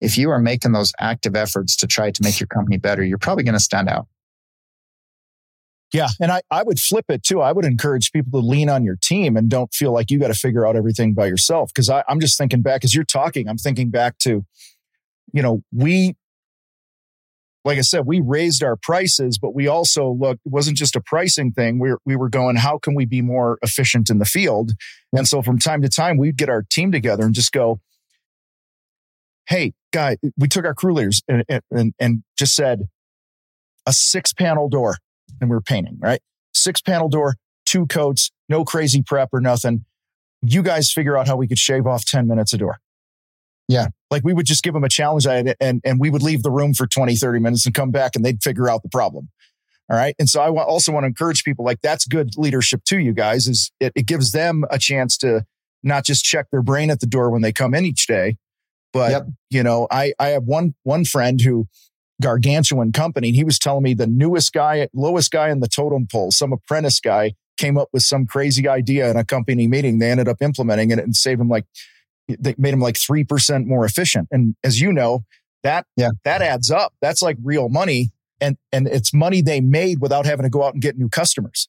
If 0.00 0.18
you 0.18 0.30
are 0.30 0.40
making 0.40 0.72
those 0.72 0.92
active 0.98 1.36
efforts 1.36 1.76
to 1.76 1.86
try 1.86 2.10
to 2.10 2.22
make 2.24 2.40
your 2.40 2.48
company 2.48 2.78
better, 2.78 3.04
you're 3.04 3.18
probably 3.18 3.44
going 3.44 3.54
to 3.54 3.60
stand 3.60 3.88
out. 3.88 4.08
Yeah. 5.92 6.08
And 6.20 6.32
I, 6.32 6.40
I 6.50 6.62
would 6.62 6.78
flip 6.78 7.04
it 7.10 7.22
too. 7.22 7.40
I 7.40 7.52
would 7.52 7.64
encourage 7.64 8.12
people 8.12 8.40
to 8.40 8.46
lean 8.46 8.70
on 8.70 8.84
your 8.84 8.96
team 8.96 9.36
and 9.36 9.48
don't 9.50 9.72
feel 9.74 9.92
like 9.92 10.10
you 10.10 10.18
got 10.18 10.28
to 10.28 10.34
figure 10.34 10.66
out 10.66 10.74
everything 10.74 11.12
by 11.12 11.26
yourself. 11.26 11.72
Cause 11.74 11.90
I, 11.90 12.02
I'm 12.08 12.18
just 12.18 12.38
thinking 12.38 12.62
back 12.62 12.84
as 12.84 12.94
you're 12.94 13.04
talking, 13.04 13.48
I'm 13.48 13.58
thinking 13.58 13.90
back 13.90 14.16
to, 14.18 14.44
you 15.32 15.42
know, 15.42 15.62
we, 15.72 16.16
like 17.64 17.78
I 17.78 17.82
said, 17.82 18.06
we 18.06 18.20
raised 18.20 18.64
our 18.64 18.76
prices, 18.76 19.38
but 19.38 19.54
we 19.54 19.68
also 19.68 20.10
look, 20.10 20.38
it 20.44 20.50
wasn't 20.50 20.76
just 20.76 20.96
a 20.96 21.00
pricing 21.00 21.52
thing. 21.52 21.78
We 21.78 21.90
were, 21.90 22.00
we 22.04 22.16
were 22.16 22.28
going, 22.28 22.56
how 22.56 22.78
can 22.78 22.94
we 22.94 23.04
be 23.04 23.20
more 23.20 23.58
efficient 23.62 24.10
in 24.10 24.18
the 24.18 24.24
field? 24.24 24.72
And 25.14 25.28
so 25.28 25.42
from 25.42 25.58
time 25.58 25.82
to 25.82 25.88
time, 25.88 26.16
we'd 26.16 26.36
get 26.36 26.48
our 26.48 26.64
team 26.70 26.90
together 26.90 27.24
and 27.24 27.34
just 27.34 27.52
go, 27.52 27.80
Hey, 29.46 29.74
guy, 29.92 30.16
we 30.38 30.48
took 30.48 30.64
our 30.64 30.74
crew 30.74 30.94
leaders 30.94 31.20
and, 31.28 31.44
and, 31.70 31.94
and 31.98 32.22
just 32.38 32.54
said 32.54 32.88
a 33.86 33.92
six 33.92 34.32
panel 34.32 34.68
door 34.68 34.96
and 35.40 35.50
we 35.50 35.56
were 35.56 35.62
painting, 35.62 35.98
right? 36.00 36.20
Six 36.54 36.80
panel 36.80 37.08
door, 37.08 37.36
two 37.66 37.86
coats, 37.86 38.30
no 38.48 38.64
crazy 38.64 39.02
prep 39.02 39.30
or 39.32 39.40
nothing. 39.40 39.84
You 40.42 40.62
guys 40.62 40.92
figure 40.92 41.16
out 41.16 41.26
how 41.26 41.36
we 41.36 41.46
could 41.46 41.58
shave 41.58 41.86
off 41.86 42.04
10 42.04 42.26
minutes 42.26 42.52
a 42.52 42.58
door. 42.58 42.80
Yeah. 43.68 43.88
Like 44.10 44.24
we 44.24 44.34
would 44.34 44.46
just 44.46 44.62
give 44.62 44.74
them 44.74 44.84
a 44.84 44.88
challenge 44.88 45.26
and, 45.26 45.80
and 45.84 46.00
we 46.00 46.10
would 46.10 46.22
leave 46.22 46.42
the 46.42 46.50
room 46.50 46.74
for 46.74 46.86
20, 46.86 47.16
30 47.16 47.40
minutes 47.40 47.64
and 47.64 47.74
come 47.74 47.90
back 47.90 48.16
and 48.16 48.24
they'd 48.24 48.42
figure 48.42 48.68
out 48.68 48.82
the 48.82 48.88
problem. 48.88 49.28
All 49.88 49.96
right. 49.96 50.14
And 50.18 50.28
so 50.28 50.40
I 50.40 50.48
also 50.62 50.92
want 50.92 51.04
to 51.04 51.08
encourage 51.08 51.44
people 51.44 51.64
like 51.64 51.80
that's 51.82 52.06
good 52.06 52.30
leadership 52.36 52.84
too, 52.84 52.98
you 52.98 53.12
guys, 53.12 53.46
is 53.46 53.70
it, 53.80 53.92
it 53.94 54.06
gives 54.06 54.32
them 54.32 54.64
a 54.70 54.78
chance 54.78 55.16
to 55.18 55.44
not 55.82 56.04
just 56.04 56.24
check 56.24 56.46
their 56.50 56.62
brain 56.62 56.90
at 56.90 57.00
the 57.00 57.06
door 57.06 57.30
when 57.30 57.42
they 57.42 57.52
come 57.52 57.74
in 57.74 57.84
each 57.84 58.06
day, 58.06 58.36
but 58.92 59.10
yep. 59.10 59.26
you 59.50 59.62
know, 59.62 59.86
I, 59.90 60.12
I 60.18 60.28
have 60.28 60.44
one, 60.44 60.74
one 60.82 61.04
friend 61.04 61.40
who 61.40 61.66
gargantuan 62.22 62.92
company. 62.92 63.32
He 63.32 63.44
was 63.44 63.58
telling 63.58 63.82
me 63.82 63.94
the 63.94 64.06
newest 64.06 64.52
guy, 64.52 64.88
lowest 64.94 65.30
guy 65.30 65.50
in 65.50 65.60
the 65.60 65.68
totem 65.68 66.06
pole, 66.10 66.30
some 66.30 66.52
apprentice 66.52 67.00
guy 67.00 67.34
came 67.58 67.76
up 67.76 67.88
with 67.92 68.02
some 68.02 68.26
crazy 68.26 68.66
idea 68.66 69.10
in 69.10 69.16
a 69.16 69.24
company 69.24 69.66
meeting. 69.66 69.98
They 69.98 70.10
ended 70.10 70.28
up 70.28 70.40
implementing 70.40 70.90
it 70.90 70.98
and 70.98 71.14
saved 71.14 71.40
him 71.40 71.48
like, 71.48 71.66
they 72.28 72.54
made 72.56 72.72
him 72.72 72.80
like 72.80 72.94
3% 72.94 73.66
more 73.66 73.84
efficient. 73.84 74.28
And 74.30 74.54
as 74.64 74.80
you 74.80 74.92
know, 74.92 75.24
that, 75.62 75.86
yeah. 75.96 76.10
that 76.24 76.42
adds 76.42 76.70
up. 76.70 76.94
That's 77.02 77.22
like 77.22 77.36
real 77.42 77.68
money. 77.68 78.10
And, 78.40 78.56
and 78.72 78.88
it's 78.88 79.12
money 79.12 79.42
they 79.42 79.60
made 79.60 80.00
without 80.00 80.26
having 80.26 80.44
to 80.44 80.50
go 80.50 80.64
out 80.64 80.72
and 80.72 80.82
get 80.82 80.98
new 80.98 81.08
customers 81.08 81.68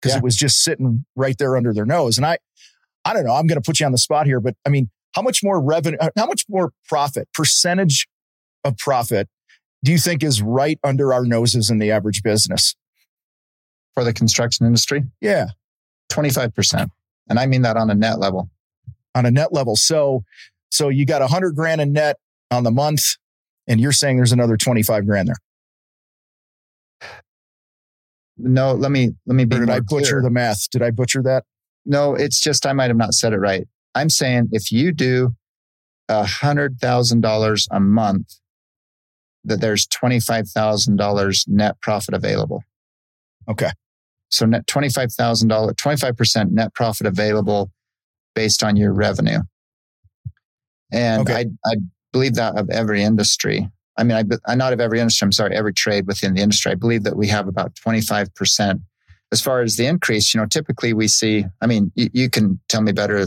because 0.00 0.14
yeah. 0.14 0.18
it 0.18 0.24
was 0.24 0.36
just 0.36 0.62
sitting 0.62 1.04
right 1.16 1.36
there 1.38 1.56
under 1.56 1.74
their 1.74 1.84
nose. 1.84 2.16
And 2.16 2.26
I, 2.26 2.38
I 3.04 3.12
don't 3.12 3.24
know, 3.24 3.34
I'm 3.34 3.46
going 3.46 3.60
to 3.60 3.66
put 3.66 3.80
you 3.80 3.86
on 3.86 3.92
the 3.92 3.98
spot 3.98 4.26
here, 4.26 4.40
but 4.40 4.54
I 4.64 4.70
mean, 4.70 4.90
how 5.12 5.22
much 5.22 5.42
more 5.42 5.60
revenue, 5.60 5.98
how 6.16 6.26
much 6.26 6.44
more 6.48 6.72
profit, 6.88 7.28
percentage 7.34 8.08
of 8.64 8.76
profit 8.78 9.28
do 9.84 9.92
you 9.92 9.98
think 9.98 10.24
is 10.24 10.40
right 10.40 10.78
under 10.82 11.12
our 11.12 11.24
noses 11.24 11.68
in 11.68 11.78
the 11.78 11.90
average 11.90 12.22
business? 12.22 12.74
For 13.92 14.02
the 14.02 14.12
construction 14.12 14.66
industry? 14.66 15.02
Yeah. 15.20 15.48
25%. 16.10 16.88
And 17.28 17.38
I 17.38 17.46
mean 17.46 17.62
that 17.62 17.76
on 17.76 17.90
a 17.90 17.94
net 17.94 18.18
level. 18.18 18.50
On 19.14 19.26
a 19.26 19.30
net 19.30 19.52
level. 19.52 19.76
So, 19.76 20.24
so 20.72 20.88
you 20.88 21.04
got 21.06 21.22
a 21.22 21.28
hundred 21.28 21.54
grand 21.54 21.80
in 21.80 21.92
net 21.92 22.16
on 22.50 22.64
the 22.64 22.70
month 22.70 23.02
and 23.68 23.78
you're 23.78 23.92
saying 23.92 24.16
there's 24.16 24.32
another 24.32 24.56
25 24.56 25.06
grand 25.06 25.28
there. 25.28 25.36
No, 28.36 28.72
let 28.72 28.90
me, 28.90 29.10
let 29.26 29.36
me 29.36 29.44
be. 29.44 29.56
Or 29.56 29.60
did 29.60 29.70
I 29.70 29.80
butcher 29.80 30.14
clear. 30.14 30.22
the 30.22 30.30
math? 30.30 30.68
Did 30.70 30.82
I 30.82 30.90
butcher 30.90 31.22
that? 31.22 31.44
No, 31.86 32.14
it's 32.14 32.40
just, 32.40 32.66
I 32.66 32.72
might 32.72 32.88
have 32.88 32.96
not 32.96 33.12
said 33.12 33.32
it 33.32 33.38
right. 33.38 33.66
I'm 33.94 34.10
saying 34.10 34.48
if 34.50 34.72
you 34.72 34.92
do 34.92 35.36
a 36.08 36.24
hundred 36.24 36.80
thousand 36.80 37.20
dollars 37.20 37.68
a 37.70 37.78
month 37.78 38.34
that 39.44 39.60
there's 39.60 39.86
$25,000 39.86 41.48
net 41.48 41.80
profit 41.80 42.14
available. 42.14 42.62
Okay. 43.48 43.70
So 44.30 44.46
net 44.46 44.66
$25,000, 44.66 45.74
25% 45.74 46.50
net 46.50 46.74
profit 46.74 47.06
available 47.06 47.70
based 48.34 48.62
on 48.62 48.76
your 48.76 48.92
revenue. 48.92 49.40
And 50.92 51.22
okay. 51.22 51.46
I, 51.66 51.70
I 51.70 51.74
believe 52.12 52.34
that 52.34 52.58
of 52.58 52.70
every 52.70 53.02
industry. 53.02 53.68
I 53.96 54.04
mean, 54.04 54.16
I, 54.16 54.24
I 54.48 54.52
uh, 54.52 54.54
not 54.56 54.72
of 54.72 54.80
every 54.80 55.00
industry. 55.00 55.26
I'm 55.26 55.32
sorry, 55.32 55.54
every 55.54 55.72
trade 55.72 56.06
within 56.06 56.34
the 56.34 56.42
industry. 56.42 56.72
I 56.72 56.74
believe 56.74 57.04
that 57.04 57.16
we 57.16 57.28
have 57.28 57.46
about 57.48 57.74
25%. 57.74 58.80
As 59.32 59.40
far 59.40 59.62
as 59.62 59.76
the 59.76 59.86
increase, 59.86 60.32
you 60.32 60.40
know, 60.40 60.46
typically 60.46 60.92
we 60.92 61.08
see, 61.08 61.44
I 61.60 61.66
mean, 61.66 61.90
you, 61.94 62.08
you 62.12 62.30
can 62.30 62.60
tell 62.68 62.82
me 62.82 62.92
better, 62.92 63.26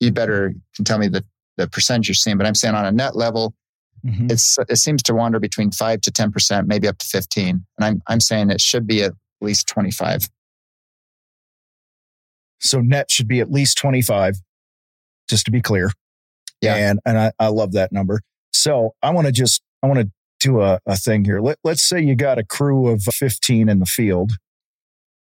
you 0.00 0.10
better 0.10 0.54
can 0.74 0.84
tell 0.84 0.98
me 0.98 1.08
the, 1.08 1.24
the 1.56 1.68
percentage 1.68 2.08
you're 2.08 2.14
seeing, 2.14 2.36
but 2.36 2.46
I'm 2.46 2.54
saying 2.54 2.74
on 2.74 2.84
a 2.84 2.92
net 2.92 3.14
level, 3.14 3.54
Mm-hmm. 4.04 4.30
It's 4.30 4.58
it 4.68 4.76
seems 4.76 5.02
to 5.04 5.14
wander 5.14 5.40
between 5.40 5.70
five 5.70 6.00
to 6.02 6.10
ten 6.10 6.30
percent, 6.30 6.68
maybe 6.68 6.86
up 6.86 6.98
to 6.98 7.06
fifteen. 7.06 7.64
And 7.78 7.84
I'm 7.84 8.02
I'm 8.06 8.20
saying 8.20 8.50
it 8.50 8.60
should 8.60 8.86
be 8.86 9.02
at 9.02 9.12
least 9.40 9.66
twenty 9.66 9.90
five. 9.90 10.28
So 12.60 12.80
net 12.80 13.10
should 13.10 13.28
be 13.28 13.40
at 13.40 13.50
least 13.50 13.78
twenty 13.78 14.02
five, 14.02 14.36
just 15.28 15.46
to 15.46 15.50
be 15.50 15.62
clear. 15.62 15.90
Yeah, 16.60 16.76
and 16.76 17.00
and 17.06 17.18
I, 17.18 17.32
I 17.38 17.48
love 17.48 17.72
that 17.72 17.92
number. 17.92 18.20
So 18.52 18.94
I 19.02 19.10
want 19.10 19.26
to 19.26 19.32
just 19.32 19.62
I 19.82 19.86
want 19.86 20.00
to 20.00 20.10
do 20.40 20.60
a, 20.60 20.78
a 20.86 20.96
thing 20.96 21.24
here. 21.24 21.40
Let, 21.40 21.58
let's 21.64 21.82
say 21.82 22.02
you 22.02 22.14
got 22.14 22.38
a 22.38 22.44
crew 22.44 22.88
of 22.88 23.02
15 23.02 23.68
in 23.68 23.78
the 23.78 23.86
field 23.86 24.32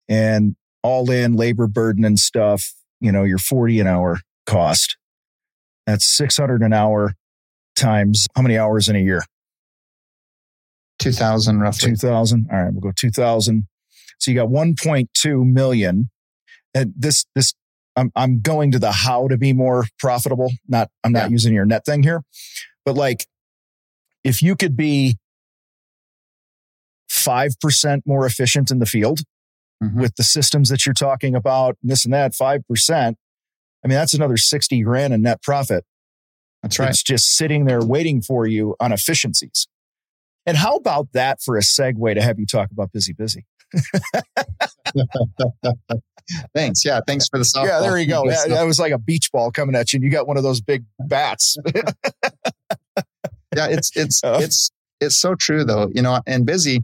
and 0.09 0.55
all 0.83 1.09
in 1.09 1.35
labor 1.35 1.67
burden 1.67 2.03
and 2.03 2.19
stuff, 2.19 2.73
you 2.99 3.11
know, 3.11 3.23
your 3.23 3.37
40 3.37 3.79
an 3.79 3.87
hour 3.87 4.19
cost. 4.45 4.97
That's 5.87 6.05
600 6.05 6.61
an 6.61 6.73
hour 6.73 7.13
times 7.75 8.27
how 8.35 8.41
many 8.41 8.57
hours 8.57 8.89
in 8.89 8.95
a 8.95 8.99
year? 8.99 9.23
2000 10.99 11.59
roughly. 11.59 11.91
2000. 11.91 12.47
All 12.51 12.63
right, 12.63 12.71
we'll 12.71 12.81
go 12.81 12.91
2000. 12.95 13.67
So 14.19 14.31
you 14.31 14.37
got 14.37 14.49
1.2 14.49 15.45
million. 15.45 16.09
And 16.73 16.93
this, 16.95 17.25
this, 17.35 17.53
I'm, 17.95 18.11
I'm 18.15 18.41
going 18.41 18.71
to 18.71 18.79
the 18.79 18.91
how 18.91 19.27
to 19.27 19.37
be 19.37 19.53
more 19.53 19.85
profitable. 19.99 20.51
Not, 20.67 20.89
I'm 21.03 21.11
not 21.11 21.25
yeah. 21.25 21.29
using 21.29 21.53
your 21.53 21.65
net 21.65 21.85
thing 21.85 22.03
here, 22.03 22.21
but 22.85 22.95
like 22.95 23.27
if 24.23 24.41
you 24.41 24.55
could 24.55 24.75
be 24.75 25.17
5% 27.11 28.01
more 28.05 28.25
efficient 28.25 28.71
in 28.71 28.79
the 28.79 28.85
field 28.85 29.21
mm-hmm. 29.83 30.01
with 30.01 30.15
the 30.15 30.23
systems 30.23 30.69
that 30.69 30.85
you're 30.85 30.93
talking 30.93 31.35
about, 31.35 31.77
and 31.81 31.91
this 31.91 32.05
and 32.05 32.13
that, 32.13 32.33
5%, 32.33 32.61
I 32.91 33.87
mean, 33.87 33.95
that's 33.95 34.13
another 34.13 34.37
60 34.37 34.81
grand 34.81 35.13
in 35.13 35.21
net 35.21 35.41
profit 35.41 35.85
that's 36.65 36.79
right. 36.79 36.89
It's 36.89 37.03
just 37.03 37.37
sitting 37.37 37.65
there 37.65 37.85
waiting 37.85 38.23
for 38.23 38.47
you 38.47 38.75
on 38.79 38.91
efficiencies. 38.91 39.67
And 40.47 40.57
how 40.57 40.75
about 40.75 41.09
that 41.13 41.43
for 41.43 41.57
a 41.57 41.61
segue 41.61 42.15
to 42.15 42.23
have 42.23 42.39
you 42.39 42.47
talk 42.47 42.71
about 42.71 42.91
busybusy? 42.91 43.43
thanks. 46.55 46.83
Yeah. 46.83 47.01
Thanks 47.05 47.27
for 47.29 47.37
the 47.37 47.45
softball. 47.45 47.67
Yeah. 47.67 47.81
There 47.81 47.99
you 47.99 48.07
go. 48.07 48.25
Yeah, 48.25 48.47
that 48.47 48.63
was 48.63 48.79
like 48.79 48.91
a 48.93 48.97
beach 48.97 49.31
ball 49.31 49.51
coming 49.51 49.75
at 49.75 49.93
you 49.93 49.97
and 49.97 50.03
you 50.03 50.09
got 50.09 50.27
one 50.27 50.37
of 50.37 50.43
those 50.43 50.59
big 50.59 50.85
bats. 51.01 51.55
yeah. 51.75 53.67
It's, 53.67 53.91
it's, 53.95 54.21
it's, 54.23 54.71
it's 54.99 55.15
so 55.15 55.35
true 55.35 55.63
though, 55.65 55.91
you 55.93 56.01
know, 56.01 56.19
and 56.25 56.47
busy, 56.47 56.83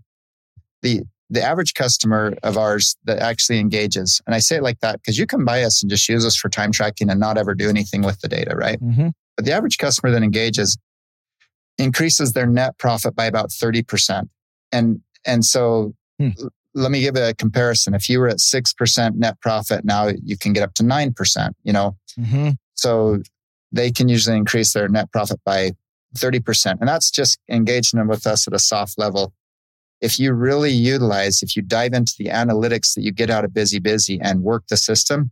the, 0.84 1.02
the 1.32 1.41
average 1.41 1.74
customer 1.74 2.36
of 2.44 2.56
ours 2.56 2.98
that 3.06 3.17
actually 3.17 3.58
engages, 3.58 4.22
and 4.28 4.36
I 4.36 4.39
say 4.39 4.58
it 4.58 4.63
like 4.63 4.80
that 4.82 5.02
because 5.02 5.17
you 5.17 5.26
can 5.26 5.44
buy 5.44 5.63
us 5.63 5.82
and 5.82 5.89
just 5.89 6.08
use 6.08 6.24
us 6.24 6.36
for 6.36 6.50
time 6.50 6.72
tracking 6.72 7.10
and 7.10 7.20
not 7.20 7.39
ever 7.39 7.56
do 7.56 7.67
anything 7.67 8.04
with 8.04 8.20
the 8.20 8.28
data, 8.28 8.56
right? 8.56 8.80
Mm-hmm. 8.80 9.10
But 9.41 9.47
the 9.47 9.54
average 9.54 9.80
customer 9.80 10.12
that 10.12 10.21
engages 10.21 10.77
increases 11.80 12.34
their 12.34 12.45
net 12.45 12.77
profit 12.77 13.15
by 13.15 13.25
about 13.25 13.49
30%. 13.49 14.30
And, 14.71 15.01
and 15.25 15.43
so 15.43 15.95
hmm. 16.19 16.30
let 16.75 16.91
me 16.91 17.01
give 17.01 17.15
a 17.15 17.34
comparison. 17.34 17.95
If 17.95 18.08
you 18.08 18.19
were 18.19 18.27
at 18.27 18.38
6% 18.38 19.15
net 19.15 19.41
profit, 19.41 19.84
now 19.84 20.12
you 20.23 20.38
can 20.38 20.54
get 20.54 20.62
up 20.62 20.75
to 20.75 20.84
9%, 20.84 21.54
you 21.63 21.73
know? 21.73 21.97
Mm-hmm. 22.19 22.51
So 22.75 23.23
they 23.71 23.91
can 23.91 24.10
usually 24.10 24.38
increase 24.38 24.73
their 24.73 24.88
net 24.88 25.12
profit 25.12 25.39
by 25.43 25.71
30%. 26.15 26.77
And 26.80 26.88
that's 26.88 27.10
just 27.10 27.39
engaging 27.49 27.97
them 27.97 28.10
with 28.10 28.27
us 28.27 28.47
at 28.47 28.54
a 28.54 28.60
soft 28.60 28.99
level. 28.99 29.34
If 30.01 30.19
you 30.19 30.34
really 30.34 30.71
utilize, 30.71 31.41
if 31.41 31.56
you 31.56 31.63
dive 31.63 31.93
into 31.93 32.13
the 32.19 32.25
analytics 32.25 32.93
that 32.93 33.01
you 33.01 33.12
get 33.12 33.32
out 33.32 33.43
of 33.43 33.54
busybusy 33.54 34.19
and 34.21 34.43
work 34.43 34.65
the 34.69 34.77
system, 34.77 35.32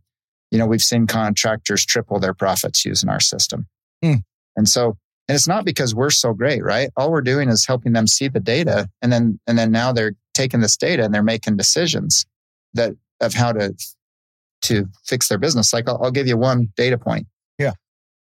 you 0.50 0.58
know, 0.58 0.66
we've 0.66 0.82
seen 0.82 1.06
contractors 1.06 1.86
triple 1.86 2.18
their 2.18 2.34
profits 2.34 2.84
using 2.84 3.08
our 3.08 3.20
system. 3.20 3.68
Mm. 4.04 4.22
And 4.56 4.68
so, 4.68 4.96
and 5.28 5.36
it's 5.36 5.48
not 5.48 5.64
because 5.64 5.94
we're 5.94 6.10
so 6.10 6.32
great, 6.32 6.62
right? 6.62 6.90
All 6.96 7.10
we're 7.10 7.20
doing 7.20 7.48
is 7.48 7.66
helping 7.66 7.92
them 7.92 8.06
see 8.06 8.28
the 8.28 8.40
data. 8.40 8.88
And 9.00 9.12
then, 9.12 9.38
and 9.46 9.58
then 9.58 9.70
now 9.70 9.92
they're 9.92 10.14
taking 10.34 10.60
this 10.60 10.76
data 10.76 11.04
and 11.04 11.14
they're 11.14 11.22
making 11.22 11.56
decisions 11.56 12.26
that 12.74 12.92
of 13.20 13.34
how 13.34 13.52
to, 13.52 13.74
to 14.62 14.86
fix 15.04 15.28
their 15.28 15.38
business. 15.38 15.72
Like 15.72 15.88
I'll, 15.88 16.02
I'll 16.02 16.10
give 16.10 16.26
you 16.26 16.36
one 16.36 16.72
data 16.76 16.98
point. 16.98 17.26
Yeah. 17.58 17.72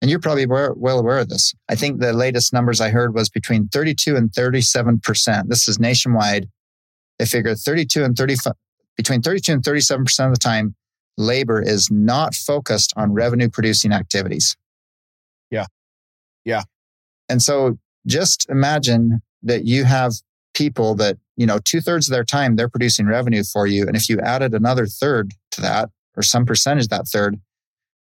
And 0.01 0.09
you're 0.09 0.19
probably 0.19 0.43
aware, 0.43 0.73
well 0.75 0.99
aware 0.99 1.19
of 1.19 1.29
this. 1.29 1.53
I 1.69 1.75
think 1.75 1.99
the 1.99 2.13
latest 2.13 2.53
numbers 2.53 2.81
I 2.81 2.89
heard 2.89 3.13
was 3.13 3.29
between 3.29 3.67
32 3.69 4.15
and 4.15 4.31
37%. 4.31 5.47
This 5.47 5.67
is 5.67 5.79
nationwide. 5.79 6.49
They 7.19 7.25
figure 7.25 7.55
32 7.55 8.03
and 8.03 8.17
35, 8.17 8.53
between 8.97 9.21
32 9.21 9.53
and 9.53 9.63
37% 9.63 10.25
of 10.25 10.33
the 10.33 10.39
time, 10.39 10.75
labor 11.17 11.61
is 11.61 11.89
not 11.91 12.33
focused 12.35 12.93
on 12.95 13.13
revenue 13.13 13.49
producing 13.49 13.91
activities. 13.91 14.55
Yeah. 16.45 16.63
And 17.29 17.41
so 17.41 17.77
just 18.05 18.49
imagine 18.49 19.21
that 19.43 19.65
you 19.65 19.85
have 19.85 20.13
people 20.53 20.95
that, 20.95 21.17
you 21.37 21.45
know, 21.45 21.59
two 21.63 21.81
thirds 21.81 22.07
of 22.07 22.11
their 22.11 22.23
time 22.23 22.55
they're 22.55 22.69
producing 22.69 23.05
revenue 23.07 23.43
for 23.43 23.67
you. 23.67 23.87
And 23.87 23.95
if 23.95 24.09
you 24.09 24.19
added 24.19 24.53
another 24.53 24.85
third 24.85 25.33
to 25.51 25.61
that 25.61 25.89
or 26.15 26.23
some 26.23 26.45
percentage 26.45 26.87
that 26.89 27.07
third 27.07 27.39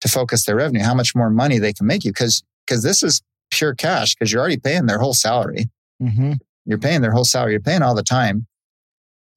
to 0.00 0.08
focus 0.08 0.44
their 0.44 0.56
revenue, 0.56 0.82
how 0.82 0.94
much 0.94 1.14
more 1.14 1.30
money 1.30 1.58
they 1.58 1.72
can 1.72 1.86
make 1.86 2.04
you. 2.04 2.12
Cause, 2.12 2.42
cause 2.66 2.82
this 2.82 3.02
is 3.02 3.22
pure 3.50 3.74
cash 3.74 4.14
because 4.14 4.32
you're 4.32 4.40
already 4.40 4.58
paying 4.58 4.86
their 4.86 4.98
whole 4.98 5.14
salary. 5.14 5.70
Mm-hmm. 6.02 6.34
You're 6.66 6.78
paying 6.78 7.00
their 7.00 7.12
whole 7.12 7.24
salary. 7.24 7.52
You're 7.52 7.60
paying 7.60 7.82
all 7.82 7.94
the 7.94 8.02
time. 8.02 8.46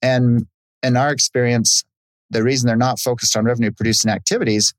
And 0.01 0.47
in 0.83 0.97
our 0.97 1.11
experience, 1.11 1.83
the 2.29 2.43
reason 2.43 2.67
they're 2.67 2.75
not 2.75 2.99
focused 2.99 3.35
on 3.37 3.45
revenue 3.45 3.71
producing 3.71 4.11
activities 4.11 4.73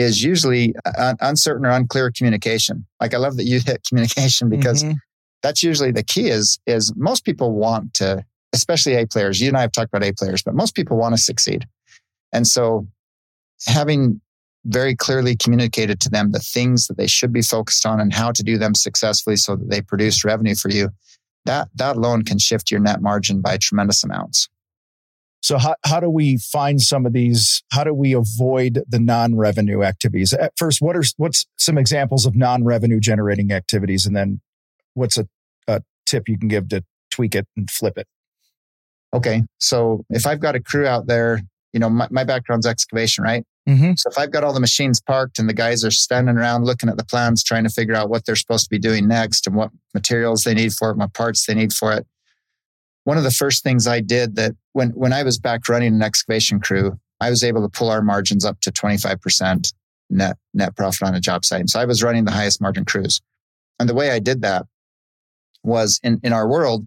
is 0.00 0.22
usually 0.22 0.74
un- 0.98 1.16
uncertain 1.20 1.66
or 1.66 1.70
unclear 1.70 2.10
communication. 2.10 2.86
Like 3.00 3.14
I 3.14 3.18
love 3.18 3.36
that 3.36 3.44
you 3.44 3.60
hit 3.60 3.84
communication 3.88 4.48
because 4.48 4.82
mm-hmm. 4.84 4.96
that's 5.42 5.62
usually 5.62 5.92
the 5.92 6.02
key 6.02 6.28
is, 6.28 6.58
is 6.66 6.92
most 6.96 7.24
people 7.24 7.52
want 7.52 7.94
to, 7.94 8.24
especially 8.52 8.94
A 8.94 9.06
players. 9.06 9.40
You 9.40 9.48
and 9.48 9.56
I 9.56 9.62
have 9.62 9.72
talked 9.72 9.92
about 9.92 10.06
A 10.06 10.12
players, 10.12 10.42
but 10.42 10.54
most 10.54 10.74
people 10.74 10.96
want 10.96 11.14
to 11.14 11.20
succeed. 11.20 11.66
And 12.32 12.46
so 12.46 12.86
having 13.66 14.20
very 14.66 14.94
clearly 14.94 15.36
communicated 15.36 16.00
to 16.00 16.10
them 16.10 16.32
the 16.32 16.38
things 16.38 16.86
that 16.86 16.96
they 16.96 17.06
should 17.06 17.32
be 17.32 17.42
focused 17.42 17.86
on 17.86 18.00
and 18.00 18.12
how 18.12 18.30
to 18.30 18.42
do 18.42 18.58
them 18.58 18.74
successfully 18.74 19.36
so 19.36 19.56
that 19.56 19.70
they 19.70 19.80
produce 19.80 20.24
revenue 20.24 20.54
for 20.54 20.70
you, 20.70 20.90
that, 21.46 21.68
that 21.74 21.96
alone 21.96 22.24
can 22.24 22.38
shift 22.38 22.70
your 22.70 22.80
net 22.80 23.00
margin 23.00 23.40
by 23.40 23.56
tremendous 23.56 24.04
amounts. 24.04 24.48
So 25.42 25.58
how, 25.58 25.74
how 25.84 26.00
do 26.00 26.10
we 26.10 26.38
find 26.38 26.80
some 26.80 27.06
of 27.06 27.12
these? 27.12 27.62
How 27.72 27.84
do 27.84 27.94
we 27.94 28.12
avoid 28.12 28.84
the 28.88 29.00
non-revenue 29.00 29.82
activities? 29.82 30.32
At 30.32 30.52
first, 30.56 30.82
what 30.82 30.96
are 30.96 31.02
what's 31.16 31.46
some 31.58 31.78
examples 31.78 32.26
of 32.26 32.36
non-revenue 32.36 33.00
generating 33.00 33.52
activities, 33.52 34.04
and 34.06 34.14
then 34.14 34.40
what's 34.94 35.16
a, 35.16 35.26
a 35.66 35.82
tip 36.06 36.28
you 36.28 36.38
can 36.38 36.48
give 36.48 36.68
to 36.68 36.84
tweak 37.10 37.34
it 37.34 37.46
and 37.56 37.70
flip 37.70 37.96
it? 37.96 38.06
Okay, 39.14 39.42
so 39.58 40.04
if 40.10 40.26
I've 40.26 40.40
got 40.40 40.54
a 40.54 40.60
crew 40.60 40.86
out 40.86 41.06
there, 41.06 41.40
you 41.72 41.80
know, 41.80 41.88
my, 41.88 42.06
my 42.10 42.24
background's 42.24 42.66
excavation, 42.66 43.24
right? 43.24 43.44
Mm-hmm. 43.68 43.92
So 43.96 44.10
if 44.10 44.18
I've 44.18 44.30
got 44.30 44.44
all 44.44 44.52
the 44.52 44.60
machines 44.60 45.00
parked 45.00 45.38
and 45.38 45.48
the 45.48 45.54
guys 45.54 45.84
are 45.84 45.90
standing 45.90 46.36
around 46.36 46.64
looking 46.64 46.88
at 46.88 46.96
the 46.96 47.04
plans, 47.04 47.42
trying 47.42 47.64
to 47.64 47.70
figure 47.70 47.94
out 47.94 48.08
what 48.08 48.24
they're 48.24 48.36
supposed 48.36 48.64
to 48.64 48.70
be 48.70 48.78
doing 48.78 49.08
next 49.08 49.46
and 49.46 49.56
what 49.56 49.70
materials 49.94 50.44
they 50.44 50.54
need 50.54 50.72
for 50.72 50.90
it, 50.90 50.96
what 50.96 51.14
parts 51.14 51.46
they 51.46 51.54
need 51.54 51.72
for 51.72 51.92
it, 51.92 52.06
one 53.04 53.16
of 53.16 53.24
the 53.24 53.30
first 53.30 53.62
things 53.62 53.86
I 53.86 54.00
did 54.00 54.36
that 54.36 54.52
when, 54.72 54.90
when 54.90 55.12
I 55.12 55.22
was 55.22 55.38
back 55.38 55.68
running 55.68 55.94
an 55.94 56.02
excavation 56.02 56.60
crew, 56.60 56.98
I 57.20 57.30
was 57.30 57.42
able 57.42 57.62
to 57.62 57.68
pull 57.68 57.90
our 57.90 58.02
margins 58.02 58.44
up 58.44 58.60
to 58.62 58.70
25% 58.70 59.72
net, 60.10 60.36
net 60.54 60.76
profit 60.76 61.02
on 61.02 61.14
a 61.14 61.20
job 61.20 61.44
site. 61.44 61.60
And 61.60 61.70
so 61.70 61.80
I 61.80 61.84
was 61.84 62.02
running 62.02 62.24
the 62.24 62.32
highest 62.32 62.60
margin 62.60 62.84
crews. 62.84 63.20
And 63.78 63.88
the 63.88 63.94
way 63.94 64.10
I 64.10 64.18
did 64.18 64.42
that 64.42 64.66
was 65.62 66.00
in, 66.02 66.20
in 66.22 66.32
our 66.32 66.48
world, 66.48 66.86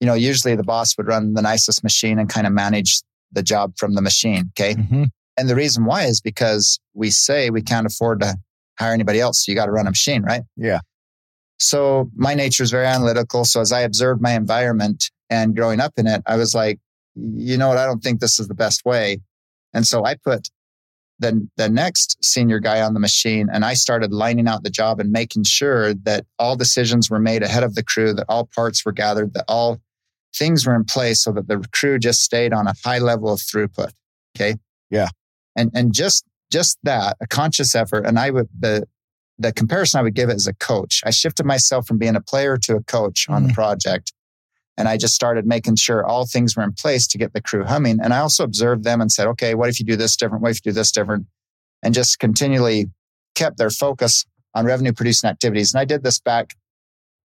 you 0.00 0.06
know, 0.06 0.14
usually 0.14 0.56
the 0.56 0.62
boss 0.62 0.96
would 0.96 1.06
run 1.06 1.34
the 1.34 1.42
nicest 1.42 1.82
machine 1.82 2.18
and 2.18 2.28
kind 2.28 2.46
of 2.46 2.52
manage 2.52 3.02
the 3.32 3.42
job 3.42 3.74
from 3.76 3.94
the 3.94 4.02
machine. 4.02 4.50
Okay. 4.58 4.74
Mm-hmm. 4.74 5.04
And 5.38 5.48
the 5.48 5.54
reason 5.54 5.84
why 5.84 6.04
is 6.04 6.20
because 6.20 6.78
we 6.94 7.10
say 7.10 7.50
we 7.50 7.62
can't 7.62 7.86
afford 7.86 8.20
to 8.20 8.36
hire 8.78 8.92
anybody 8.92 9.20
else. 9.20 9.44
So 9.44 9.52
you 9.52 9.56
got 9.56 9.66
to 9.66 9.72
run 9.72 9.86
a 9.86 9.90
machine, 9.90 10.22
right? 10.22 10.42
Yeah. 10.56 10.80
So 11.58 12.10
my 12.16 12.34
nature 12.34 12.62
is 12.62 12.70
very 12.70 12.86
analytical. 12.86 13.44
So 13.44 13.60
as 13.60 13.72
I 13.72 13.80
observed 13.80 14.20
my 14.20 14.32
environment 14.32 15.10
and 15.32 15.56
growing 15.56 15.80
up 15.80 15.94
in 15.96 16.06
it, 16.06 16.20
I 16.26 16.36
was 16.36 16.52
like, 16.54 16.78
you 17.14 17.56
know 17.58 17.68
what? 17.68 17.78
I 17.78 17.86
don't 17.86 18.02
think 18.02 18.20
this 18.20 18.38
is 18.40 18.48
the 18.48 18.54
best 18.64 18.84
way. 18.84 19.06
And 19.74 19.86
so 19.86 20.04
I 20.04 20.14
put 20.28 20.42
the, 21.18 21.48
the 21.56 21.68
next 21.68 22.08
senior 22.22 22.58
guy 22.58 22.80
on 22.82 22.94
the 22.94 23.00
machine 23.00 23.48
and 23.52 23.64
I 23.64 23.74
started 23.74 24.12
lining 24.12 24.48
out 24.48 24.62
the 24.64 24.70
job 24.70 25.00
and 25.00 25.10
making 25.10 25.44
sure 25.44 25.94
that 26.08 26.26
all 26.38 26.56
decisions 26.56 27.08
were 27.10 27.20
made 27.20 27.42
ahead 27.42 27.64
of 27.64 27.74
the 27.74 27.82
crew, 27.82 28.12
that 28.14 28.26
all 28.28 28.46
parts 28.54 28.84
were 28.84 28.92
gathered, 28.92 29.32
that 29.34 29.44
all 29.48 29.80
things 30.34 30.66
were 30.66 30.74
in 30.74 30.84
place 30.84 31.22
so 31.22 31.32
that 31.32 31.48
the 31.48 31.64
crew 31.72 31.98
just 31.98 32.20
stayed 32.22 32.52
on 32.52 32.66
a 32.66 32.74
high 32.84 32.98
level 32.98 33.32
of 33.32 33.40
throughput. 33.40 33.92
Okay. 34.36 34.56
Yeah. 34.90 35.08
And, 35.56 35.70
and 35.74 35.94
just, 35.94 36.24
just 36.50 36.78
that, 36.82 37.16
a 37.20 37.26
conscious 37.26 37.74
effort. 37.74 38.04
And 38.06 38.18
I 38.18 38.30
would, 38.30 38.48
the, 38.58 38.86
the 39.38 39.52
comparison 39.52 40.00
I 40.00 40.02
would 40.02 40.14
give 40.14 40.28
it 40.28 40.34
as 40.34 40.46
a 40.46 40.54
coach. 40.54 41.00
I 41.04 41.10
shifted 41.10 41.46
myself 41.46 41.86
from 41.86 41.98
being 41.98 42.16
a 42.16 42.20
player 42.20 42.56
to 42.64 42.76
a 42.76 42.82
coach 42.82 43.26
on 43.28 43.44
Mm. 43.44 43.48
the 43.48 43.54
project. 43.54 44.12
And 44.76 44.88
I 44.88 44.96
just 44.96 45.14
started 45.14 45.46
making 45.46 45.76
sure 45.76 46.04
all 46.04 46.26
things 46.26 46.56
were 46.56 46.62
in 46.62 46.72
place 46.72 47.06
to 47.08 47.18
get 47.18 47.32
the 47.34 47.42
crew 47.42 47.64
humming. 47.64 47.98
And 48.02 48.14
I 48.14 48.18
also 48.18 48.42
observed 48.42 48.84
them 48.84 49.00
and 49.00 49.12
said, 49.12 49.26
okay, 49.28 49.54
what 49.54 49.68
if 49.68 49.78
you 49.78 49.84
do 49.84 49.96
this 49.96 50.16
different? 50.16 50.42
What 50.42 50.50
if 50.52 50.64
you 50.64 50.72
do 50.72 50.74
this 50.74 50.90
different? 50.92 51.26
And 51.82 51.92
just 51.92 52.18
continually 52.18 52.90
kept 53.34 53.58
their 53.58 53.70
focus 53.70 54.24
on 54.54 54.64
revenue 54.64 54.92
producing 54.92 55.28
activities. 55.28 55.74
And 55.74 55.80
I 55.80 55.84
did 55.84 56.02
this 56.02 56.18
back, 56.18 56.54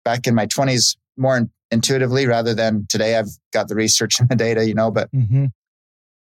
back 0.06 0.26
in 0.28 0.36
my 0.36 0.46
twenties 0.46 0.96
more 1.18 1.38
in- 1.38 1.52
intuitively 1.72 2.28
rather 2.28 2.54
than 2.54 2.86
today. 2.90 3.18
I've 3.18 3.30
got 3.52 3.68
the 3.68 3.76
research 3.76 4.18
and 4.20 4.30
the 4.30 4.36
data, 4.36 4.66
you 4.66 4.74
know, 4.74 4.92
but 4.92 5.12
Mm-hmm. 5.12 5.46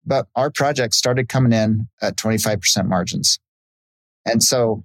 but 0.06 0.28
our 0.36 0.52
project 0.52 0.94
started 0.94 1.28
coming 1.30 1.54
in 1.54 1.88
at 2.02 2.18
25% 2.18 2.88
margins. 2.88 3.40
And 4.26 4.44
so 4.44 4.84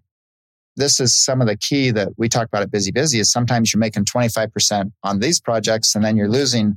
this 0.77 1.01
is 1.01 1.15
some 1.15 1.41
of 1.41 1.47
the 1.47 1.57
key 1.57 1.91
that 1.93 2.09
we 2.17 2.29
talk 2.29 2.47
about 2.47 2.63
at 2.63 2.71
busybusy 2.71 3.21
is 3.21 3.31
sometimes 3.31 3.73
you're 3.73 3.81
making 3.81 4.05
25% 4.05 4.91
on 5.03 5.21
these 5.21 5.41
projects 5.41 5.95
and 5.95 6.05
then 6.05 6.17
you're 6.17 6.29
losing 6.29 6.77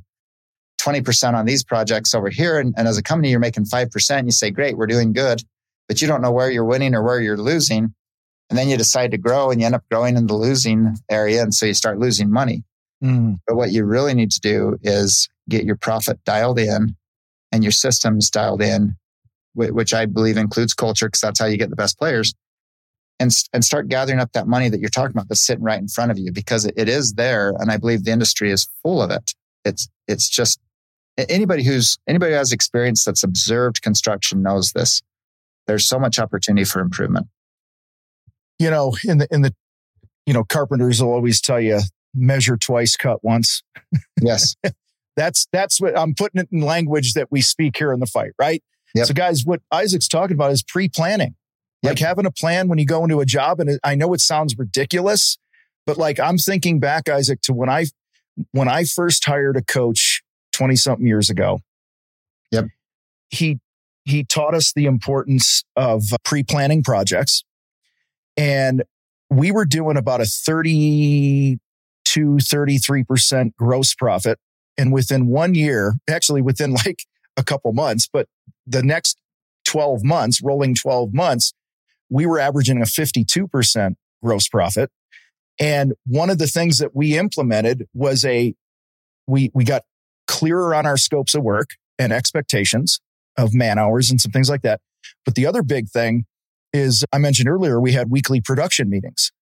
20% 0.80 1.34
on 1.34 1.44
these 1.44 1.64
projects 1.64 2.14
over 2.14 2.28
here. 2.28 2.58
And, 2.58 2.74
and 2.76 2.86
as 2.86 2.96
a 2.96 3.02
company, 3.02 3.30
you're 3.30 3.40
making 3.40 3.64
5%. 3.64 4.24
You 4.24 4.30
say, 4.30 4.50
great, 4.50 4.76
we're 4.76 4.86
doing 4.86 5.12
good, 5.12 5.42
but 5.88 6.00
you 6.00 6.06
don't 6.06 6.22
know 6.22 6.30
where 6.30 6.50
you're 6.50 6.64
winning 6.64 6.94
or 6.94 7.02
where 7.02 7.20
you're 7.20 7.36
losing. 7.36 7.94
And 8.50 8.58
then 8.58 8.68
you 8.68 8.76
decide 8.76 9.10
to 9.10 9.18
grow 9.18 9.50
and 9.50 9.60
you 9.60 9.66
end 9.66 9.74
up 9.74 9.84
growing 9.90 10.16
in 10.16 10.26
the 10.26 10.34
losing 10.34 10.96
area. 11.10 11.42
And 11.42 11.52
so 11.52 11.66
you 11.66 11.74
start 11.74 11.98
losing 11.98 12.30
money. 12.30 12.62
Mm-hmm. 13.02 13.34
But 13.46 13.56
what 13.56 13.72
you 13.72 13.84
really 13.84 14.14
need 14.14 14.30
to 14.30 14.40
do 14.40 14.78
is 14.82 15.28
get 15.48 15.64
your 15.64 15.76
profit 15.76 16.22
dialed 16.24 16.58
in 16.58 16.96
and 17.52 17.62
your 17.62 17.72
systems 17.72 18.30
dialed 18.30 18.62
in, 18.62 18.96
which 19.54 19.92
I 19.92 20.06
believe 20.06 20.36
includes 20.36 20.72
culture 20.72 21.08
because 21.08 21.20
that's 21.20 21.40
how 21.40 21.46
you 21.46 21.56
get 21.56 21.70
the 21.70 21.76
best 21.76 21.98
players. 21.98 22.34
And, 23.20 23.32
and 23.52 23.64
start 23.64 23.88
gathering 23.88 24.20
up 24.20 24.32
that 24.34 24.46
money 24.46 24.68
that 24.68 24.78
you're 24.78 24.90
talking 24.90 25.10
about 25.10 25.28
that's 25.28 25.44
sitting 25.44 25.64
right 25.64 25.80
in 25.80 25.88
front 25.88 26.12
of 26.12 26.18
you 26.18 26.30
because 26.30 26.64
it, 26.64 26.74
it 26.76 26.88
is 26.88 27.14
there. 27.14 27.52
And 27.58 27.68
I 27.68 27.76
believe 27.76 28.04
the 28.04 28.12
industry 28.12 28.52
is 28.52 28.68
full 28.82 29.02
of 29.02 29.10
it. 29.10 29.34
It's, 29.64 29.88
it's 30.06 30.28
just 30.28 30.60
anybody 31.16 31.64
who's, 31.64 31.98
anybody 32.06 32.30
who 32.30 32.38
has 32.38 32.52
experience 32.52 33.02
that's 33.02 33.24
observed 33.24 33.82
construction 33.82 34.40
knows 34.40 34.70
this. 34.70 35.02
There's 35.66 35.84
so 35.84 35.98
much 35.98 36.20
opportunity 36.20 36.64
for 36.64 36.80
improvement. 36.80 37.26
You 38.60 38.70
know, 38.70 38.96
in 39.04 39.18
the 39.18 39.28
in 39.30 39.42
the 39.42 39.54
you 40.28 40.34
know, 40.34 40.44
carpenters 40.44 41.02
will 41.02 41.12
always 41.12 41.40
tell 41.40 41.58
you 41.58 41.80
measure 42.14 42.58
twice, 42.58 42.96
cut 42.96 43.24
once. 43.24 43.62
Yes. 44.20 44.54
That's 45.16 45.48
that's 45.52 45.80
what 45.80 45.98
I'm 45.98 46.14
putting 46.14 46.40
it 46.40 46.48
in 46.52 46.60
language 46.60 47.14
that 47.14 47.32
we 47.32 47.40
speak 47.40 47.76
here 47.76 47.92
in 47.92 47.98
the 47.98 48.06
fight, 48.06 48.30
right? 48.38 48.62
Yep. 48.94 49.06
So, 49.06 49.14
guys, 49.14 49.44
what 49.44 49.60
Isaac's 49.72 50.06
talking 50.06 50.34
about 50.34 50.52
is 50.52 50.62
pre-planning, 50.62 51.34
like 51.82 51.98
having 51.98 52.26
a 52.26 52.30
plan 52.30 52.68
when 52.68 52.78
you 52.78 52.86
go 52.86 53.04
into 53.04 53.20
a 53.20 53.26
job. 53.26 53.60
And 53.60 53.70
it- 53.70 53.80
I 53.84 53.94
know 53.94 54.12
it 54.14 54.20
sounds 54.20 54.56
ridiculous, 54.58 55.38
but 55.86 55.96
like 55.96 56.18
I'm 56.20 56.38
thinking 56.38 56.80
back, 56.80 57.08
Isaac, 57.08 57.40
to 57.42 57.52
when 57.52 57.68
I 57.68 57.86
when 58.52 58.68
I 58.68 58.84
first 58.84 59.24
hired 59.24 59.56
a 59.56 59.62
coach 59.62 60.22
20 60.52 60.76
something 60.76 61.06
years 61.06 61.28
ago. 61.30 61.60
Yep. 62.52 62.66
He 63.30 63.58
he 64.04 64.24
taught 64.24 64.54
us 64.54 64.72
the 64.72 64.86
importance 64.86 65.64
of 65.76 66.02
pre-planning 66.24 66.82
projects, 66.82 67.44
and 68.36 68.82
we 69.30 69.50
were 69.52 69.66
doing 69.66 69.96
about 69.98 70.20
a 70.20 70.24
32 70.24 71.58
33 72.40 73.04
percent 73.04 73.56
gross 73.56 73.94
profit 73.94 74.38
and 74.78 74.92
within 74.92 75.26
one 75.26 75.54
year, 75.54 75.94
actually 76.08 76.40
within 76.40 76.72
like 76.86 77.02
a 77.36 77.44
couple 77.44 77.72
months, 77.72 78.08
but 78.10 78.28
the 78.66 78.82
next 78.82 79.18
12 79.64 80.02
months, 80.04 80.40
rolling 80.42 80.74
12 80.74 81.12
months, 81.12 81.52
we 82.10 82.26
were 82.26 82.38
averaging 82.38 82.80
a 82.80 82.84
52% 82.84 83.94
gross 84.22 84.48
profit. 84.48 84.90
And 85.60 85.94
one 86.06 86.30
of 86.30 86.38
the 86.38 86.46
things 86.46 86.78
that 86.78 86.94
we 86.94 87.18
implemented 87.18 87.86
was 87.92 88.24
a, 88.24 88.54
we, 89.26 89.50
we 89.54 89.64
got 89.64 89.82
clearer 90.26 90.74
on 90.74 90.86
our 90.86 90.96
scopes 90.96 91.34
of 91.34 91.42
work 91.42 91.70
and 91.98 92.12
expectations 92.12 93.00
of 93.36 93.54
man 93.54 93.78
hours 93.78 94.10
and 94.10 94.20
some 94.20 94.32
things 94.32 94.48
like 94.48 94.62
that. 94.62 94.80
But 95.24 95.34
the 95.34 95.46
other 95.46 95.62
big 95.62 95.88
thing 95.88 96.26
is 96.72 97.04
I 97.12 97.18
mentioned 97.18 97.48
earlier, 97.48 97.80
we 97.80 97.92
had 97.92 98.10
weekly 98.10 98.40
production 98.40 98.88
meetings 98.88 99.32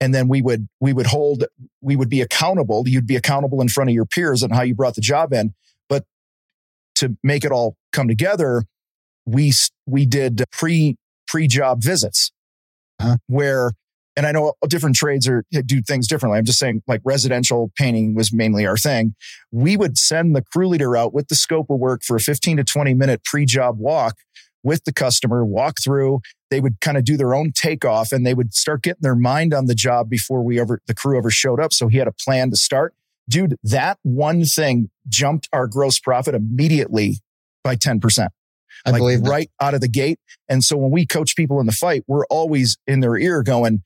and 0.00 0.14
then 0.14 0.28
we 0.28 0.42
would 0.42 0.68
we 0.80 0.92
would 0.92 1.06
hold 1.06 1.44
we 1.80 1.96
would 1.96 2.08
be 2.08 2.20
accountable 2.20 2.84
you'd 2.86 3.06
be 3.06 3.16
accountable 3.16 3.60
in 3.60 3.68
front 3.68 3.90
of 3.90 3.94
your 3.94 4.04
peers 4.04 4.42
on 4.42 4.50
how 4.50 4.62
you 4.62 4.74
brought 4.74 4.94
the 4.94 5.00
job 5.00 5.32
in 5.32 5.54
but 5.88 6.04
to 6.94 7.16
make 7.22 7.44
it 7.44 7.52
all 7.52 7.76
come 7.92 8.08
together 8.08 8.64
we 9.24 9.52
we 9.86 10.06
did 10.06 10.44
pre 10.52 10.96
pre 11.26 11.46
job 11.46 11.82
visits 11.82 12.30
Uh-huh. 13.00 13.16
where 13.26 13.72
and 14.16 14.26
I 14.26 14.32
know 14.32 14.54
different 14.66 14.96
trades 14.96 15.28
are 15.28 15.44
do 15.66 15.82
things 15.82 16.08
differently. 16.08 16.38
I'm 16.38 16.46
just 16.46 16.58
saying 16.58 16.82
like 16.86 17.02
residential 17.04 17.70
painting 17.76 18.14
was 18.14 18.32
mainly 18.32 18.64
our 18.66 18.78
thing. 18.78 19.14
We 19.52 19.76
would 19.76 19.98
send 19.98 20.34
the 20.34 20.42
crew 20.42 20.68
leader 20.68 20.96
out 20.96 21.12
with 21.12 21.28
the 21.28 21.34
scope 21.34 21.68
of 21.68 21.78
work 21.78 22.00
for 22.02 22.16
a 22.16 22.20
15 22.20 22.56
to 22.56 22.64
20 22.64 22.94
minute 22.94 23.24
pre-job 23.24 23.78
walk 23.78 24.16
with 24.62 24.84
the 24.84 24.92
customer, 24.92 25.44
walk 25.44 25.76
through. 25.84 26.20
They 26.50 26.60
would 26.60 26.80
kind 26.80 26.96
of 26.96 27.04
do 27.04 27.18
their 27.18 27.34
own 27.34 27.52
takeoff 27.52 28.10
and 28.10 28.26
they 28.26 28.32
would 28.32 28.54
start 28.54 28.82
getting 28.82 29.02
their 29.02 29.14
mind 29.14 29.52
on 29.52 29.66
the 29.66 29.74
job 29.74 30.08
before 30.08 30.42
we 30.42 30.58
ever 30.58 30.80
the 30.86 30.94
crew 30.94 31.18
ever 31.18 31.30
showed 31.30 31.60
up. 31.60 31.74
So 31.74 31.88
he 31.88 31.98
had 31.98 32.08
a 32.08 32.12
plan 32.12 32.48
to 32.50 32.56
start. 32.56 32.94
Dude, 33.28 33.56
that 33.62 33.98
one 34.02 34.44
thing 34.44 34.88
jumped 35.08 35.46
our 35.52 35.66
gross 35.66 36.00
profit 36.00 36.34
immediately 36.34 37.18
by 37.62 37.76
10% 37.76 38.28
I 38.86 38.90
like 38.90 39.00
believe 39.00 39.24
that. 39.24 39.30
right 39.30 39.50
out 39.60 39.74
of 39.74 39.80
the 39.80 39.88
gate. 39.88 40.18
And 40.48 40.62
so 40.62 40.76
when 40.76 40.90
we 40.90 41.06
coach 41.06 41.36
people 41.36 41.60
in 41.60 41.66
the 41.66 41.72
fight, 41.72 42.04
we're 42.06 42.26
always 42.26 42.78
in 42.86 43.00
their 43.00 43.16
ear 43.16 43.42
going, 43.42 43.82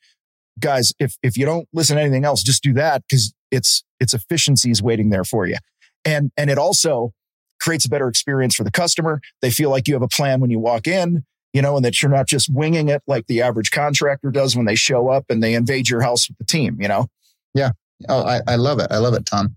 guys, 0.59 0.92
if, 0.98 1.16
if 1.22 1.36
you 1.36 1.46
don't 1.46 1.68
listen 1.72 1.96
to 1.96 2.03
anything 2.03 2.24
else, 2.24 2.42
just 2.42 2.62
do 2.62 2.72
that 2.74 3.03
because 3.09 3.34
it's, 3.51 3.82
it's 3.98 4.14
efficiencies 4.14 4.82
waiting 4.82 5.11
there 5.11 5.24
for 5.24 5.46
you. 5.46 5.57
And, 6.05 6.30
and 6.36 6.51
it 6.51 6.59
also 6.59 7.12
creates 7.61 7.84
a 7.84 7.88
better 7.88 8.09
experience 8.09 8.55
for 8.55 8.64
the 8.64 8.70
customer. 8.70 9.20
They 9.42 9.51
feel 9.51 9.70
like 9.70 9.88
you 9.88 9.94
have 9.94 10.03
a 10.03 10.09
plan 10.09 10.40
when 10.40 10.51
you 10.51 10.59
walk 10.59 10.86
in, 10.86 11.24
you 11.53 11.62
know, 11.62 11.76
and 11.76 11.84
that 11.84 12.01
you're 12.03 12.11
not 12.11 12.26
just 12.26 12.53
winging 12.53 12.88
it 12.88 13.03
like 13.07 13.26
the 13.26 13.42
average 13.42 13.70
contractor 13.70 14.30
does 14.30 14.57
when 14.57 14.66
they 14.66 14.76
show 14.76 15.09
up 15.09 15.24
and 15.28 15.42
they 15.42 15.55
invade 15.55 15.88
your 15.88 16.03
house 16.03 16.28
with 16.28 16.38
the 16.38 16.44
team, 16.44 16.78
you 16.80 16.88
know? 16.88 17.07
Yeah. 17.55 17.70
Oh, 18.09 18.22
I, 18.22 18.40
I 18.46 18.57
love 18.57 18.78
it. 18.78 18.88
I 18.90 18.98
love 18.98 19.14
it, 19.14 19.26
Tom. 19.26 19.57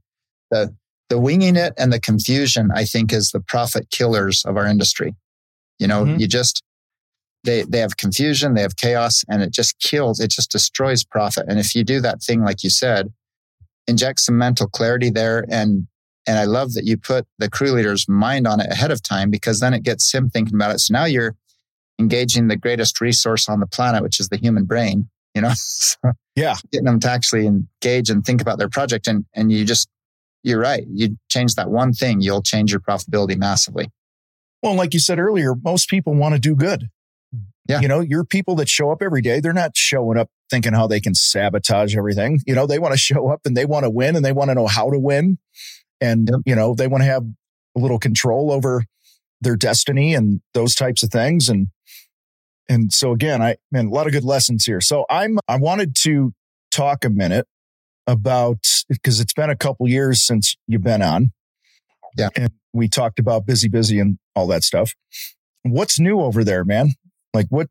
The 0.51 0.75
the 1.09 1.19
winging 1.19 1.55
it 1.55 1.73
and 1.77 1.93
the 1.93 1.99
confusion, 1.99 2.71
I 2.73 2.85
think, 2.85 3.13
is 3.13 3.29
the 3.29 3.39
profit 3.39 3.91
killers 3.91 4.43
of 4.45 4.57
our 4.57 4.65
industry. 4.65 5.13
You 5.83 5.87
know, 5.91 6.05
Mhm. 6.05 6.19
you 6.21 6.27
just 6.27 6.63
they 7.43 7.63
they 7.63 7.79
have 7.79 7.97
confusion, 7.97 8.53
they 8.53 8.61
have 8.61 8.77
chaos, 8.77 9.23
and 9.29 9.41
it 9.43 9.51
just 9.51 9.77
kills, 9.79 10.19
it 10.19 10.29
just 10.37 10.49
destroys 10.49 11.03
profit. 11.03 11.45
And 11.49 11.59
if 11.59 11.75
you 11.75 11.83
do 11.83 11.99
that 12.01 12.23
thing 12.23 12.39
like 12.49 12.63
you 12.63 12.69
said, 12.69 13.11
inject 13.85 14.21
some 14.21 14.37
mental 14.37 14.67
clarity 14.67 15.09
there 15.09 15.45
and 15.49 15.87
and 16.25 16.39
I 16.39 16.45
love 16.45 16.71
that 16.75 16.85
you 16.85 16.95
put 16.95 17.27
the 17.37 17.49
crew 17.49 17.71
leader's 17.71 18.07
mind 18.07 18.47
on 18.47 18.61
it 18.61 18.71
ahead 18.71 18.91
of 18.91 19.03
time 19.03 19.29
because 19.29 19.59
then 19.59 19.73
it 19.73 19.83
gets 19.83 20.09
him 20.13 20.29
thinking 20.29 20.55
about 20.55 20.73
it. 20.73 20.79
So 20.79 20.93
now 20.93 21.03
you're 21.03 21.35
engaging 21.99 22.47
the 22.47 22.55
greatest 22.55 23.01
resource 23.01 23.49
on 23.49 23.59
the 23.59 23.67
planet, 23.67 24.01
which 24.03 24.21
is 24.21 24.29
the 24.29 24.37
human 24.37 24.63
brain, 24.63 25.09
you 25.35 25.41
know? 25.41 25.51
so 25.57 25.97
yeah. 26.37 26.55
Getting 26.71 26.85
them 26.85 27.01
to 27.01 27.09
actually 27.11 27.45
engage 27.45 28.09
and 28.09 28.25
think 28.25 28.39
about 28.41 28.57
their 28.57 28.69
project. 28.69 29.05
And, 29.05 29.25
and 29.35 29.51
you 29.51 29.65
just, 29.65 29.89
you're 30.43 30.61
right. 30.61 30.85
You 30.89 31.17
change 31.29 31.55
that 31.55 31.69
one 31.69 31.91
thing, 31.91 32.21
you'll 32.21 32.41
change 32.41 32.71
your 32.71 32.79
profitability 32.79 33.35
massively. 33.37 33.89
Well, 34.63 34.75
like 34.75 34.93
you 34.93 34.99
said 34.99 35.19
earlier, 35.19 35.53
most 35.61 35.89
people 35.89 36.15
want 36.15 36.33
to 36.33 36.39
do 36.39 36.55
good. 36.55 36.89
Yeah. 37.67 37.81
You 37.81 37.87
know, 37.87 37.99
you're 37.99 38.23
people 38.23 38.55
that 38.55 38.69
show 38.69 38.91
up 38.91 39.01
every 39.01 39.21
day. 39.21 39.39
They're 39.39 39.53
not 39.53 39.75
showing 39.75 40.17
up 40.17 40.29
thinking 40.49 40.73
how 40.73 40.87
they 40.87 40.99
can 40.99 41.13
sabotage 41.15 41.95
everything. 41.95 42.39
You 42.47 42.55
know, 42.55 42.65
they 42.65 42.79
want 42.79 42.93
to 42.93 42.97
show 42.97 43.29
up 43.29 43.41
and 43.45 43.55
they 43.55 43.65
want 43.65 43.83
to 43.83 43.89
win 43.89 44.15
and 44.15 44.23
they 44.23 44.31
want 44.31 44.49
to 44.51 44.55
know 44.55 44.67
how 44.67 44.89
to 44.89 44.97
win. 44.97 45.37
And, 46.01 46.29
yep. 46.31 46.41
you 46.45 46.55
know, 46.55 46.75
they 46.75 46.87
want 46.87 47.03
to 47.03 47.05
have 47.05 47.23
a 47.75 47.79
little 47.79 47.99
control 47.99 48.51
over 48.51 48.85
their 49.41 49.55
destiny 49.55 50.13
and 50.13 50.41
those 50.53 50.75
types 50.75 51.03
of 51.03 51.09
things. 51.09 51.49
And, 51.49 51.67
and 52.69 52.93
so 52.93 53.11
again, 53.11 53.41
I, 53.41 53.57
man, 53.71 53.87
a 53.87 53.89
lot 53.89 54.07
of 54.07 54.13
good 54.13 54.23
lessons 54.23 54.63
here. 54.63 54.79
So 54.79 55.05
I'm, 55.09 55.39
I 55.47 55.57
wanted 55.57 55.95
to 56.03 56.33
talk 56.71 57.03
a 57.03 57.09
minute 57.09 57.47
about, 58.07 58.65
because 58.89 59.19
it's 59.19 59.33
been 59.33 59.49
a 59.49 59.57
couple 59.57 59.87
years 59.87 60.25
since 60.25 60.55
you've 60.67 60.83
been 60.83 61.01
on. 61.01 61.31
Yeah. 62.17 62.29
And 62.35 62.51
we 62.73 62.87
talked 62.87 63.19
about 63.19 63.45
busybusy 63.45 64.01
and 64.01 64.17
all 64.35 64.47
that 64.47 64.63
stuff. 64.63 64.93
What's 65.63 65.99
new 65.99 66.19
over 66.19 66.43
there, 66.43 66.65
man? 66.65 66.93
Like 67.33 67.47
what, 67.49 67.67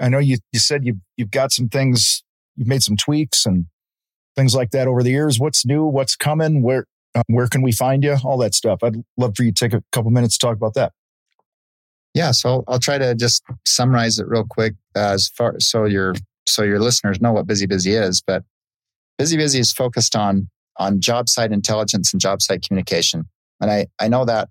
I 0.00 0.08
know 0.08 0.18
you, 0.18 0.38
you 0.52 0.58
said 0.58 0.84
you, 0.84 1.00
you've 1.16 1.30
got 1.30 1.52
some 1.52 1.68
things, 1.68 2.24
you've 2.56 2.68
made 2.68 2.82
some 2.82 2.96
tweaks 2.96 3.44
and 3.46 3.66
things 4.36 4.54
like 4.54 4.70
that 4.70 4.88
over 4.88 5.02
the 5.02 5.10
years. 5.10 5.38
What's 5.38 5.64
new? 5.66 5.84
What's 5.84 6.16
coming? 6.16 6.62
Where, 6.62 6.86
uh, 7.14 7.22
where 7.28 7.46
can 7.46 7.62
we 7.62 7.72
find 7.72 8.02
you? 8.02 8.16
All 8.24 8.38
that 8.38 8.54
stuff. 8.54 8.82
I'd 8.82 8.96
love 9.16 9.34
for 9.36 9.44
you 9.44 9.52
to 9.52 9.64
take 9.68 9.72
a 9.72 9.82
couple 9.92 10.10
minutes 10.10 10.38
to 10.38 10.46
talk 10.46 10.56
about 10.56 10.74
that. 10.74 10.92
Yeah, 12.14 12.30
so 12.30 12.62
I'll 12.68 12.78
try 12.78 12.96
to 12.96 13.14
just 13.14 13.42
summarize 13.66 14.18
it 14.20 14.28
real 14.28 14.44
quick 14.48 14.74
uh, 14.96 15.10
as 15.10 15.28
far 15.28 15.58
so 15.58 15.84
your 15.84 16.14
so 16.46 16.62
your 16.62 16.78
listeners 16.78 17.20
know 17.20 17.32
what 17.32 17.46
busybusy 17.46 18.00
is. 18.00 18.22
But 18.24 18.44
busybusy 19.20 19.58
is 19.58 19.72
focused 19.72 20.14
on 20.14 20.48
on 20.76 21.00
job 21.00 21.28
site 21.28 21.50
intelligence 21.50 22.12
and 22.12 22.20
job 22.20 22.40
site 22.40 22.62
communication. 22.62 23.24
And 23.60 23.70
I 23.70 23.86
I 23.98 24.06
know 24.06 24.24
that 24.24 24.48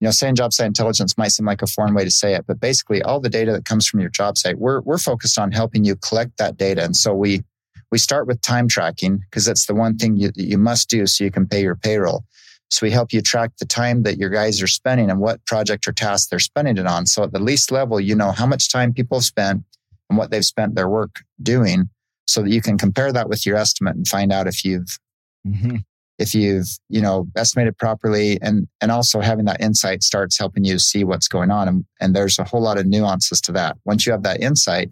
you 0.00 0.06
know 0.06 0.10
saying 0.10 0.34
job 0.34 0.52
site 0.52 0.66
intelligence 0.66 1.16
might 1.16 1.32
seem 1.32 1.46
like 1.46 1.62
a 1.62 1.66
foreign 1.66 1.94
way 1.94 2.04
to 2.04 2.10
say 2.10 2.34
it, 2.34 2.44
but 2.46 2.60
basically 2.60 3.02
all 3.02 3.20
the 3.20 3.30
data 3.30 3.52
that 3.52 3.64
comes 3.64 3.86
from 3.86 4.00
your 4.00 4.10
job 4.10 4.36
site, 4.36 4.58
we're 4.58 4.80
we're 4.80 4.98
focused 4.98 5.38
on 5.38 5.52
helping 5.52 5.84
you 5.84 5.96
collect 5.96 6.36
that 6.38 6.56
data. 6.56 6.84
And 6.84 6.96
so 6.96 7.14
we 7.14 7.42
we 7.90 7.98
start 7.98 8.26
with 8.26 8.40
time 8.42 8.68
tracking 8.68 9.18
because 9.18 9.44
that's 9.44 9.66
the 9.66 9.74
one 9.74 9.96
thing 9.96 10.16
you, 10.16 10.30
you 10.34 10.58
must 10.58 10.90
do 10.90 11.06
so 11.06 11.24
you 11.24 11.30
can 11.30 11.46
pay 11.46 11.62
your 11.62 11.76
payroll. 11.76 12.24
So 12.68 12.84
we 12.84 12.90
help 12.90 13.12
you 13.12 13.22
track 13.22 13.52
the 13.58 13.64
time 13.64 14.02
that 14.02 14.18
your 14.18 14.28
guys 14.28 14.60
are 14.60 14.66
spending 14.66 15.08
and 15.08 15.20
what 15.20 15.44
project 15.46 15.86
or 15.86 15.92
task 15.92 16.30
they're 16.30 16.40
spending 16.40 16.78
it 16.78 16.86
on. 16.86 17.06
So 17.06 17.22
at 17.22 17.32
the 17.32 17.38
least 17.38 17.70
level, 17.70 18.00
you 18.00 18.14
know 18.14 18.32
how 18.32 18.46
much 18.46 18.72
time 18.72 18.92
people 18.92 19.18
have 19.18 19.24
spent 19.24 19.62
and 20.10 20.18
what 20.18 20.30
they've 20.30 20.44
spent 20.44 20.74
their 20.74 20.88
work 20.88 21.22
doing 21.40 21.88
so 22.26 22.42
that 22.42 22.50
you 22.50 22.60
can 22.60 22.76
compare 22.76 23.12
that 23.12 23.28
with 23.28 23.46
your 23.46 23.56
estimate 23.56 23.94
and 23.94 24.06
find 24.06 24.32
out 24.32 24.48
if 24.48 24.64
you've, 24.64 24.98
mm-hmm. 25.46 25.76
If 26.18 26.34
you've, 26.34 26.66
you 26.88 27.00
know, 27.00 27.26
estimated 27.36 27.76
properly 27.76 28.38
and, 28.40 28.66
and 28.80 28.90
also 28.90 29.20
having 29.20 29.44
that 29.44 29.60
insight 29.60 30.02
starts 30.02 30.38
helping 30.38 30.64
you 30.64 30.78
see 30.78 31.04
what's 31.04 31.28
going 31.28 31.50
on. 31.50 31.68
And, 31.68 31.84
and 32.00 32.16
there's 32.16 32.38
a 32.38 32.44
whole 32.44 32.62
lot 32.62 32.78
of 32.78 32.86
nuances 32.86 33.40
to 33.42 33.52
that. 33.52 33.76
Once 33.84 34.06
you 34.06 34.12
have 34.12 34.22
that 34.22 34.40
insight, 34.40 34.90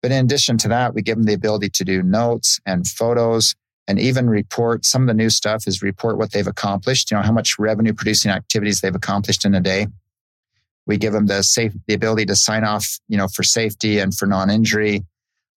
but 0.00 0.12
in 0.12 0.24
addition 0.24 0.58
to 0.58 0.68
that, 0.68 0.94
we 0.94 1.02
give 1.02 1.16
them 1.16 1.24
the 1.24 1.34
ability 1.34 1.70
to 1.70 1.84
do 1.84 2.02
notes 2.02 2.60
and 2.66 2.86
photos 2.86 3.54
and 3.86 3.98
even 3.98 4.28
report 4.28 4.84
some 4.84 5.02
of 5.02 5.08
the 5.08 5.14
new 5.14 5.30
stuff 5.30 5.66
is 5.66 5.82
report 5.82 6.16
what 6.16 6.32
they've 6.32 6.46
accomplished, 6.46 7.10
you 7.10 7.16
know, 7.16 7.22
how 7.22 7.32
much 7.32 7.58
revenue 7.58 7.92
producing 7.92 8.30
activities 8.30 8.80
they've 8.80 8.94
accomplished 8.94 9.44
in 9.44 9.54
a 9.54 9.60
day. 9.60 9.86
We 10.86 10.96
give 10.96 11.12
them 11.12 11.26
the 11.26 11.42
safe, 11.42 11.72
the 11.86 11.94
ability 11.94 12.26
to 12.26 12.36
sign 12.36 12.64
off, 12.64 12.98
you 13.08 13.16
know, 13.16 13.28
for 13.28 13.42
safety 13.42 13.98
and 13.98 14.14
for 14.14 14.26
non-injury, 14.26 15.04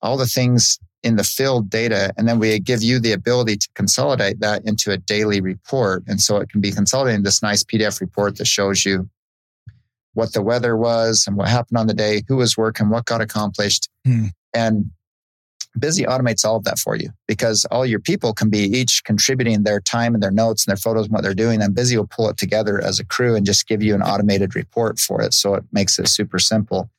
all 0.02 0.18
the 0.18 0.26
things 0.26 0.80
in 1.08 1.16
the 1.16 1.24
field 1.24 1.70
data. 1.70 2.14
And 2.18 2.28
then 2.28 2.38
we 2.38 2.60
give 2.60 2.84
you 2.84 3.00
the 3.00 3.14
ability 3.14 3.58
to 3.58 3.68
consolidate 3.74 4.42
that 4.42 4.66
into 4.66 4.92
a 4.92 4.98
daily 4.98 5.40
report. 5.42 6.04
And 6.08 6.20
so 6.22 6.38
it 6.38 6.50
can 6.50 6.62
be 6.62 6.72
consolidated 6.72 7.20
in 7.20 7.24
this 7.24 7.42
nice 7.42 7.64
PDF 7.64 8.02
report 8.02 8.38
that 8.38 8.46
shows 8.46 8.86
you 8.86 9.10
what 10.14 10.34
the 10.34 10.42
weather 10.42 10.76
was 10.76 11.26
and 11.26 11.38
what 11.38 11.48
happened 11.48 11.78
on 11.78 11.88
the 11.88 11.94
day, 11.94 12.24
who 12.28 12.36
was 12.36 12.58
working, 12.58 12.90
what 12.90 13.06
got 13.06 13.22
accomplished. 13.22 13.88
Hmm. 14.06 14.26
And 14.54 14.92
Busy 15.80 16.04
automates 16.04 16.44
all 16.44 16.56
of 16.56 16.64
that 16.64 16.80
for 16.80 16.96
you 16.96 17.12
because 17.28 17.64
all 17.70 17.86
your 17.86 18.00
people 18.00 18.34
can 18.34 18.50
be 18.50 18.64
each 18.64 19.04
contributing 19.04 19.64
their 19.64 19.80
time 19.80 20.16
and 20.16 20.24
their 20.24 20.32
notes 20.32 20.66
and 20.66 20.72
their 20.72 20.78
photos 20.78 21.06
and 21.06 21.14
what 21.14 21.24
they're 21.24 21.36
doing. 21.36 21.62
And 21.62 21.76
Busy 21.76 21.96
will 21.96 22.08
pull 22.08 22.30
it 22.30 22.38
together 22.38 22.84
as 22.84 23.00
a 23.00 23.06
crew 23.06 23.36
and 23.36 23.46
just 23.46 23.68
give 23.68 23.84
you 23.84 23.94
an 23.94 24.02
automated 24.02 24.56
report 24.56 25.00
for 25.00 25.22
it. 25.22 25.34
So 25.34 25.54
it 25.54 25.64
makes 25.72 26.00
it 26.00 26.08
super 26.08 26.40
simple. 26.40 26.90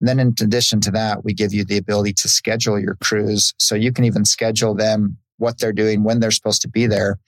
And 0.00 0.08
then 0.08 0.18
in 0.20 0.28
addition 0.40 0.80
to 0.82 0.90
that, 0.92 1.24
we 1.24 1.34
give 1.34 1.52
you 1.52 1.64
the 1.64 1.76
ability 1.76 2.12
to 2.14 2.28
schedule 2.28 2.78
your 2.78 2.96
crews. 3.02 3.52
So 3.58 3.74
you 3.74 3.92
can 3.92 4.04
even 4.04 4.24
schedule 4.24 4.74
them 4.74 5.18
what 5.38 5.58
they're 5.58 5.72
doing, 5.72 6.04
when 6.04 6.20
they're 6.20 6.30
supposed 6.30 6.62
to 6.62 6.68
be 6.68 6.86
there. 6.86 7.18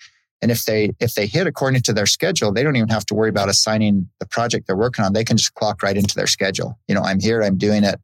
And 0.43 0.51
if 0.51 0.65
they 0.65 0.93
if 1.01 1.15
they 1.15 1.27
hit 1.27 1.47
according 1.47 1.83
to 1.83 1.93
their 1.93 2.07
schedule, 2.07 2.53
they 2.53 2.63
don't 2.63 2.77
even 2.77 2.89
have 2.89 3.05
to 3.07 3.15
worry 3.15 3.29
about 3.29 3.49
assigning 3.49 4.09
the 4.21 4.27
project 4.27 4.67
they're 4.67 4.77
working 4.77 5.05
on. 5.05 5.13
They 5.13 5.25
can 5.25 5.37
just 5.37 5.55
clock 5.55 5.83
right 5.83 5.97
into 5.97 6.15
their 6.15 6.27
schedule. 6.27 6.79
You 6.89 6.95
know, 6.95 7.03
I'm 7.03 7.21
here, 7.21 7.43
I'm 7.43 7.59
doing 7.59 7.85
it. 7.85 8.01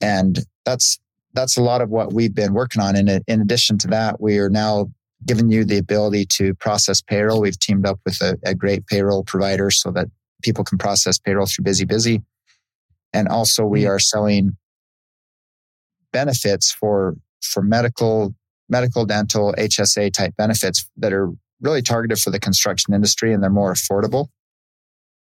And 0.00 0.38
that's 0.64 0.98
that's 1.34 1.56
a 1.56 1.62
lot 1.62 1.82
of 1.82 1.90
what 1.90 2.12
we've 2.12 2.34
been 2.34 2.54
working 2.54 2.80
on. 2.80 2.96
And 2.96 3.22
in 3.26 3.40
addition 3.40 3.76
to 3.78 3.88
that, 3.88 4.20
we 4.20 4.38
are 4.38 4.48
now 4.48 4.90
giving 5.26 5.50
you 5.50 5.64
the 5.64 5.78
ability 5.78 6.24
to 6.26 6.54
process 6.54 7.02
payroll. 7.02 7.40
We've 7.40 7.58
teamed 7.58 7.86
up 7.86 8.00
with 8.04 8.20
a, 8.22 8.38
a 8.44 8.54
great 8.54 8.86
payroll 8.86 9.24
provider 9.24 9.70
so 9.70 9.90
that 9.90 10.06
people 10.42 10.64
can 10.64 10.78
process 10.78 11.18
payroll 11.18 11.46
through 11.46 11.64
busybusy. 11.64 12.22
And 13.12 13.28
also 13.28 13.64
we 13.64 13.82
mm-hmm. 13.82 13.90
are 13.90 13.98
selling 13.98 14.56
benefits 16.12 16.72
for, 16.72 17.16
for 17.42 17.62
medical, 17.62 18.34
medical, 18.68 19.04
dental, 19.04 19.54
HSA 19.58 20.12
type 20.12 20.34
benefits 20.36 20.88
that 20.96 21.12
are 21.12 21.30
really 21.60 21.82
targeted 21.82 22.18
for 22.18 22.30
the 22.30 22.40
construction 22.40 22.94
industry 22.94 23.32
and 23.32 23.42
they're 23.42 23.50
more 23.50 23.72
affordable. 23.72 24.28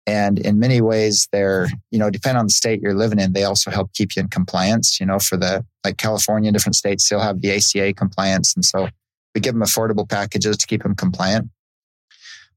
And 0.06 0.38
in 0.38 0.60
many 0.60 0.82
ways, 0.82 1.30
they're, 1.32 1.70
you 1.90 1.98
know, 1.98 2.10
depending 2.10 2.40
on 2.40 2.48
the 2.48 2.54
state 2.54 2.82
you're 2.82 2.94
living 2.94 3.20
in, 3.20 3.32
they 3.32 3.46
also 3.46 3.72
help 3.72 3.94
keep 3.94 4.16
you 4.16 4.22
in 4.22 4.28
compliance. 4.28 5.00
You 5.00 5.06
know, 5.06 5.20
for 5.20 5.38
the 5.38 5.66
like 5.86 5.98
California, 5.98 6.52
different 6.52 6.76
states 6.76 7.06
still 7.06 7.22
have 7.22 7.42
the 7.42 7.56
ACA 7.56 7.94
compliance. 7.94 8.54
And 8.54 8.66
so 8.66 8.90
we 9.34 9.40
give 9.40 9.54
them 9.54 9.64
affordable 9.64 10.08
packages 10.08 10.58
to 10.58 10.68
keep 10.68 10.84
them 10.84 10.96
compliant. 10.96 11.50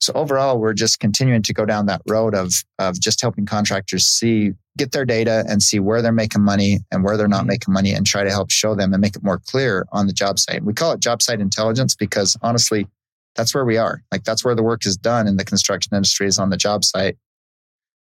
So 0.01 0.12
overall, 0.14 0.59
we're 0.59 0.74
just 0.74 0.99
continuing 0.99 1.43
to 1.43 1.55
go 1.55 1.64
down 1.64 1.87
that 1.87 2.03
road 2.09 2.35
of, 2.35 2.53
of 2.79 3.01
just 3.01 3.20
helping 3.20 3.47
contractors 3.47 4.05
see, 4.05 4.53
get 4.77 4.93
their 4.93 5.05
data 5.05 5.45
and 5.49 5.62
see 5.62 5.79
where 5.79 6.03
they're 6.03 6.12
making 6.12 6.43
money 6.43 6.81
and 6.91 7.03
where 7.03 7.16
they're 7.16 7.29
not 7.29 7.41
mm-hmm. 7.41 7.49
making 7.49 7.74
money 7.74 7.93
and 7.93 8.07
try 8.07 8.24
to 8.24 8.31
help 8.31 8.51
show 8.51 8.74
them 8.74 8.93
and 8.93 9.01
make 9.01 9.16
it 9.16 9.22
more 9.22 9.41
clear 9.47 9.87
on 9.93 10.07
the 10.07 10.12
job 10.12 10.39
site. 10.39 10.62
We 10.64 10.74
call 10.74 10.93
it 10.93 11.01
job 11.01 11.22
site 11.22 11.41
intelligence 11.41 11.95
because 11.95 12.37
honestly, 12.43 12.87
that's 13.35 13.55
where 13.55 13.64
we 13.64 13.77
are. 13.77 14.03
Like 14.12 14.24
that's 14.24 14.45
where 14.45 14.55
the 14.55 14.62
work 14.62 14.87
is 14.87 14.97
done 14.97 15.27
in 15.27 15.37
the 15.37 15.45
construction 15.45 15.95
industry 15.95 16.27
is 16.27 16.39
on 16.39 16.51
the 16.51 16.57
job 16.57 16.85
site 16.85 17.16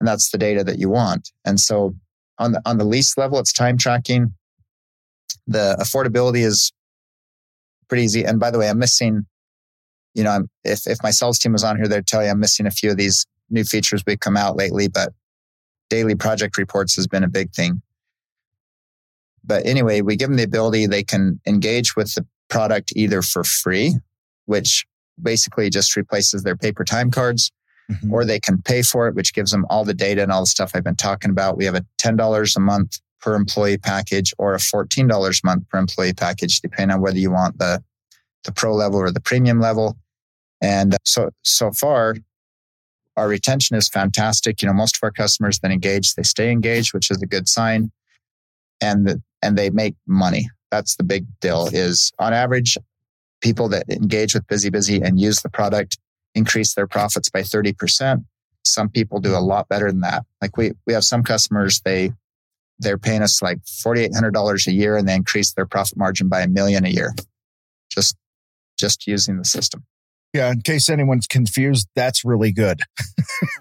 and 0.01 0.09
that's 0.09 0.31
the 0.31 0.39
data 0.39 0.65
that 0.65 0.79
you 0.79 0.89
want. 0.89 1.33
And 1.45 1.59
so 1.59 1.95
on 2.39 2.53
the 2.53 2.63
on 2.67 2.79
the 2.79 2.85
lease 2.85 3.17
level, 3.17 3.39
it's 3.39 3.53
time 3.53 3.79
tracking. 3.79 4.35
The 5.47 5.77
affordability 5.81 6.45
is 6.45 6.73
pretty 7.89 8.05
easy. 8.05 8.25
And 8.25 8.39
by 8.39 8.51
the 8.51 8.59
way, 8.59 8.69
I'm 8.69 8.79
missing, 8.79 9.27
you 10.15 10.25
know, 10.25 10.31
I'm, 10.31 10.51
if 10.65 10.87
if 10.87 10.99
my 11.03 11.11
sales 11.11 11.39
team 11.39 11.53
was 11.53 11.65
on 11.65 11.77
here, 11.77 11.89
they'd 11.89 12.07
tell 12.07 12.23
you 12.23 12.31
I'm 12.31 12.41
missing 12.41 12.67
a 12.67 12.71
few 12.71 12.91
of 12.91 12.97
these 12.97 13.27
new 13.49 13.65
features 13.65 14.03
we've 14.07 14.21
come 14.21 14.37
out 14.37 14.57
lately, 14.57 14.89
but 14.89 15.13
daily 15.89 16.15
project 16.15 16.59
reports 16.59 16.97
has 16.97 17.07
been 17.07 17.25
a 17.25 17.29
big 17.29 17.53
thing. 17.53 17.83
But 19.45 19.65
anyway, 19.65 20.01
we 20.01 20.17
give 20.17 20.29
them 20.29 20.37
the 20.37 20.43
ability 20.43 20.87
they 20.87 21.05
can 21.05 21.41
engage 21.47 21.95
with 21.95 22.15
the 22.15 22.27
product 22.49 22.93
either 22.97 23.23
for 23.23 23.45
free, 23.45 23.95
which 24.47 24.85
basically 25.23 25.71
just 25.71 25.97
replaces 25.97 26.43
their 26.43 26.57
paper 26.57 26.85
time 26.85 27.11
cards, 27.11 27.53
mm-hmm. 27.91 28.13
or 28.13 28.25
they 28.25 28.41
can 28.41 28.61
pay 28.61 28.83
for 28.83 29.07
it, 29.09 29.15
which 29.15 29.33
gives 29.33 29.51
them 29.53 29.65
all 29.71 29.85
the 29.85 29.95
data 29.95 30.23
and 30.23 30.33
all 30.33 30.43
the 30.43 30.47
stuff 30.47 30.73
I've 30.75 30.85
been 30.85 30.97
talking 30.97 31.31
about. 31.31 31.57
We 31.57 31.65
have 31.65 31.77
a 31.77 31.85
$10 31.99 32.57
a 32.57 32.61
month 32.61 32.99
per 33.21 33.35
employee 33.35 33.79
package 33.79 34.35
or 34.39 34.55
a 34.55 34.59
$14 34.59 35.11
a 35.11 35.47
month 35.47 35.69
per 35.69 35.79
employee 35.79 36.13
package, 36.13 36.61
depending 36.61 36.95
on 36.95 37.01
whether 37.01 37.19
you 37.19 37.31
want 37.31 37.59
the, 37.59 37.83
the 38.45 38.53
pro 38.53 38.75
level 38.75 38.99
or 38.99 39.11
the 39.11 39.21
premium 39.21 39.61
level. 39.61 39.97
And 40.61 40.97
so, 41.05 41.31
so 41.45 41.71
far, 41.71 42.17
our 43.17 43.29
retention 43.29 43.77
is 43.77 43.89
fantastic. 43.89 44.61
You 44.61 44.69
know, 44.69 44.75
most 44.75 44.97
of 44.97 45.03
our 45.03 45.11
customers 45.11 45.59
that 45.61 45.71
engage, 45.71 46.15
they 46.15 46.23
stay 46.23 46.51
engaged, 46.51 46.93
which 46.93 47.11
is 47.11 47.21
a 47.23 47.27
good 47.27 47.49
sign. 47.49 47.91
And, 48.81 49.07
the, 49.07 49.23
and 49.43 49.57
they 49.57 49.71
make 49.71 49.95
money. 50.07 50.51
That's 50.71 50.97
the 50.97 51.05
big 51.05 51.27
deal 51.41 51.69
is 51.73 52.13
on 52.19 52.35
average, 52.35 52.77
people 53.41 53.69
that 53.71 53.89
engage 53.89 54.35
with 54.35 54.47
busybusy 54.47 55.03
and 55.03 55.19
use 55.19 55.41
the 55.41 55.49
product 55.49 55.99
increase 56.35 56.75
their 56.75 56.87
profits 56.87 57.31
by 57.31 57.41
30%. 57.41 58.25
Some 58.65 58.91
people 58.91 59.21
do 59.21 59.35
a 59.35 59.39
lot 59.39 59.69
better 59.69 59.91
than 59.91 60.01
that. 60.01 60.25
Like 60.43 60.57
we, 60.57 60.73
we 60.87 60.93
have 60.93 61.05
some 61.05 61.23
customers, 61.23 61.81
they, 61.85 62.13
they're 62.79 62.99
paying 62.99 63.23
us 63.23 63.41
like 63.41 63.59
$4,800 63.65 64.67
a 64.67 64.73
year 64.73 64.97
and 64.97 65.09
they 65.09 65.15
increase 65.15 65.53
their 65.55 65.67
profit 65.67 65.97
margin 65.97 66.29
by 66.29 66.43
a 66.43 66.49
million 66.49 66.85
a 66.85 66.91
year. 66.91 67.15
Just, 67.91 68.17
just 68.79 69.07
using 69.07 69.39
the 69.39 69.45
system. 69.45 69.85
Yeah, 70.35 70.51
in 70.53 70.61
case 70.61 70.89
anyone's 70.89 71.27
confused, 71.27 71.89
that's 71.97 72.25
really 72.25 72.53
good. 72.53 72.81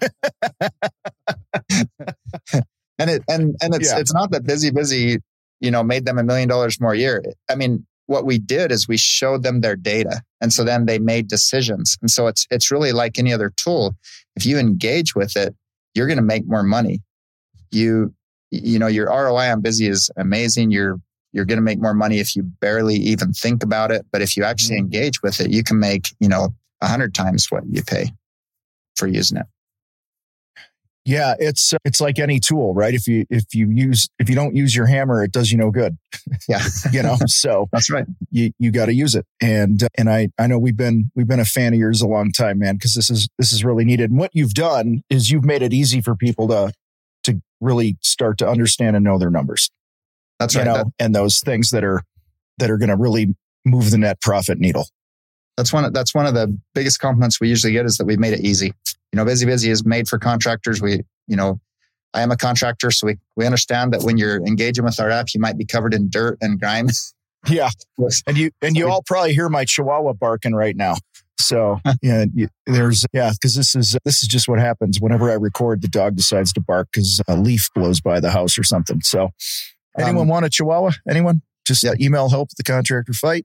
and 2.98 3.10
it 3.10 3.22
and 3.28 3.54
and 3.62 3.74
it's 3.74 3.90
Yeah. 3.90 3.98
it's 3.98 4.12
not 4.12 4.30
that 4.32 4.44
busybusy 4.44 5.20
you 5.60 5.70
know 5.70 5.82
made 5.82 6.04
them 6.04 6.18
a 6.18 6.22
million 6.24 6.48
dollars 6.48 6.80
more 6.80 6.92
a 6.92 6.98
year. 6.98 7.22
I 7.48 7.54
mean 7.54 7.86
what 8.06 8.24
we 8.24 8.38
did 8.38 8.70
is 8.70 8.86
we 8.86 8.96
showed 8.96 9.42
them 9.42 9.62
their 9.62 9.74
data 9.74 10.22
and 10.40 10.52
so 10.52 10.62
then 10.62 10.86
they 10.86 10.98
made 10.98 11.28
decisions. 11.28 11.96
And 12.00 12.10
so 12.10 12.26
it's 12.26 12.46
it's 12.50 12.70
really 12.70 12.92
like 12.92 13.18
any 13.18 13.32
other 13.32 13.52
tool. 13.56 13.96
If 14.36 14.46
you 14.46 14.58
engage 14.58 15.14
with 15.14 15.36
it 15.36 15.54
you're 15.94 16.06
going 16.06 16.18
to 16.18 16.22
make 16.22 16.46
more 16.46 16.62
money. 16.62 17.00
You 17.72 18.14
you 18.50 18.78
know 18.78 18.86
your 18.86 19.06
roi 19.08 19.50
on 19.50 19.60
busy 19.60 19.88
is 19.88 20.10
amazing. 20.16 20.70
You're 20.70 21.00
you're 21.32 21.44
going 21.44 21.58
to 21.58 21.62
make 21.62 21.80
more 21.80 21.94
money 21.94 22.18
if 22.18 22.34
you 22.36 22.42
barely 22.42 22.94
even 22.96 23.32
think 23.32 23.62
about 23.62 23.90
it 23.90 24.06
but 24.12 24.22
if 24.22 24.36
you 24.36 24.44
actually 24.44 24.76
Mhm. 24.76 24.80
engage 24.84 25.22
with 25.22 25.40
it 25.40 25.50
you 25.50 25.62
can 25.62 25.78
make 25.78 26.14
you 26.20 26.28
know 26.28 26.54
a 26.80 26.86
hundred 26.88 27.14
times 27.14 27.50
what 27.50 27.64
you 27.70 27.82
pay 27.82 28.10
for 28.96 29.06
using 29.06 29.38
it 29.38 29.46
Yeah, 31.04 31.34
it's 31.38 31.72
it's 31.84 32.00
like 32.00 32.18
any 32.18 32.40
tool, 32.40 32.74
right? 32.74 32.92
If 32.92 33.06
you 33.06 33.26
if 33.30 33.54
you 33.54 33.70
use 33.70 34.08
if 34.18 34.28
you 34.28 34.34
don't 34.34 34.56
use 34.56 34.74
your 34.74 34.86
hammer, 34.86 35.22
it 35.22 35.30
does 35.30 35.52
you 35.52 35.56
no 35.58 35.70
good. 35.70 35.96
Yeah. 36.48 36.64
you 36.92 37.00
know. 37.00 37.16
So 37.28 37.68
that's 37.72 37.88
right 37.90 38.06
you 38.32 38.50
you 38.58 38.72
got 38.72 38.86
to 38.86 38.92
use 38.94 39.14
it. 39.14 39.24
And 39.40 39.86
and 39.96 40.10
I 40.10 40.30
I 40.36 40.48
know 40.48 40.58
we've 40.58 40.76
been 40.76 41.12
we've 41.14 41.28
been 41.28 41.38
a 41.38 41.44
fan 41.44 41.72
of 41.74 41.78
yours 41.78 42.02
a 42.02 42.08
long 42.08 42.32
time, 42.32 42.58
man, 42.58 42.74
because 42.74 42.94
this 42.94 43.08
is 43.08 43.28
this 43.38 43.52
is 43.52 43.64
really 43.64 43.84
needed. 43.84 44.10
And 44.10 44.18
what 44.18 44.32
you've 44.34 44.54
done 44.54 45.02
is 45.08 45.30
you've 45.30 45.44
made 45.44 45.62
it 45.62 45.72
easy 45.72 46.00
for 46.00 46.16
people 46.16 46.48
to 46.48 46.72
to 47.22 47.40
really 47.60 47.96
start 48.00 48.36
to 48.38 48.48
understand 48.48 48.96
and 48.96 49.04
know 49.04 49.16
their 49.16 49.30
numbers. 49.30 49.70
That's 50.38 50.54
you 50.54 50.60
right 50.60 50.66
know, 50.66 50.74
That- 50.74 50.86
and 50.98 51.14
those 51.14 51.40
things 51.40 51.70
that 51.70 51.84
are 51.84 52.02
that 52.58 52.70
are 52.70 52.78
going 52.78 52.88
to 52.88 52.96
really 52.96 53.34
move 53.64 53.90
the 53.90 53.98
net 53.98 54.20
profit 54.20 54.58
needle. 54.58 54.86
that's 55.56 55.72
one 55.72 55.84
of, 55.84 55.92
that's 55.92 56.14
one 56.14 56.26
of 56.26 56.34
the 56.34 56.56
biggest 56.74 57.00
compliments 57.00 57.40
we 57.40 57.48
usually 57.48 57.72
get 57.72 57.84
is 57.86 57.96
that 57.98 58.04
we've 58.06 58.18
made 58.18 58.32
it 58.32 58.40
easy. 58.40 58.72
You 59.12 59.16
know, 59.16 59.24
busybusy 59.24 59.68
is 59.68 59.84
made 59.84 60.08
for 60.08 60.18
contractors. 60.18 60.80
We, 60.80 61.02
you 61.26 61.36
know, 61.36 61.60
I 62.14 62.22
am 62.22 62.30
a 62.30 62.36
contractor, 62.36 62.90
so 62.90 63.08
we, 63.08 63.16
we 63.36 63.44
understand 63.44 63.92
that 63.92 64.02
when 64.02 64.16
you're 64.16 64.36
engaging 64.46 64.84
with 64.84 64.98
our 65.00 65.10
app, 65.10 65.26
you 65.34 65.40
might 65.40 65.58
be 65.58 65.64
covered 65.66 65.92
in 65.94 66.08
dirt 66.10 66.38
and 66.40 66.58
grime. 66.60 66.88
Yeah, 67.48 67.68
and 68.26 68.36
you 68.36 68.50
and 68.60 68.76
you 68.76 68.88
all 68.90 69.04
probably 69.06 69.32
hear 69.32 69.48
my 69.48 69.64
chihuahua 69.64 70.14
barking 70.14 70.52
right 70.52 70.74
now. 70.74 70.96
So 71.38 71.78
yeah, 72.02 72.24
you, 72.34 72.48
there's 72.66 73.06
yeah, 73.12 73.30
because 73.30 73.54
this 73.54 73.76
is 73.76 73.96
this 74.04 74.20
is 74.20 74.28
just 74.28 74.48
what 74.48 74.58
happens 74.58 75.00
whenever 75.00 75.30
I 75.30 75.34
record. 75.34 75.80
The 75.80 75.86
dog 75.86 76.16
decides 76.16 76.52
to 76.54 76.60
bark 76.60 76.88
because 76.92 77.20
a 77.28 77.36
leaf 77.36 77.68
blows 77.72 78.00
by 78.00 78.18
the 78.18 78.30
house 78.30 78.58
or 78.58 78.64
something. 78.64 79.00
So, 79.02 79.30
anyone 79.98 80.22
Um, 80.22 80.28
want 80.28 80.46
a 80.46 80.50
chihuahua? 80.50 80.92
Anyone? 81.08 81.42
Just 81.66 81.82
Yeah. 81.84 81.90
uh, 81.90 81.94
email 82.00 82.28
help 82.28 82.50
the 82.56 82.62
contractor 82.62 83.12
fight. 83.12 83.44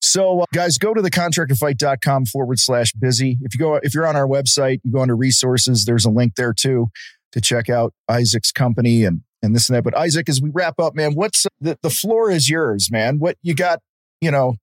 So, 0.00 0.40
uh, 0.40 0.44
guys, 0.52 0.78
go 0.78 0.94
to 0.94 1.00
the 1.02 1.10
contractorfight.com 1.10 2.26
forward 2.26 2.58
slash 2.58 2.92
busy. 2.92 3.38
If 3.42 3.54
you 3.54 3.58
go, 3.60 3.76
if 3.76 3.94
you're 3.94 4.06
on 4.06 4.16
our 4.16 4.26
website, 4.26 4.80
you 4.84 4.90
go 4.92 5.00
under 5.00 5.14
resources, 5.16 5.84
there's 5.84 6.04
a 6.04 6.10
link 6.10 6.34
there 6.36 6.52
too 6.52 6.88
to 7.32 7.40
check 7.40 7.70
out 7.70 7.94
Isaac's 8.08 8.50
company 8.52 9.04
and, 9.04 9.20
and 9.42 9.54
this 9.54 9.68
and 9.68 9.76
that. 9.76 9.84
But 9.84 9.96
Isaac, 9.96 10.28
as 10.28 10.40
we 10.42 10.50
wrap 10.52 10.80
up, 10.80 10.94
man, 10.94 11.14
what's 11.14 11.46
the, 11.60 11.78
the 11.82 11.90
floor 11.90 12.30
is 12.30 12.50
yours, 12.50 12.88
man. 12.90 13.18
What 13.20 13.36
you 13.42 13.54
got, 13.54 13.78
you 14.20 14.30
know, 14.30 14.56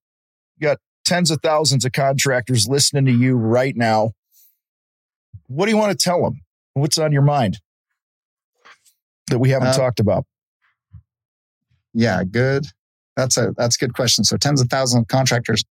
you 0.58 0.66
got 0.68 0.78
tens 1.04 1.30
of 1.30 1.40
thousands 1.42 1.84
of 1.84 1.92
contractors 1.92 2.68
listening 2.68 3.06
to 3.06 3.12
you 3.12 3.34
right 3.36 3.76
now. 3.76 4.12
What 5.46 5.64
do 5.66 5.72
you 5.72 5.78
want 5.78 5.98
to 5.98 6.02
tell 6.04 6.22
them? 6.22 6.42
What's 6.74 6.98
on 6.98 7.12
your 7.12 7.22
mind 7.22 7.58
that 9.28 9.38
we 9.38 9.50
haven't 9.50 9.68
Uh, 9.68 9.76
talked 9.76 10.00
about? 10.00 10.26
Yeah, 11.94 12.22
good. 12.24 12.66
That's 13.16 13.36
a 13.36 13.52
that's 13.56 13.76
a 13.76 13.78
good 13.78 13.94
question. 13.94 14.24
So 14.24 14.36
tens 14.36 14.60
of 14.60 14.68
thousands 14.68 15.02
of 15.02 15.08
contractors. 15.08 15.64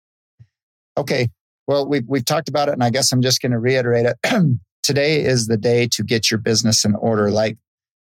Okay. 0.96 1.28
Well, 1.66 1.88
we've 1.88 2.06
we've 2.06 2.24
talked 2.24 2.48
about 2.48 2.68
it, 2.68 2.72
and 2.72 2.84
I 2.84 2.90
guess 2.90 3.12
I'm 3.12 3.22
just 3.22 3.40
going 3.40 3.52
to 3.52 3.58
reiterate 3.58 4.06
it. 4.06 4.18
Today 4.82 5.22
is 5.22 5.46
the 5.46 5.56
day 5.56 5.86
to 5.88 6.02
get 6.02 6.30
your 6.30 6.38
business 6.38 6.84
in 6.84 6.94
order. 6.94 7.30
Like 7.30 7.58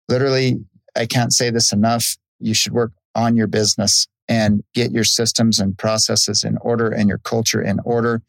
literally, 0.09 0.59
I 0.95 1.05
can't 1.05 1.33
say 1.33 1.49
this 1.49 1.71
enough. 1.71 2.17
You 2.39 2.53
should 2.53 2.73
work 2.73 2.91
on 3.15 3.35
your 3.35 3.47
business 3.47 4.07
and 4.27 4.63
get 4.73 4.91
your 4.91 5.03
systems 5.03 5.59
and 5.59 5.77
processes 5.77 6.43
in 6.43 6.57
order 6.57 6.89
and 6.89 7.07
your 7.07 7.19
culture 7.19 7.61
in 7.61 7.79
order. 7.85 8.21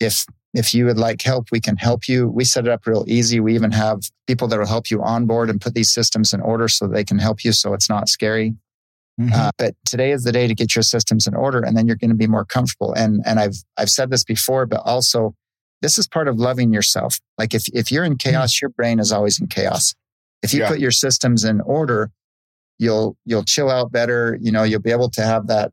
If 0.00 0.24
if 0.54 0.72
you 0.72 0.86
would 0.86 0.96
like 0.96 1.20
help, 1.20 1.48
we 1.52 1.60
can 1.60 1.76
help 1.76 2.08
you. 2.08 2.28
We 2.28 2.44
set 2.44 2.66
it 2.66 2.70
up 2.70 2.86
real 2.86 3.04
easy. 3.06 3.40
We 3.40 3.54
even 3.54 3.72
have 3.72 4.00
people 4.26 4.48
that 4.48 4.58
will 4.58 4.66
help 4.66 4.90
you 4.90 5.02
onboard 5.02 5.50
and 5.50 5.60
put 5.60 5.74
these 5.74 5.92
systems 5.92 6.32
in 6.32 6.40
order 6.40 6.66
so 6.66 6.86
they 6.86 7.04
can 7.04 7.18
help 7.18 7.44
you 7.44 7.52
so 7.52 7.74
it's 7.74 7.90
not 7.90 8.08
scary. 8.08 8.54
Mhm. 9.18 9.32
Uh, 9.32 9.50
but 9.56 9.74
today 9.86 10.12
is 10.12 10.24
the 10.24 10.32
day 10.32 10.46
to 10.46 10.54
get 10.54 10.74
your 10.74 10.82
systems 10.82 11.26
in 11.26 11.34
order, 11.34 11.60
and 11.60 11.76
then 11.76 11.86
you're 11.86 11.96
going 11.96 12.10
to 12.10 12.16
be 12.16 12.26
more 12.26 12.44
comfortable. 12.44 12.92
And 12.92 13.22
and 13.24 13.40
I've 13.40 13.56
I've 13.78 13.88
said 13.90 14.10
this 14.10 14.24
before, 14.24 14.66
but 14.66 14.82
also 14.84 15.34
this 15.82 15.98
is 15.98 16.06
part 16.06 16.28
of 16.28 16.36
loving 16.38 16.72
yourself. 16.72 17.18
Like 17.38 17.54
if 17.54 17.64
if 17.72 17.90
you're 17.90 18.04
in 18.04 18.16
chaos, 18.18 18.60
your 18.60 18.68
brain 18.70 18.98
is 18.98 19.12
always 19.12 19.40
in 19.40 19.46
chaos. 19.46 19.94
If 20.42 20.52
you 20.52 20.60
Yeah. 20.60 20.68
put 20.68 20.80
your 20.80 20.90
systems 20.90 21.44
in 21.44 21.60
order, 21.62 22.10
you'll 22.78 23.16
you'll 23.24 23.44
chill 23.44 23.70
out 23.70 23.90
better. 23.90 24.36
You 24.40 24.52
know, 24.52 24.64
you'll 24.64 24.80
be 24.82 24.90
able 24.92 25.10
to 25.10 25.22
have 25.22 25.46
that 25.46 25.72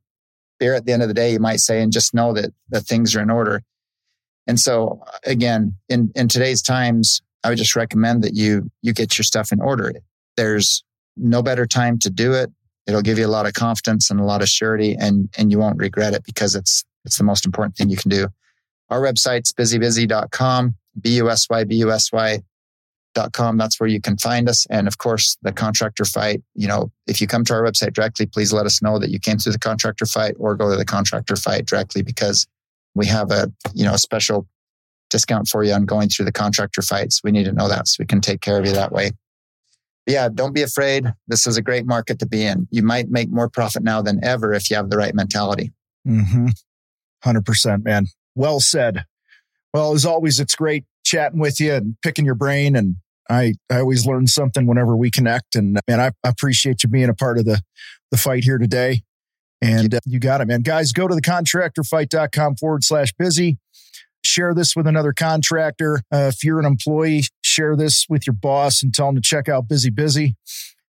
beer 0.59 0.73
at 0.73 0.85
the 0.85 0.93
end 0.93 1.01
of 1.01 1.09
the 1.09 1.13
day. 1.13 1.33
You 1.33 1.39
might 1.39 1.59
say, 1.59 1.81
and 1.81 1.91
just 1.91 2.13
know 2.13 2.31
that 2.33 2.51
that 2.69 2.81
things 2.87 3.13
are 3.13 3.21
in 3.21 3.29
order. 3.29 3.61
And 4.47 4.57
so 4.59 5.03
again, 5.25 5.75
in 5.89 6.11
in 6.15 6.29
today's 6.29 6.61
times, 6.61 7.21
I 7.43 7.49
would 7.49 7.57
just 7.57 7.75
recommend 7.75 8.23
that 8.23 8.35
you 8.35 8.71
you 8.81 8.93
get 8.93 9.17
your 9.17 9.23
stuff 9.25 9.51
in 9.51 9.59
order. 9.61 9.91
There's 10.37 10.83
no 11.17 11.41
better 11.43 11.65
time 11.65 11.99
to 11.99 12.09
do 12.09 12.31
it 12.33 12.49
it'll 12.87 13.01
give 13.01 13.17
you 13.17 13.25
a 13.25 13.29
lot 13.29 13.45
of 13.45 13.53
confidence 13.53 14.09
and 14.09 14.19
a 14.19 14.23
lot 14.23 14.41
of 14.41 14.49
surety 14.49 14.95
and 14.99 15.29
and 15.37 15.51
you 15.51 15.59
won't 15.59 15.77
regret 15.77 16.13
it 16.13 16.23
because 16.23 16.55
it's 16.55 16.83
it's 17.05 17.17
the 17.17 17.23
most 17.23 17.45
important 17.45 17.75
thing 17.75 17.89
you 17.89 17.97
can 17.97 18.09
do. 18.09 18.27
Our 18.89 19.01
website's 19.01 19.53
busybusy.com 19.53 20.75
b-u-s-y 21.01 21.63
b-u-s-y 21.63 22.39
dot 23.15 23.31
com. 23.33 23.57
That's 23.57 23.79
where 23.79 23.89
you 23.89 24.01
can 24.01 24.17
find 24.17 24.47
us. 24.49 24.65
And 24.69 24.87
of 24.87 24.97
course 24.97 25.37
the 25.41 25.51
contractor 25.51 26.05
fight 26.05 26.41
you 26.55 26.67
know 26.67 26.91
if 27.07 27.21
you 27.21 27.27
come 27.27 27.43
to 27.45 27.53
our 27.53 27.63
website 27.63 27.93
directly 27.93 28.25
please 28.25 28.53
let 28.53 28.65
us 28.65 28.81
know 28.81 28.99
that 28.99 29.09
you 29.09 29.19
came 29.19 29.37
through 29.37 29.53
the 29.53 29.59
contractor 29.59 30.05
fight 30.05 30.35
or 30.39 30.55
go 30.55 30.69
to 30.69 30.77
the 30.77 30.85
contractor 30.85 31.35
fight 31.35 31.65
directly 31.65 32.01
because 32.01 32.47
we 32.95 33.05
have 33.05 33.31
a 33.31 33.51
you 33.73 33.85
know 33.85 33.93
a 33.93 33.97
special 33.99 34.47
discount 35.09 35.47
for 35.47 35.63
you 35.63 35.73
on 35.73 35.85
going 35.85 36.09
through 36.09 36.25
the 36.25 36.31
contractor 36.31 36.81
fights. 36.81 37.21
We 37.23 37.31
need 37.31 37.43
to 37.45 37.53
know 37.53 37.67
that 37.67 37.87
so 37.87 37.97
we 37.99 38.05
can 38.05 38.19
take 38.19 38.41
care 38.41 38.57
of 38.57 38.65
you 38.65 38.73
that 38.73 38.91
way 38.91 39.11
yeah, 40.05 40.29
don't 40.29 40.53
be 40.53 40.61
afraid. 40.61 41.05
This 41.27 41.47
is 41.47 41.57
a 41.57 41.61
great 41.61 41.85
market 41.85 42.19
to 42.19 42.25
be 42.25 42.43
in. 42.43 42.67
You 42.71 42.83
might 42.83 43.09
make 43.09 43.29
more 43.29 43.49
profit 43.49 43.83
now 43.83 44.01
than 44.01 44.23
ever 44.23 44.53
if 44.53 44.69
you 44.69 44.75
have 44.75 44.89
the 44.89 44.97
right 44.97 45.15
mentality. 45.15 45.71
Mm-hmm. 46.07 46.47
100%, 47.25 47.83
man. 47.85 48.07
Well 48.35 48.59
said. 48.59 49.05
Well, 49.73 49.93
as 49.93 50.05
always, 50.05 50.39
it's 50.39 50.55
great 50.55 50.85
chatting 51.05 51.39
with 51.39 51.59
you 51.59 51.73
and 51.73 51.95
picking 52.01 52.25
your 52.25 52.35
brain. 52.35 52.75
And 52.75 52.97
I, 53.29 53.53
I 53.69 53.79
always 53.79 54.05
learn 54.05 54.27
something 54.27 54.67
whenever 54.67 54.95
we 54.95 55.09
connect. 55.09 55.55
And 55.55 55.79
man, 55.87 55.99
I, 55.99 56.11
I 56.23 56.29
appreciate 56.29 56.83
you 56.83 56.89
being 56.89 57.09
a 57.09 57.13
part 57.13 57.37
of 57.37 57.45
the, 57.45 57.61
the 58.11 58.17
fight 58.17 58.43
here 58.43 58.57
today. 58.57 59.03
And 59.61 59.95
uh, 59.95 59.99
you 60.05 60.19
got 60.19 60.41
it, 60.41 60.47
man. 60.47 60.61
Guys, 60.61 60.91
go 60.91 61.07
to 61.07 61.15
the 61.15 61.21
contractorfight.com 61.21 62.57
forward 62.57 62.83
slash 62.83 63.13
busy. 63.17 63.57
Share 64.25 64.53
this 64.53 64.75
with 64.75 64.87
another 64.87 65.13
contractor. 65.13 66.01
Uh, 66.11 66.31
if 66.33 66.43
you're 66.43 66.59
an 66.59 66.65
employee, 66.65 67.23
share 67.53 67.75
this 67.75 68.05
with 68.09 68.25
your 68.25 68.33
boss 68.33 68.81
and 68.83 68.93
tell 68.93 69.09
him 69.09 69.15
to 69.15 69.21
check 69.21 69.47
out 69.47 69.67
busybusy 69.67 70.35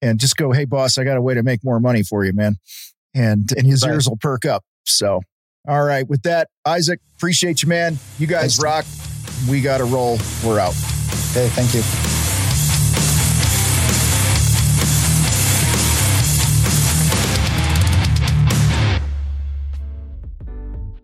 and 0.03 0.19
just 0.19 0.37
go, 0.37 0.53
Hey 0.53 0.65
boss, 0.65 0.97
I 0.99 1.05
got 1.05 1.17
a 1.17 1.23
way 1.23 1.35
to 1.35 1.43
make 1.43 1.63
more 1.65 1.81
money 1.81 2.03
for 2.03 2.25
you, 2.25 2.33
man. 2.33 2.57
And, 3.15 3.51
and 3.57 3.67
his 3.67 3.83
Right. 3.83 3.93
ears 3.93 4.09
will 4.09 4.17
perk 4.19 4.45
up. 4.45 4.65
So, 4.85 5.21
all 5.69 5.85
right. 5.85 6.07
With 6.09 6.23
that, 6.23 6.49
Isaac, 6.65 7.01
appreciate 7.17 7.63
you, 7.63 7.69
man. 7.69 7.99
You 8.19 8.27
guys 8.27 8.57
Thanks. 8.57 8.63
rock. 8.63 8.85
We 9.51 9.61
got 9.61 9.79
to 9.79 9.85
roll. 9.85 10.19
We're 10.45 10.61
out. 10.61 10.75
Okay, 11.33 11.49
thank 11.51 11.75
you. 11.75 12.16